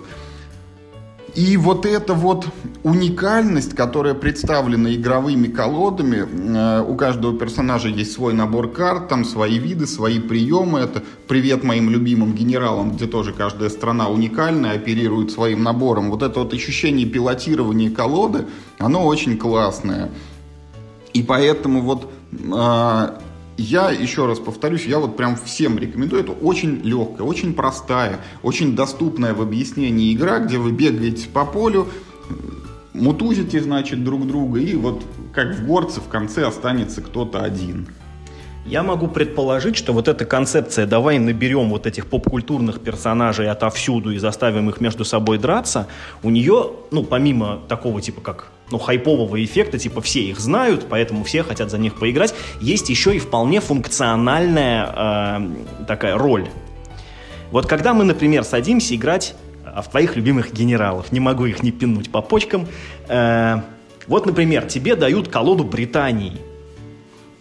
И 1.34 1.56
вот 1.56 1.86
эта 1.86 2.14
вот 2.14 2.46
уникальность, 2.82 3.74
которая 3.74 4.14
представлена 4.14 4.94
игровыми 4.94 5.46
колодами, 5.46 6.26
э, 6.26 6.82
у 6.82 6.96
каждого 6.96 7.38
персонажа 7.38 7.88
есть 7.88 8.12
свой 8.12 8.32
набор 8.32 8.72
карт, 8.72 9.08
там 9.08 9.24
свои 9.24 9.58
виды, 9.58 9.86
свои 9.86 10.18
приемы. 10.18 10.80
Это 10.80 11.02
привет 11.28 11.62
моим 11.62 11.90
любимым 11.90 12.34
генералам, 12.34 12.92
где 12.92 13.06
тоже 13.06 13.32
каждая 13.32 13.70
страна 13.70 14.08
уникальная, 14.08 14.72
оперирует 14.72 15.30
своим 15.30 15.62
набором. 15.62 16.10
Вот 16.10 16.22
это 16.22 16.40
вот 16.40 16.52
ощущение 16.52 17.06
пилотирования 17.06 17.90
колоды, 17.90 18.46
оно 18.78 19.06
очень 19.06 19.38
классное. 19.38 20.10
И 21.12 21.22
поэтому 21.22 21.82
вот 21.82 22.10
э, 22.32 23.08
я, 23.60 23.90
еще 23.90 24.26
раз 24.26 24.38
повторюсь, 24.38 24.86
я 24.86 24.98
вот 24.98 25.16
прям 25.16 25.36
всем 25.36 25.78
рекомендую. 25.78 26.22
Это 26.22 26.32
очень 26.32 26.80
легкая, 26.82 27.26
очень 27.26 27.54
простая, 27.54 28.20
очень 28.42 28.74
доступная 28.74 29.34
в 29.34 29.42
объяснении 29.42 30.14
игра, 30.14 30.38
где 30.38 30.58
вы 30.58 30.72
бегаете 30.72 31.28
по 31.28 31.44
полю, 31.44 31.86
мутузите, 32.94 33.60
значит, 33.60 34.02
друг 34.02 34.26
друга, 34.26 34.60
и 34.60 34.74
вот 34.74 35.04
как 35.34 35.54
в 35.54 35.66
горце 35.66 36.00
в 36.00 36.08
конце 36.08 36.46
останется 36.46 37.02
кто-то 37.02 37.42
один. 37.42 37.86
Я 38.66 38.82
могу 38.82 39.08
предположить, 39.08 39.76
что 39.76 39.92
вот 39.92 40.06
эта 40.06 40.24
концепция 40.24 40.86
«давай 40.86 41.18
наберем 41.18 41.70
вот 41.70 41.86
этих 41.86 42.06
поп-культурных 42.06 42.80
персонажей 42.80 43.48
отовсюду 43.48 44.10
и 44.10 44.18
заставим 44.18 44.68
их 44.68 44.80
между 44.80 45.04
собой 45.04 45.38
драться», 45.38 45.86
у 46.22 46.30
нее, 46.30 46.72
ну, 46.90 47.02
помимо 47.02 47.60
такого 47.68 48.00
типа 48.02 48.20
как 48.20 48.52
ну, 48.70 48.78
хайпового 48.78 49.42
эффекта, 49.42 49.78
типа 49.78 50.00
все 50.00 50.20
их 50.22 50.38
знают, 50.40 50.86
поэтому 50.88 51.24
все 51.24 51.42
хотят 51.42 51.70
за 51.70 51.78
них 51.78 51.94
поиграть, 51.94 52.34
есть 52.60 52.88
еще 52.88 53.14
и 53.14 53.18
вполне 53.18 53.60
функциональная 53.60 55.40
э, 55.80 55.84
такая 55.86 56.16
роль. 56.16 56.48
Вот 57.50 57.66
когда 57.66 57.94
мы, 57.94 58.04
например, 58.04 58.44
садимся 58.44 58.94
играть 58.94 59.34
в 59.64 59.88
твоих 59.90 60.16
любимых 60.16 60.52
генералов, 60.52 61.12
не 61.12 61.20
могу 61.20 61.46
их 61.46 61.62
не 61.62 61.72
пинуть 61.72 62.10
по 62.10 62.22
почкам, 62.22 62.66
э, 63.08 63.60
вот, 64.06 64.26
например, 64.26 64.66
тебе 64.66 64.96
дают 64.96 65.28
колоду 65.28 65.64
Британии– 65.64 66.38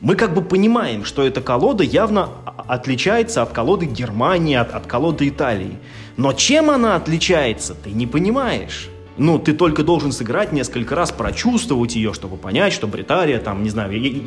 мы 0.02 0.16
как 0.16 0.34
бы 0.34 0.42
понимаем, 0.42 1.04
что 1.04 1.26
эта 1.28 1.42
колода 1.42 1.84
явно 1.84 2.30
отличается 2.46 3.42
от 3.42 3.50
колоды 3.50 3.86
Германии, 3.86 4.56
от, 4.56 4.74
от 4.74 4.88
колоды 4.88 5.28
Италии. 5.28 5.78
Но 6.16 6.32
чем 6.32 6.70
она 6.70 6.96
отличается, 6.96 7.76
ты 7.76 7.92
не 7.92 8.08
понимаешь. 8.08 8.90
Ну, 9.20 9.38
ты 9.38 9.54
только 9.54 9.84
должен 9.84 10.12
сыграть 10.12 10.54
несколько 10.54 10.96
раз, 10.96 11.12
прочувствовать 11.12 11.96
ее, 11.96 12.14
чтобы 12.14 12.38
понять, 12.38 12.74
что 12.74 12.88
Британия, 12.88 13.40
там, 13.40 13.64
не 13.64 13.70
знаю, 13.70 13.92
я, 13.92 14.10
я, 14.10 14.22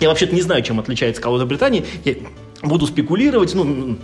я 0.00 0.08
вообще-то 0.08 0.34
не 0.34 0.42
знаю, 0.42 0.62
чем 0.62 0.78
отличается 0.78 1.20
колода 1.20 1.46
Британии. 1.46 1.84
Я 2.04 2.16
буду 2.62 2.86
спекулировать, 2.86 3.54
ну, 3.54 3.96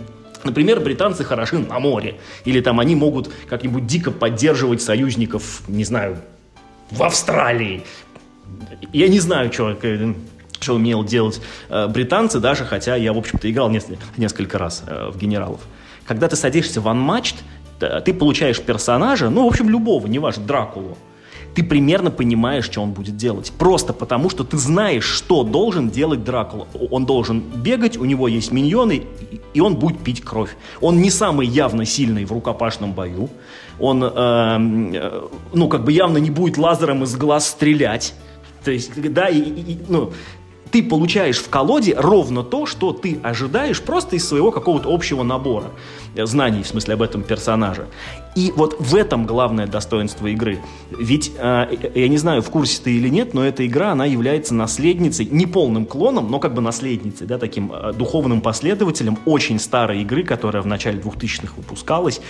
Например, 0.43 0.79
британцы 0.79 1.25
хороши 1.25 1.57
на 1.57 1.79
море. 1.79 2.15
Или 2.45 2.61
там 2.61 2.79
они 2.79 2.95
могут 2.95 3.29
как-нибудь 3.49 3.85
дико 3.85 4.09
поддерживать 4.09 4.81
союзников, 4.81 5.63
не 5.67 5.83
знаю, 5.83 6.17
в 6.91 7.03
Австралии. 7.03 7.83
Я 8.93 9.09
не 9.09 9.19
знаю, 9.19 9.51
что 9.51 9.77
что 10.61 10.75
умел 10.75 11.03
делать 11.03 11.41
э, 11.69 11.87
британцы, 11.87 12.39
даже 12.39 12.65
хотя 12.65 12.95
я, 12.95 13.13
в 13.13 13.17
общем-то, 13.17 13.49
играл 13.49 13.69
несколько, 13.69 14.57
раз 14.57 14.83
э, 14.85 15.09
в 15.09 15.17
генералов. 15.17 15.61
Когда 16.05 16.27
ты 16.27 16.35
садишься 16.35 16.81
в 16.81 16.87
Unmatched, 16.87 17.35
ты 17.79 18.13
получаешь 18.13 18.61
персонажа, 18.61 19.29
ну, 19.29 19.45
в 19.45 19.47
общем, 19.47 19.69
любого, 19.69 20.07
неважно, 20.07 20.45
Дракулу. 20.45 20.97
Ты 21.55 21.63
примерно 21.63 22.11
понимаешь, 22.11 22.65
что 22.65 22.81
он 22.81 22.91
будет 22.91 23.17
делать. 23.17 23.51
Просто 23.57 23.91
потому, 23.91 24.29
что 24.29 24.43
ты 24.43 24.57
знаешь, 24.57 25.03
что 25.03 25.43
должен 25.43 25.89
делать 25.89 26.23
Дракула. 26.23 26.67
Он 26.91 27.05
должен 27.05 27.39
бегать, 27.39 27.97
у 27.97 28.05
него 28.05 28.27
есть 28.27 28.51
миньоны, 28.51 29.03
и 29.53 29.59
он 29.59 29.75
будет 29.75 29.99
пить 29.99 30.21
кровь. 30.21 30.55
Он 30.79 31.01
не 31.01 31.09
самый 31.09 31.47
явно 31.47 31.85
сильный 31.85 32.25
в 32.25 32.31
рукопашном 32.31 32.93
бою. 32.93 33.29
Он, 33.79 34.03
э, 34.03 34.09
э, 34.15 35.27
ну, 35.53 35.67
как 35.67 35.83
бы 35.85 35.91
явно 35.91 36.17
не 36.17 36.29
будет 36.29 36.57
лазером 36.57 37.03
из 37.03 37.15
глаз 37.15 37.47
стрелять. 37.47 38.13
То 38.63 38.71
есть, 38.71 38.91
да, 39.13 39.27
и, 39.27 39.39
и, 39.39 39.79
ну, 39.87 40.11
ты 40.71 40.83
получаешь 40.83 41.39
в 41.39 41.49
колоде 41.49 41.95
ровно 41.97 42.43
то, 42.43 42.65
что 42.65 42.93
ты 42.93 43.19
ожидаешь 43.23 43.81
просто 43.81 44.15
из 44.15 44.27
своего 44.27 44.51
какого-то 44.51 44.93
общего 44.93 45.23
набора 45.23 45.71
знаний, 46.15 46.63
в 46.63 46.67
смысле, 46.67 46.95
об 46.95 47.01
этом 47.01 47.23
персонаже. 47.23 47.87
И 48.35 48.53
вот 48.55 48.75
в 48.79 48.95
этом 48.95 49.25
главное 49.25 49.67
достоинство 49.67 50.27
игры. 50.27 50.59
Ведь, 50.91 51.31
э, 51.37 51.67
я 51.95 52.07
не 52.07 52.17
знаю, 52.17 52.41
в 52.41 52.49
курсе 52.49 52.81
ты 52.83 52.91
или 52.91 53.09
нет, 53.09 53.33
но 53.33 53.45
эта 53.45 53.65
игра, 53.65 53.91
она 53.91 54.05
является 54.05 54.53
наследницей, 54.53 55.25
не 55.25 55.45
полным 55.45 55.85
клоном, 55.85 56.29
но 56.31 56.39
как 56.39 56.53
бы 56.53 56.61
наследницей, 56.61 57.27
да, 57.27 57.37
таким 57.37 57.71
э, 57.71 57.93
духовным 57.93 58.41
последователем 58.41 59.17
очень 59.25 59.59
старой 59.59 60.01
игры, 60.01 60.23
которая 60.23 60.61
в 60.61 60.67
начале 60.67 60.99
2000-х 60.99 61.53
выпускалась, 61.57 62.21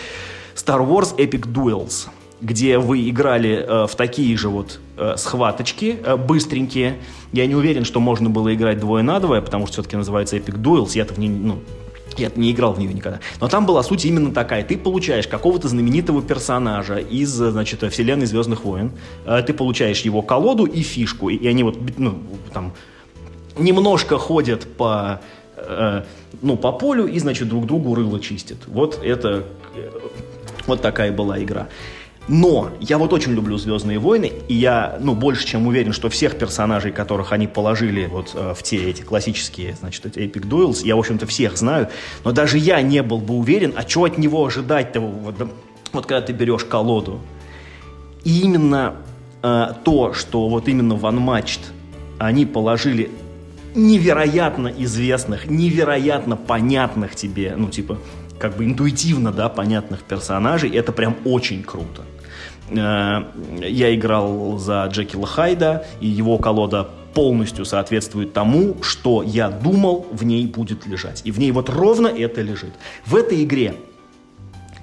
Star 0.55 0.85
Wars 0.85 1.15
Epic 1.15 1.51
Duels 1.51 2.07
где 2.41 2.77
вы 2.77 3.09
играли 3.09 3.65
э, 3.67 3.87
в 3.87 3.95
такие 3.95 4.35
же 4.37 4.49
вот 4.49 4.79
э, 4.97 5.15
схваточки 5.17 5.97
э, 6.03 6.15
быстренькие. 6.15 6.99
Я 7.31 7.45
не 7.45 7.55
уверен, 7.55 7.85
что 7.85 7.99
можно 7.99 8.29
было 8.29 8.53
играть 8.53 8.79
двое 8.79 9.03
на 9.03 9.19
двое, 9.19 9.41
потому 9.41 9.65
что 9.65 9.73
все-таки 9.73 9.97
называется 9.97 10.37
Epic 10.37 10.61
Duels. 10.61 10.91
Я-то 10.93 11.13
в 11.13 11.17
ней, 11.19 11.29
ну, 11.29 11.59
я 12.17 12.31
не 12.35 12.51
играл 12.51 12.73
в 12.73 12.79
нее 12.79 12.93
никогда. 12.93 13.19
Но 13.39 13.47
там 13.47 13.65
была 13.65 13.83
суть 13.83 14.05
именно 14.05 14.33
такая. 14.33 14.63
Ты 14.63 14.77
получаешь 14.77 15.27
какого-то 15.27 15.67
знаменитого 15.67 16.21
персонажа 16.21 16.97
из, 16.97 17.29
значит, 17.29 17.81
вселенной 17.91 18.25
Звездных 18.25 18.63
войн. 18.63 18.91
Э, 19.25 19.41
ты 19.45 19.53
получаешь 19.53 20.01
его 20.01 20.21
колоду 20.21 20.65
и 20.65 20.81
фишку. 20.81 21.29
И 21.29 21.47
они 21.47 21.63
вот, 21.63 21.77
ну, 21.97 22.19
там, 22.53 22.73
немножко 23.57 24.17
ходят 24.17 24.65
по, 24.77 25.21
э, 25.55 26.03
ну, 26.41 26.57
по 26.57 26.71
полю 26.71 27.07
и, 27.07 27.19
значит, 27.19 27.47
друг 27.49 27.65
другу 27.65 27.95
рыло 27.95 28.19
чистят. 28.19 28.59
Вот 28.67 28.99
это, 29.03 29.43
э, 29.75 29.89
вот 30.67 30.81
такая 30.81 31.11
была 31.11 31.41
игра. 31.41 31.67
Но 32.29 32.69
я 32.79 32.99
вот 32.99 33.11
очень 33.11 33.33
люблю 33.33 33.57
«Звездные 33.57 33.97
войны», 33.97 34.31
и 34.47 34.53
я, 34.53 34.99
ну, 35.01 35.15
больше 35.15 35.47
чем 35.47 35.65
уверен, 35.65 35.93
что 35.93 36.09
всех 36.09 36.37
персонажей, 36.37 36.91
которых 36.91 37.31
они 37.31 37.47
положили 37.47 38.05
вот 38.05 38.33
э, 38.35 38.53
в 38.55 38.61
те 38.61 38.87
эти 38.87 39.01
классические, 39.01 39.75
значит, 39.79 40.05
эти 40.05 40.19
Epic 40.19 40.47
Duels, 40.47 40.85
я, 40.85 40.95
в 40.95 40.99
общем-то, 40.99 41.25
всех 41.25 41.57
знаю, 41.57 41.89
но 42.23 42.31
даже 42.31 42.59
я 42.59 42.83
не 42.83 43.01
был 43.01 43.17
бы 43.17 43.33
уверен, 43.33 43.73
а 43.75 43.81
что 43.81 44.03
от 44.03 44.19
него 44.19 44.45
ожидать-то, 44.45 44.99
вот, 44.99 45.35
вот 45.91 46.05
когда 46.05 46.21
ты 46.21 46.31
берешь 46.31 46.65
колоду. 46.65 47.19
И 48.23 48.41
именно 48.41 48.97
э, 49.41 49.73
то, 49.83 50.13
что 50.13 50.49
вот 50.49 50.67
именно 50.67 50.93
в 50.93 51.05
Unmatched 51.05 51.61
они 52.19 52.45
положили 52.45 53.09
невероятно 53.73 54.67
известных, 54.67 55.49
невероятно 55.49 56.37
понятных 56.37 57.15
тебе, 57.15 57.55
ну, 57.57 57.69
типа, 57.69 57.97
как 58.37 58.55
бы 58.55 58.65
интуитивно, 58.65 59.31
да, 59.31 59.49
понятных 59.49 60.03
персонажей, 60.03 60.69
это 60.69 60.91
прям 60.91 61.15
очень 61.25 61.63
круто. 61.63 62.03
Э, 62.71 63.23
я 63.61 63.95
играл 63.95 64.57
за 64.57 64.85
Джекила 64.85 65.27
Хайда, 65.27 65.85
и 65.99 66.07
его 66.07 66.37
колода 66.37 66.89
полностью 67.13 67.65
соответствует 67.65 68.33
тому, 68.33 68.75
что 68.81 69.23
я 69.23 69.49
думал 69.49 70.07
в 70.11 70.23
ней 70.23 70.45
будет 70.45 70.85
лежать. 70.85 71.21
И 71.25 71.31
в 71.31 71.39
ней 71.39 71.51
вот 71.51 71.69
ровно 71.69 72.07
это 72.07 72.41
лежит. 72.41 72.73
В 73.05 73.15
этой 73.15 73.43
игре 73.43 73.75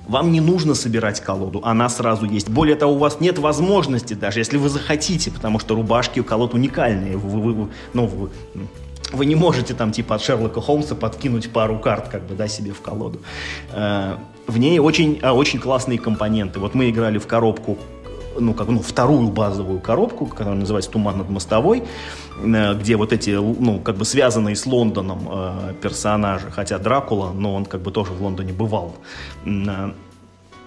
вам 0.09 0.33
не 0.33 0.41
нужно 0.41 0.75
собирать 0.75 1.21
колоду, 1.21 1.61
она 1.65 1.89
сразу 1.89 2.27
есть. 2.27 2.49
Более 2.49 2.77
того, 2.77 2.95
у 2.95 2.99
вас 2.99 3.21
нет 3.21 3.39
возможности, 3.39 4.15
даже 4.15 4.41
если 4.41 4.57
вы 4.57 4.69
захотите, 4.69 5.31
потому 5.31 5.59
что 5.59 5.75
рубашки 5.75 6.21
у 6.21 6.25
колод 6.25 6.55
уникальные. 6.55 7.17
Вы, 7.17 7.41
вы, 7.41 7.53
вы, 7.53 7.69
ну, 7.93 8.07
вы, 8.07 8.31
вы 9.13 9.27
не 9.27 9.35
можете 9.35 9.75
там 9.75 9.93
типа 9.93 10.17
от 10.17 10.23
Шерлока 10.23 10.61
Холмса 10.61 10.95
подкинуть 10.95 11.53
пару 11.53 11.79
карт 11.79 12.09
как 12.09 12.27
бы, 12.27 12.35
да, 12.35 12.49
себе 12.49 12.73
в 12.73 12.81
колоду. 12.81 13.21
Э, 13.73 14.17
в 14.47 14.59
ней 14.59 14.79
очень, 14.79 15.19
а, 15.23 15.33
очень 15.33 15.59
классные 15.59 15.99
компоненты. 15.99 16.61
Вот 16.61 16.75
мы 16.75 16.91
играли 16.91 17.19
в 17.19 17.27
коробку 17.27 17.79
ну, 18.39 18.55
как, 18.55 18.69
ну, 18.69 18.81
вторую 18.81 19.29
базовую 19.29 19.81
коробку, 19.81 20.27
которая 20.27 20.55
называется 20.55 20.91
«Туман 20.91 21.19
над 21.19 21.31
мостовой», 21.31 21.85
э, 22.43 22.75
где 22.75 22.97
вот 22.97 23.13
эти, 23.13 23.31
ну, 23.31 23.81
как 23.81 23.97
бы 23.97 24.05
связанные 24.05 24.57
с 24.57 24.67
Лондоном 24.67 25.29
э, 25.31 25.75
персонажи, 25.81 26.51
хотя 26.51 26.79
Дракула, 26.79 27.33
но 27.33 27.55
он 27.55 27.65
как 27.65 27.81
бы 27.81 27.91
тоже 27.91 28.13
в 28.13 28.23
Лондоне 28.23 28.53
бывал. 28.53 28.97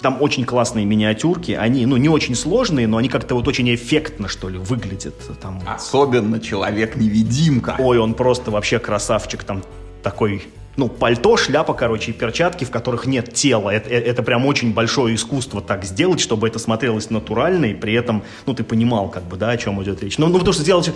Там 0.02 0.22
очень 0.22 0.46
классные 0.46 0.86
миниатюрки, 0.86 1.52
они, 1.52 1.86
ну, 1.86 1.98
не 1.98 2.10
очень 2.10 2.36
сложные, 2.36 2.88
но 2.88 2.98
они 2.98 3.10
как-то 3.10 3.36
вот 3.36 3.48
очень 3.48 3.74
эффектно, 3.74 4.28
что 4.28 4.50
ли, 4.50 4.58
выглядят. 4.58 5.16
Там... 5.42 5.62
Особенно 5.68 6.40
Человек-невидимка. 6.40 7.76
Ой, 7.80 7.98
он 8.00 8.14
просто 8.14 8.52
вообще 8.52 8.80
красавчик, 8.80 9.44
там 9.44 9.64
такой 10.02 10.44
ну, 10.80 10.88
пальто, 10.88 11.36
шляпа, 11.36 11.74
короче, 11.74 12.12
и 12.12 12.14
перчатки, 12.14 12.64
в 12.64 12.72
которых 12.72 13.06
нет 13.06 13.34
тела. 13.34 13.70
Это, 13.70 13.90
э, 13.90 14.00
это 14.00 14.24
прям 14.24 14.46
очень 14.46 14.74
большое 14.74 15.14
искусство 15.14 15.62
так 15.62 15.84
сделать, 15.84 16.22
чтобы 16.22 16.48
это 16.48 16.58
смотрелось 16.58 17.10
натурально, 17.10 17.66
и 17.66 17.74
при 17.74 17.94
этом, 17.94 18.24
ну, 18.46 18.54
ты 18.54 18.64
понимал, 18.64 19.10
как 19.10 19.24
бы, 19.24 19.36
да, 19.36 19.50
о 19.50 19.58
чем 19.58 19.84
идет 19.84 20.02
речь. 20.02 20.18
Ну, 20.18 20.28
ну 20.28 20.34
потому 20.34 20.54
что 20.54 20.64
сделать 20.64 20.92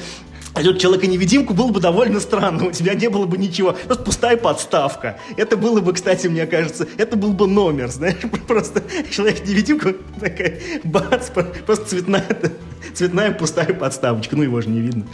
а 0.55 0.61
человека-невидимку 0.61 1.53
было 1.55 1.69
бы 1.69 1.79
довольно 1.79 2.19
странно, 2.19 2.67
у 2.67 2.71
тебя 2.71 2.93
не 2.93 3.09
было 3.09 3.25
бы 3.25 3.37
ничего, 3.37 3.73
просто 3.87 4.03
пустая 4.03 4.37
подставка. 4.37 5.19
Это 5.35 5.57
было 5.57 5.81
бы, 5.81 5.93
кстати, 5.93 6.27
мне 6.27 6.45
кажется, 6.45 6.87
это 6.97 7.17
был 7.17 7.33
бы 7.33 7.47
номер, 7.47 7.89
знаешь, 7.89 8.17
просто 8.47 8.83
человек-невидимка, 9.11 9.95
такая, 10.19 10.59
бац, 10.83 11.29
просто 11.65 11.85
цветная, 11.85 12.25
цветная 12.93 13.31
пустая 13.31 13.73
подставочка, 13.73 14.35
ну 14.35 14.43
его 14.43 14.61
же 14.61 14.69
не 14.69 14.79
видно. 14.79 15.07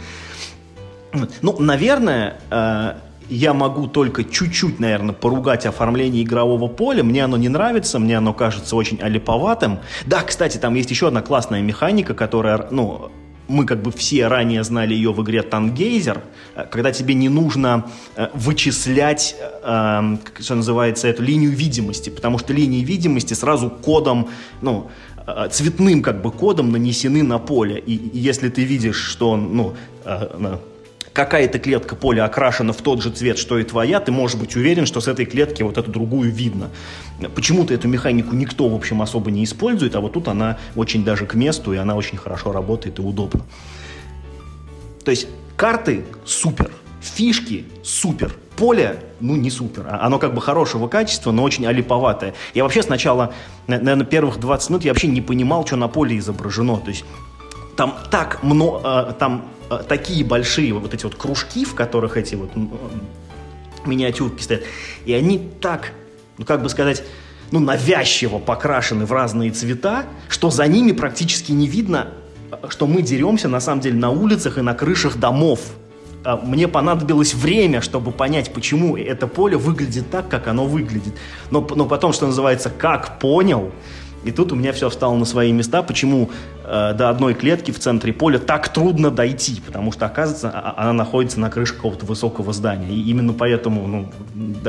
Ну, 1.42 1.58
наверное, 1.58 2.40
э, 2.50 3.09
я 3.30 3.54
могу 3.54 3.86
только 3.86 4.24
чуть-чуть, 4.24 4.80
наверное, 4.80 5.14
поругать 5.14 5.64
оформление 5.64 6.22
игрового 6.22 6.66
поля. 6.66 7.02
Мне 7.04 7.24
оно 7.24 7.36
не 7.36 7.48
нравится, 7.48 7.98
мне 7.98 8.18
оно 8.18 8.34
кажется 8.34 8.76
очень 8.76 9.00
олиповатым. 9.00 9.78
Да, 10.06 10.22
кстати, 10.22 10.58
там 10.58 10.74
есть 10.74 10.90
еще 10.90 11.08
одна 11.08 11.22
классная 11.22 11.62
механика, 11.62 12.14
которая, 12.14 12.66
ну, 12.70 13.10
мы 13.50 13.66
как 13.66 13.82
бы 13.82 13.90
все 13.90 14.28
ранее 14.28 14.62
знали 14.64 14.94
ее 14.94 15.12
в 15.12 15.22
игре 15.22 15.42
Тангейзер, 15.42 16.22
э, 16.54 16.66
когда 16.70 16.92
тебе 16.92 17.14
не 17.14 17.28
нужно 17.28 17.86
э, 18.16 18.28
вычислять, 18.34 19.36
э, 19.40 20.16
как 20.24 20.40
что 20.40 20.54
называется, 20.54 21.08
эту 21.08 21.22
линию 21.22 21.50
видимости, 21.50 22.10
потому 22.10 22.38
что 22.38 22.52
линии 22.52 22.84
видимости 22.84 23.34
сразу 23.34 23.70
кодом, 23.70 24.28
ну, 24.60 24.90
цветным 25.50 26.02
как 26.02 26.22
бы 26.22 26.32
кодом 26.32 26.72
нанесены 26.72 27.22
на 27.22 27.38
поле. 27.38 27.78
И 27.78 28.18
если 28.18 28.48
ты 28.48 28.64
видишь, 28.64 28.96
что 28.96 29.30
он, 29.30 29.54
ну, 29.54 29.74
какая-то 31.12 31.58
клетка 31.58 31.96
поля 31.96 32.24
окрашена 32.24 32.72
в 32.72 32.78
тот 32.78 33.02
же 33.02 33.10
цвет, 33.10 33.38
что 33.38 33.58
и 33.58 33.64
твоя, 33.64 34.00
ты 34.00 34.12
можешь 34.12 34.38
быть 34.38 34.56
уверен, 34.56 34.86
что 34.86 35.00
с 35.00 35.08
этой 35.08 35.26
клетки 35.26 35.62
вот 35.62 35.78
эту 35.78 35.90
другую 35.90 36.30
видно. 36.30 36.70
Почему-то 37.34 37.74
эту 37.74 37.88
механику 37.88 38.34
никто, 38.34 38.68
в 38.68 38.74
общем, 38.74 39.02
особо 39.02 39.30
не 39.30 39.44
использует, 39.44 39.96
а 39.96 40.00
вот 40.00 40.12
тут 40.12 40.28
она 40.28 40.58
очень 40.76 41.04
даже 41.04 41.26
к 41.26 41.34
месту, 41.34 41.72
и 41.72 41.76
она 41.76 41.96
очень 41.96 42.18
хорошо 42.18 42.52
работает 42.52 42.98
и 42.98 43.02
удобно. 43.02 43.42
То 45.04 45.10
есть 45.10 45.26
карты 45.56 46.04
супер, 46.24 46.70
фишки 47.00 47.64
супер, 47.82 48.32
поле, 48.56 49.02
ну, 49.20 49.36
не 49.36 49.50
супер. 49.50 49.86
А 49.88 50.06
оно 50.06 50.18
как 50.18 50.34
бы 50.34 50.40
хорошего 50.40 50.86
качества, 50.86 51.32
но 51.32 51.42
очень 51.42 51.66
олиповатое. 51.66 52.34
Я 52.54 52.62
вообще 52.62 52.82
сначала, 52.82 53.32
наверное, 53.66 54.06
первых 54.06 54.38
20 54.38 54.70
минут 54.70 54.84
я 54.84 54.92
вообще 54.92 55.08
не 55.08 55.20
понимал, 55.20 55.66
что 55.66 55.76
на 55.76 55.88
поле 55.88 56.18
изображено. 56.18 56.76
То 56.78 56.90
есть 56.90 57.04
там 57.76 57.96
так 58.10 58.42
много, 58.42 58.80
а, 58.84 59.12
там 59.12 59.46
Э, 59.59 59.59
такие 59.78 60.24
большие 60.24 60.72
вот 60.74 60.92
эти 60.94 61.04
вот 61.04 61.14
кружки, 61.14 61.64
в 61.64 61.74
которых 61.74 62.16
эти 62.16 62.34
вот 62.34 62.50
миниатюрки 63.86 64.42
стоят, 64.42 64.62
и 65.04 65.12
они 65.12 65.38
так, 65.60 65.92
ну 66.38 66.44
как 66.44 66.62
бы 66.62 66.68
сказать, 66.68 67.02
ну 67.50 67.60
навязчиво 67.60 68.38
покрашены 68.38 69.06
в 69.06 69.12
разные 69.12 69.50
цвета, 69.50 70.04
что 70.28 70.50
за 70.50 70.66
ними 70.66 70.92
практически 70.92 71.52
не 71.52 71.66
видно, 71.66 72.08
э, 72.50 72.56
что 72.68 72.86
мы 72.86 73.02
деремся 73.02 73.48
на 73.48 73.60
самом 73.60 73.80
деле 73.80 73.98
на 73.98 74.10
улицах 74.10 74.58
и 74.58 74.60
на 74.60 74.74
крышах 74.74 75.18
домов. 75.18 75.60
А 76.22 76.36
мне 76.36 76.68
понадобилось 76.68 77.34
время, 77.34 77.80
чтобы 77.80 78.12
понять, 78.12 78.52
почему 78.52 78.96
это 78.96 79.26
поле 79.26 79.56
выглядит 79.56 80.10
так, 80.10 80.28
как 80.28 80.48
оно 80.48 80.66
выглядит. 80.66 81.14
Но, 81.50 81.66
но 81.74 81.86
потом, 81.86 82.12
что 82.12 82.26
называется, 82.26 82.70
как 82.70 83.18
понял, 83.18 83.72
и 84.24 84.32
тут 84.32 84.52
у 84.52 84.56
меня 84.56 84.72
все 84.72 84.90
встало 84.90 85.16
на 85.16 85.24
свои 85.24 85.52
места, 85.52 85.82
почему 85.82 86.30
э, 86.64 86.94
до 86.94 87.08
одной 87.08 87.34
клетки 87.34 87.70
в 87.70 87.78
центре 87.78 88.12
поля 88.12 88.38
так 88.38 88.68
трудно 88.68 89.10
дойти, 89.10 89.62
потому 89.64 89.92
что, 89.92 90.06
оказывается, 90.06 90.50
а, 90.50 90.74
а, 90.76 90.82
она 90.82 90.92
находится 90.92 91.40
на 91.40 91.48
крыше 91.48 91.74
какого-то 91.74 92.04
высокого 92.04 92.52
здания. 92.52 92.88
И 92.88 93.00
именно 93.08 93.32
поэтому, 93.32 93.86
ну, 93.86 94.10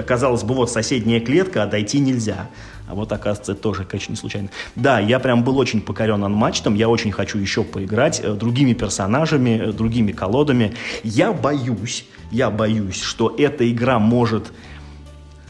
казалось 0.05 0.43
бы, 0.43 0.53
вот 0.53 0.71
соседняя 0.71 1.19
клетка, 1.19 1.63
а 1.63 1.65
дойти 1.65 1.99
нельзя. 1.99 2.49
А 2.87 2.93
вот, 2.93 3.11
оказывается, 3.11 3.53
это 3.53 3.61
тоже, 3.61 3.83
конечно, 3.85 4.11
не 4.11 4.17
случайно. 4.17 4.49
Да, 4.75 4.99
я 4.99 5.19
прям 5.19 5.43
был 5.43 5.57
очень 5.57 5.81
покорен 5.81 6.23
анматчем, 6.23 6.75
я 6.75 6.89
очень 6.89 7.11
хочу 7.11 7.37
еще 7.37 7.63
поиграть 7.63 8.21
э, 8.23 8.33
другими 8.33 8.73
персонажами, 8.73 9.61
э, 9.61 9.71
другими 9.71 10.11
колодами. 10.11 10.73
Я 11.03 11.33
боюсь, 11.33 12.05
я 12.31 12.49
боюсь, 12.49 13.01
что 13.01 13.33
эта 13.37 13.69
игра 13.69 13.99
может 13.99 14.51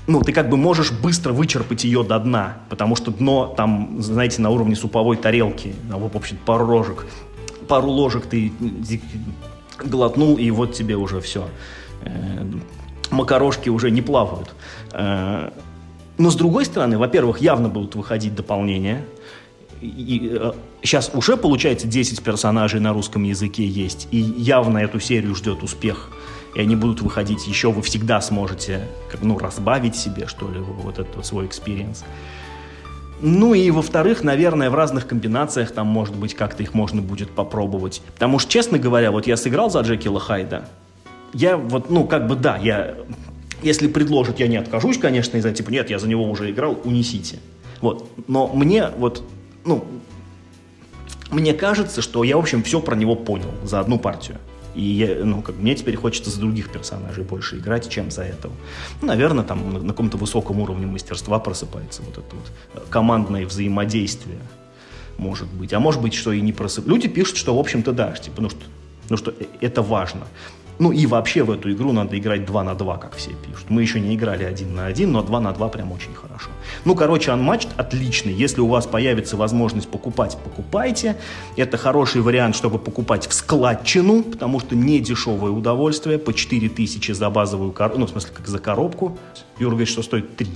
ну, 0.07 0.21
ты 0.21 0.33
как 0.33 0.49
бы 0.49 0.57
можешь 0.57 0.91
быстро 0.91 1.33
вычерпать 1.33 1.83
ее 1.83 2.03
до 2.03 2.19
дна, 2.19 2.57
потому 2.69 2.95
что 2.95 3.11
дно 3.11 3.53
там, 3.55 4.01
знаете, 4.01 4.41
на 4.41 4.49
уровне 4.49 4.75
суповой 4.75 5.17
тарелки, 5.17 5.75
а 5.91 5.97
в 5.97 6.15
общем, 6.15 6.37
пару 6.45 6.65
ложек, 6.65 7.05
пару 7.67 7.89
ложек 7.89 8.25
ты 8.25 8.51
глотнул, 9.83 10.37
и 10.37 10.49
вот 10.51 10.73
тебе 10.73 10.95
уже 10.95 11.21
все. 11.21 11.47
Э, 12.01 12.45
макарошки 13.11 13.69
уже 13.69 13.91
не 13.91 14.01
плавают. 14.01 14.53
Э, 14.91 15.51
но 16.17 16.29
с 16.29 16.35
другой 16.35 16.65
стороны, 16.65 16.97
во-первых, 16.97 17.41
явно 17.41 17.69
будут 17.69 17.95
выходить 17.95 18.35
дополнения. 18.35 19.05
И, 19.81 20.39
сейчас 20.83 21.09
э, 21.13 21.17
уже, 21.17 21.37
получается, 21.37 21.87
10 21.87 22.21
персонажей 22.23 22.79
на 22.79 22.93
русском 22.93 23.23
языке 23.23 23.65
есть, 23.65 24.07
и 24.11 24.17
явно 24.17 24.79
эту 24.79 24.99
серию 24.99 25.35
ждет 25.35 25.63
успех 25.63 26.11
и 26.55 26.61
они 26.61 26.75
будут 26.75 27.01
выходить 27.01 27.47
еще, 27.47 27.71
вы 27.71 27.81
всегда 27.81 28.19
сможете 28.21 28.87
как, 29.09 29.21
ну, 29.21 29.37
разбавить 29.37 29.95
себе, 29.95 30.27
что 30.27 30.49
ли, 30.49 30.59
вот 30.59 30.99
этот 30.99 31.25
свой 31.25 31.45
experience. 31.45 32.03
Ну 33.21 33.53
и 33.53 33.69
во-вторых, 33.69 34.23
наверное, 34.23 34.69
в 34.69 34.75
разных 34.75 35.07
комбинациях 35.07 35.71
там, 35.71 35.87
может 35.87 36.15
быть, 36.15 36.33
как-то 36.33 36.63
их 36.63 36.73
можно 36.73 37.01
будет 37.01 37.29
попробовать. 37.29 38.01
Потому 38.13 38.39
что, 38.39 38.51
честно 38.51 38.79
говоря, 38.79 39.11
вот 39.11 39.27
я 39.27 39.37
сыграл 39.37 39.69
за 39.69 39.81
Джекила 39.81 40.19
Хайда, 40.19 40.67
я 41.33 41.55
вот, 41.55 41.89
ну, 41.89 42.05
как 42.05 42.27
бы, 42.27 42.35
да, 42.35 42.57
я, 42.57 42.95
если 43.61 43.87
предложат, 43.87 44.39
я 44.39 44.47
не 44.47 44.57
откажусь, 44.57 44.97
конечно, 44.97 45.37
из-за, 45.37 45.51
типа, 45.51 45.69
нет, 45.69 45.89
я 45.89 45.99
за 45.99 46.07
него 46.07 46.29
уже 46.29 46.49
играл, 46.49 46.77
унесите. 46.83 47.37
Вот, 47.79 48.09
но 48.27 48.47
мне 48.47 48.89
вот, 48.97 49.23
ну, 49.65 49.85
мне 51.29 51.53
кажется, 51.53 52.01
что 52.01 52.23
я, 52.23 52.35
в 52.35 52.39
общем, 52.39 52.63
все 52.63 52.81
про 52.81 52.95
него 52.95 53.15
понял 53.15 53.51
за 53.63 53.79
одну 53.79 53.97
партию. 53.97 54.37
И 54.75 54.81
я, 54.81 55.25
ну, 55.25 55.41
как, 55.41 55.55
мне 55.55 55.75
теперь 55.75 55.95
хочется 55.95 56.29
за 56.29 56.39
других 56.39 56.71
персонажей 56.71 57.23
больше 57.23 57.57
играть, 57.57 57.89
чем 57.89 58.09
за 58.11 58.23
этого. 58.23 58.53
Ну, 59.01 59.07
наверное, 59.07 59.43
там 59.43 59.73
на, 59.73 59.79
на 59.79 59.89
каком-то 59.89 60.17
высоком 60.17 60.59
уровне 60.59 60.85
мастерства 60.85 61.39
просыпается 61.39 62.01
вот 62.03 62.17
это 62.17 62.35
вот 62.35 62.51
э, 62.75 62.79
командное 62.89 63.45
взаимодействие, 63.45 64.39
может 65.17 65.47
быть. 65.49 65.73
А 65.73 65.79
может 65.79 66.01
быть, 66.01 66.13
что 66.13 66.31
и 66.31 66.41
не 66.41 66.53
просыпается. 66.53 66.89
Люди 66.89 67.07
пишут, 67.07 67.37
что, 67.37 67.55
в 67.55 67.59
общем-то, 67.59 67.91
да, 67.91 68.11
типа, 68.13 68.41
ну 68.41 68.49
что, 68.49 68.61
ну 69.09 69.17
что 69.17 69.31
э, 69.31 69.45
это 69.59 69.81
важно. 69.81 70.21
Ну 70.79 70.91
и 70.91 71.05
вообще 71.05 71.43
в 71.43 71.51
эту 71.51 71.71
игру 71.71 71.91
надо 71.91 72.17
играть 72.17 72.45
2 72.45 72.63
на 72.63 72.73
2, 72.73 72.97
как 72.97 73.15
все 73.15 73.31
пишут. 73.45 73.69
Мы 73.69 73.83
еще 73.83 73.99
не 73.99 74.15
играли 74.15 74.43
1 74.45 74.73
на 74.73 74.85
1, 74.87 75.11
но 75.11 75.21
2 75.21 75.39
на 75.39 75.51
2 75.51 75.69
прям 75.69 75.91
очень 75.91 76.13
хорошо. 76.15 76.49
Ну, 76.83 76.95
короче, 76.95 77.31
Unmatched 77.31 77.69
отличный. 77.77 78.33
Если 78.33 78.61
у 78.61 78.67
вас 78.67 78.87
появится 78.87 79.37
возможность 79.37 79.87
покупать, 79.87 80.37
покупайте. 80.43 81.15
Это 81.55 81.77
хороший 81.77 82.21
вариант, 82.21 82.55
чтобы 82.55 82.79
покупать 82.79 83.27
в 83.27 83.33
складчину, 83.33 84.23
потому 84.23 84.59
что 84.59 84.75
не 84.75 84.99
дешевое 84.99 85.51
удовольствие. 85.51 86.17
По 86.17 86.33
4000 86.33 87.11
за 87.11 87.29
базовую 87.29 87.71
коробку, 87.71 87.99
ну, 87.99 88.05
в 88.07 88.09
смысле, 88.09 88.31
как 88.35 88.47
за 88.47 88.59
коробку. 88.59 89.17
Юра 89.59 89.71
говорит, 89.71 89.89
что 89.89 90.01
стоит 90.01 90.35
3 90.35 90.47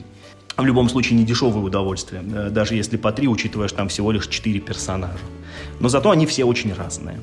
в 0.57 0.65
любом 0.65 0.89
случае 0.89 1.19
не 1.19 1.25
дешевое 1.25 1.63
удовольствие, 1.63 2.23
э, 2.33 2.49
даже 2.49 2.75
если 2.75 2.97
по 2.97 3.11
три, 3.11 3.27
учитывая, 3.27 3.67
что 3.67 3.77
там 3.77 3.89
всего 3.89 4.11
лишь 4.11 4.27
четыре 4.27 4.59
персонажа. 4.59 5.19
Но 5.79 5.89
зато 5.89 6.11
они 6.11 6.25
все 6.25 6.45
очень 6.45 6.73
разные. 6.73 7.19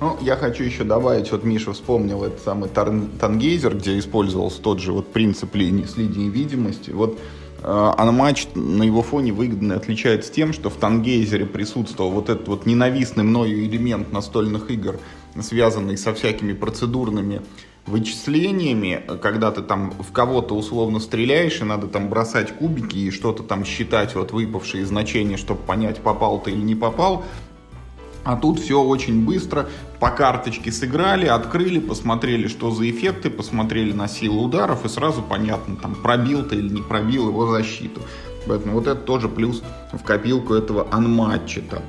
Ну, 0.00 0.16
я 0.20 0.36
хочу 0.36 0.62
еще 0.62 0.84
добавить, 0.84 1.32
вот 1.32 1.42
Миша 1.42 1.72
вспомнил 1.72 2.22
этот 2.22 2.40
самый 2.40 2.68
Тангейзер, 2.68 3.76
где 3.76 3.98
использовался 3.98 4.60
тот 4.60 4.78
же 4.78 4.92
вот 4.92 5.12
принцип 5.12 5.56
линии, 5.56 5.84
с 5.84 5.96
линией 5.96 6.28
видимости. 6.28 6.90
Вот 6.90 7.18
Анматч 7.62 8.46
э, 8.54 8.58
на 8.58 8.82
его 8.82 9.02
фоне 9.02 9.32
выгодно 9.32 9.74
отличается 9.74 10.32
тем, 10.32 10.52
что 10.52 10.70
в 10.70 10.76
Тангейзере 10.76 11.46
присутствовал 11.46 12.10
вот 12.10 12.28
этот 12.28 12.48
вот 12.48 12.66
ненавистный 12.66 13.24
мною 13.24 13.64
элемент 13.64 14.12
настольных 14.12 14.70
игр, 14.70 14.98
связанный 15.40 15.96
со 15.96 16.14
всякими 16.14 16.52
процедурными 16.52 17.42
вычислениями, 17.88 19.02
когда 19.20 19.50
ты 19.50 19.62
там 19.62 19.90
в 19.90 20.12
кого-то 20.12 20.54
условно 20.54 21.00
стреляешь, 21.00 21.60
и 21.60 21.64
надо 21.64 21.86
там 21.86 22.08
бросать 22.08 22.56
кубики 22.56 22.96
и 22.96 23.10
что-то 23.10 23.42
там 23.42 23.64
считать, 23.64 24.14
вот 24.14 24.32
выпавшие 24.32 24.84
значения, 24.86 25.36
чтобы 25.36 25.62
понять, 25.62 25.98
попал 25.98 26.40
ты 26.40 26.52
или 26.52 26.60
не 26.60 26.74
попал. 26.74 27.24
А 28.28 28.36
тут 28.36 28.60
все 28.60 28.82
очень 28.82 29.24
быстро, 29.24 29.70
по 30.00 30.10
карточке 30.10 30.70
сыграли, 30.70 31.24
открыли, 31.24 31.78
посмотрели, 31.78 32.46
что 32.46 32.70
за 32.70 32.90
эффекты, 32.90 33.30
посмотрели 33.30 33.94
на 33.94 34.06
силу 34.06 34.44
ударов, 34.44 34.84
и 34.84 34.88
сразу 34.90 35.22
понятно, 35.22 35.76
там, 35.76 35.94
пробил 35.94 36.42
ты 36.42 36.56
или 36.56 36.68
не 36.68 36.82
пробил 36.82 37.28
его 37.28 37.46
защиту. 37.46 38.02
Поэтому 38.46 38.74
вот 38.74 38.86
это 38.86 39.00
тоже 39.00 39.30
плюс 39.30 39.62
в 39.94 40.04
копилку 40.04 40.52
этого 40.52 40.86
анматчета. 40.90 41.82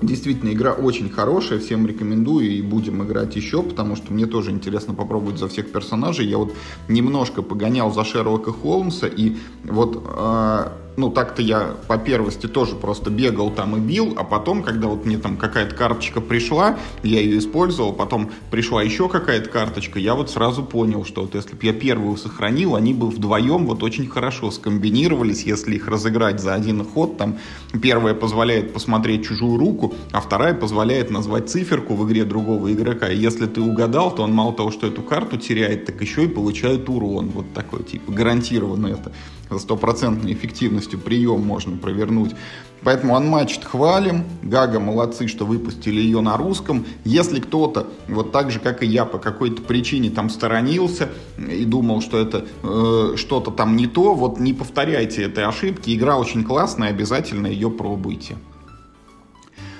Действительно, 0.00 0.52
игра 0.52 0.72
очень 0.72 1.10
хорошая, 1.10 1.58
всем 1.58 1.88
рекомендую 1.88 2.48
и 2.48 2.62
будем 2.62 3.02
играть 3.02 3.34
еще, 3.34 3.64
потому 3.64 3.96
что 3.96 4.12
мне 4.12 4.26
тоже 4.26 4.52
интересно 4.52 4.94
попробовать 4.94 5.40
за 5.40 5.48
всех 5.48 5.72
персонажей. 5.72 6.28
Я 6.28 6.38
вот 6.38 6.54
немножко 6.86 7.42
погонял 7.42 7.92
за 7.92 8.04
Шерлока 8.04 8.52
Холмса, 8.52 9.08
и 9.08 9.34
вот 9.64 10.04
э, 10.06 10.68
ну, 10.96 11.10
так-то 11.10 11.42
я 11.42 11.76
по 11.86 11.98
первости 11.98 12.46
тоже 12.46 12.74
просто 12.74 13.10
бегал 13.10 13.50
там 13.50 13.76
и 13.76 13.80
бил, 13.80 14.14
а 14.16 14.24
потом, 14.24 14.62
когда 14.62 14.88
вот 14.88 15.04
мне 15.04 15.18
там 15.18 15.36
какая-то 15.36 15.74
карточка 15.74 16.20
пришла, 16.20 16.78
я 17.02 17.20
ее 17.20 17.38
использовал, 17.38 17.92
потом 17.92 18.30
пришла 18.50 18.82
еще 18.82 19.08
какая-то 19.08 19.50
карточка, 19.50 19.98
я 19.98 20.14
вот 20.14 20.30
сразу 20.30 20.62
понял, 20.62 21.04
что 21.04 21.22
вот 21.22 21.34
если 21.34 21.54
бы 21.54 21.64
я 21.66 21.72
первую 21.72 22.16
сохранил, 22.16 22.76
они 22.76 22.94
бы 22.94 23.08
вдвоем 23.08 23.66
вот 23.66 23.82
очень 23.82 24.08
хорошо 24.08 24.50
скомбинировались, 24.50 25.44
если 25.44 25.74
их 25.74 25.86
разыграть 25.88 26.40
за 26.40 26.54
один 26.54 26.84
ход, 26.84 27.18
там 27.18 27.38
первая 27.82 28.14
позволяет 28.14 28.72
посмотреть 28.72 29.26
чужую 29.26 29.58
руку, 29.58 29.94
а 30.12 30.20
вторая 30.20 30.54
позволяет 30.54 31.10
назвать 31.10 31.50
циферку 31.50 31.94
в 31.94 32.06
игре 32.06 32.24
другого 32.24 32.72
игрока. 32.72 33.08
И 33.08 33.18
если 33.18 33.46
ты 33.46 33.60
угадал, 33.60 34.14
то 34.14 34.22
он 34.22 34.32
мало 34.32 34.52
того, 34.52 34.70
что 34.70 34.86
эту 34.86 35.02
карту 35.02 35.36
теряет, 35.36 35.84
так 35.84 36.00
еще 36.00 36.24
и 36.24 36.28
получает 36.28 36.88
урон. 36.88 37.28
Вот 37.28 37.52
такой, 37.52 37.82
типа, 37.82 38.12
гарантированно 38.12 38.86
это 38.88 39.12
стопроцентной 39.58 40.32
эффективностью 40.32 40.98
прием 40.98 41.40
можно 41.40 41.76
провернуть. 41.76 42.34
Поэтому 42.82 43.16
Unmatched 43.16 43.64
хвалим. 43.64 44.24
Гага 44.42 44.78
молодцы, 44.80 45.28
что 45.28 45.44
выпустили 45.44 46.00
ее 46.00 46.20
на 46.20 46.36
русском. 46.36 46.84
Если 47.04 47.40
кто-то, 47.40 47.86
вот 48.08 48.32
так 48.32 48.50
же, 48.50 48.60
как 48.60 48.82
и 48.82 48.86
я, 48.86 49.04
по 49.04 49.18
какой-то 49.18 49.62
причине 49.62 50.10
там 50.10 50.30
сторонился 50.30 51.08
и 51.38 51.64
думал, 51.64 52.00
что 52.00 52.18
это 52.18 52.46
э, 52.62 53.16
что-то 53.16 53.50
там 53.50 53.76
не 53.76 53.86
то, 53.86 54.14
вот 54.14 54.38
не 54.38 54.52
повторяйте 54.52 55.22
этой 55.22 55.44
ошибки. 55.44 55.94
Игра 55.94 56.16
очень 56.16 56.44
классная, 56.44 56.90
обязательно 56.90 57.46
ее 57.46 57.70
пробуйте. 57.70 58.36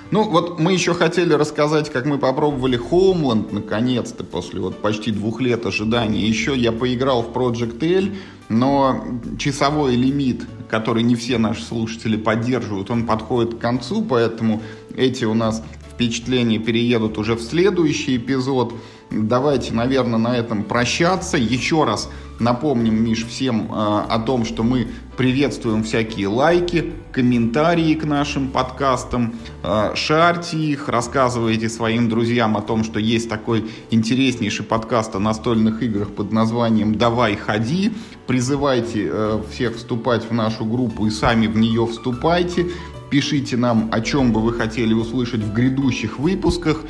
Ну, 0.09 0.23
вот 0.23 0.59
мы 0.59 0.71
еще 0.71 0.93
хотели 0.93 1.33
рассказать, 1.33 1.89
как 1.89 2.05
мы 2.05 2.17
попробовали 2.17 2.79
Homeland, 2.79 3.53
наконец-то, 3.53 4.23
после 4.23 4.61
вот 4.61 4.81
почти 4.81 5.11
двух 5.11 5.41
лет 5.41 5.65
ожидания. 5.65 6.25
Еще 6.25 6.55
я 6.55 6.71
поиграл 6.71 7.23
в 7.23 7.35
Project 7.35 7.83
L, 7.83 8.09
но 8.47 9.03
часовой 9.37 9.95
лимит, 9.95 10.45
который 10.69 11.03
не 11.03 11.15
все 11.15 11.37
наши 11.37 11.61
слушатели 11.61 12.15
поддерживают, 12.15 12.89
он 12.89 13.05
подходит 13.05 13.55
к 13.55 13.59
концу, 13.59 14.01
поэтому 14.01 14.61
эти 14.95 15.25
у 15.25 15.33
нас 15.33 15.61
впечатления 15.93 16.59
переедут 16.59 17.17
уже 17.17 17.35
в 17.35 17.41
следующий 17.41 18.15
эпизод. 18.15 18.73
Давайте, 19.09 19.73
наверное, 19.73 20.19
на 20.19 20.37
этом 20.37 20.63
прощаться. 20.63 21.37
Еще 21.37 21.83
раз 21.83 22.09
напомним, 22.39 23.03
Миш, 23.03 23.25
всем 23.25 23.63
э, 23.63 23.73
о 23.73 24.19
том, 24.19 24.45
что 24.45 24.63
мы 24.63 24.87
приветствуем 25.17 25.83
всякие 25.83 26.27
лайки, 26.27 26.93
комментарии 27.11 27.95
к 27.95 28.05
нашим 28.05 28.49
подкастам, 28.49 29.33
э, 29.63 29.95
шарьте 29.95 30.57
их, 30.57 30.87
рассказывайте 30.87 31.69
своим 31.69 32.07
друзьям 32.07 32.55
о 32.55 32.61
том, 32.61 32.83
что 32.83 32.99
есть 32.99 33.27
такой 33.27 33.65
интереснейший 33.89 34.63
подкаст 34.63 35.15
о 35.15 35.19
настольных 35.19 35.81
играх 35.81 36.09
под 36.09 36.31
названием 36.31 36.95
«Давай, 36.95 37.35
ходи», 37.35 37.91
призывайте 38.27 39.09
э, 39.11 39.41
всех 39.51 39.77
вступать 39.77 40.29
в 40.29 40.33
нашу 40.33 40.65
группу 40.65 41.07
и 41.07 41.09
сами 41.09 41.47
в 41.47 41.57
нее 41.57 41.87
вступайте. 41.87 42.67
Пишите 43.09 43.55
нам, 43.55 43.89
о 43.93 44.01
чем 44.01 44.33
бы 44.33 44.41
вы 44.41 44.51
хотели 44.51 44.93
услышать 44.93 45.39
в 45.39 45.53
грядущих 45.53 46.19
выпусках. 46.19 46.81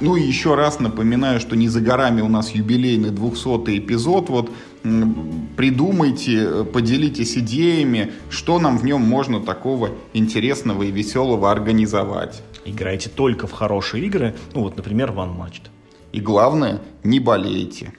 Ну 0.00 0.14
и 0.14 0.22
еще 0.22 0.54
раз 0.54 0.78
напоминаю, 0.78 1.40
что 1.40 1.56
не 1.56 1.68
за 1.68 1.80
горами 1.80 2.20
у 2.20 2.28
нас 2.28 2.50
юбилейный 2.50 3.10
200 3.10 3.78
эпизод. 3.78 4.28
Вот 4.28 4.52
придумайте, 4.82 6.64
поделитесь 6.64 7.36
идеями, 7.36 8.12
что 8.30 8.58
нам 8.58 8.78
в 8.78 8.84
нем 8.84 9.02
можно 9.02 9.40
такого 9.40 9.90
интересного 10.12 10.84
и 10.84 10.90
веселого 10.90 11.50
организовать. 11.50 12.42
Играйте 12.64 13.10
только 13.10 13.46
в 13.46 13.52
хорошие 13.52 14.04
игры, 14.06 14.34
ну 14.54 14.62
вот, 14.62 14.76
например, 14.76 15.10
One 15.10 15.36
Matched. 15.36 15.68
И 16.12 16.20
главное, 16.20 16.80
не 17.02 17.20
болейте. 17.20 17.92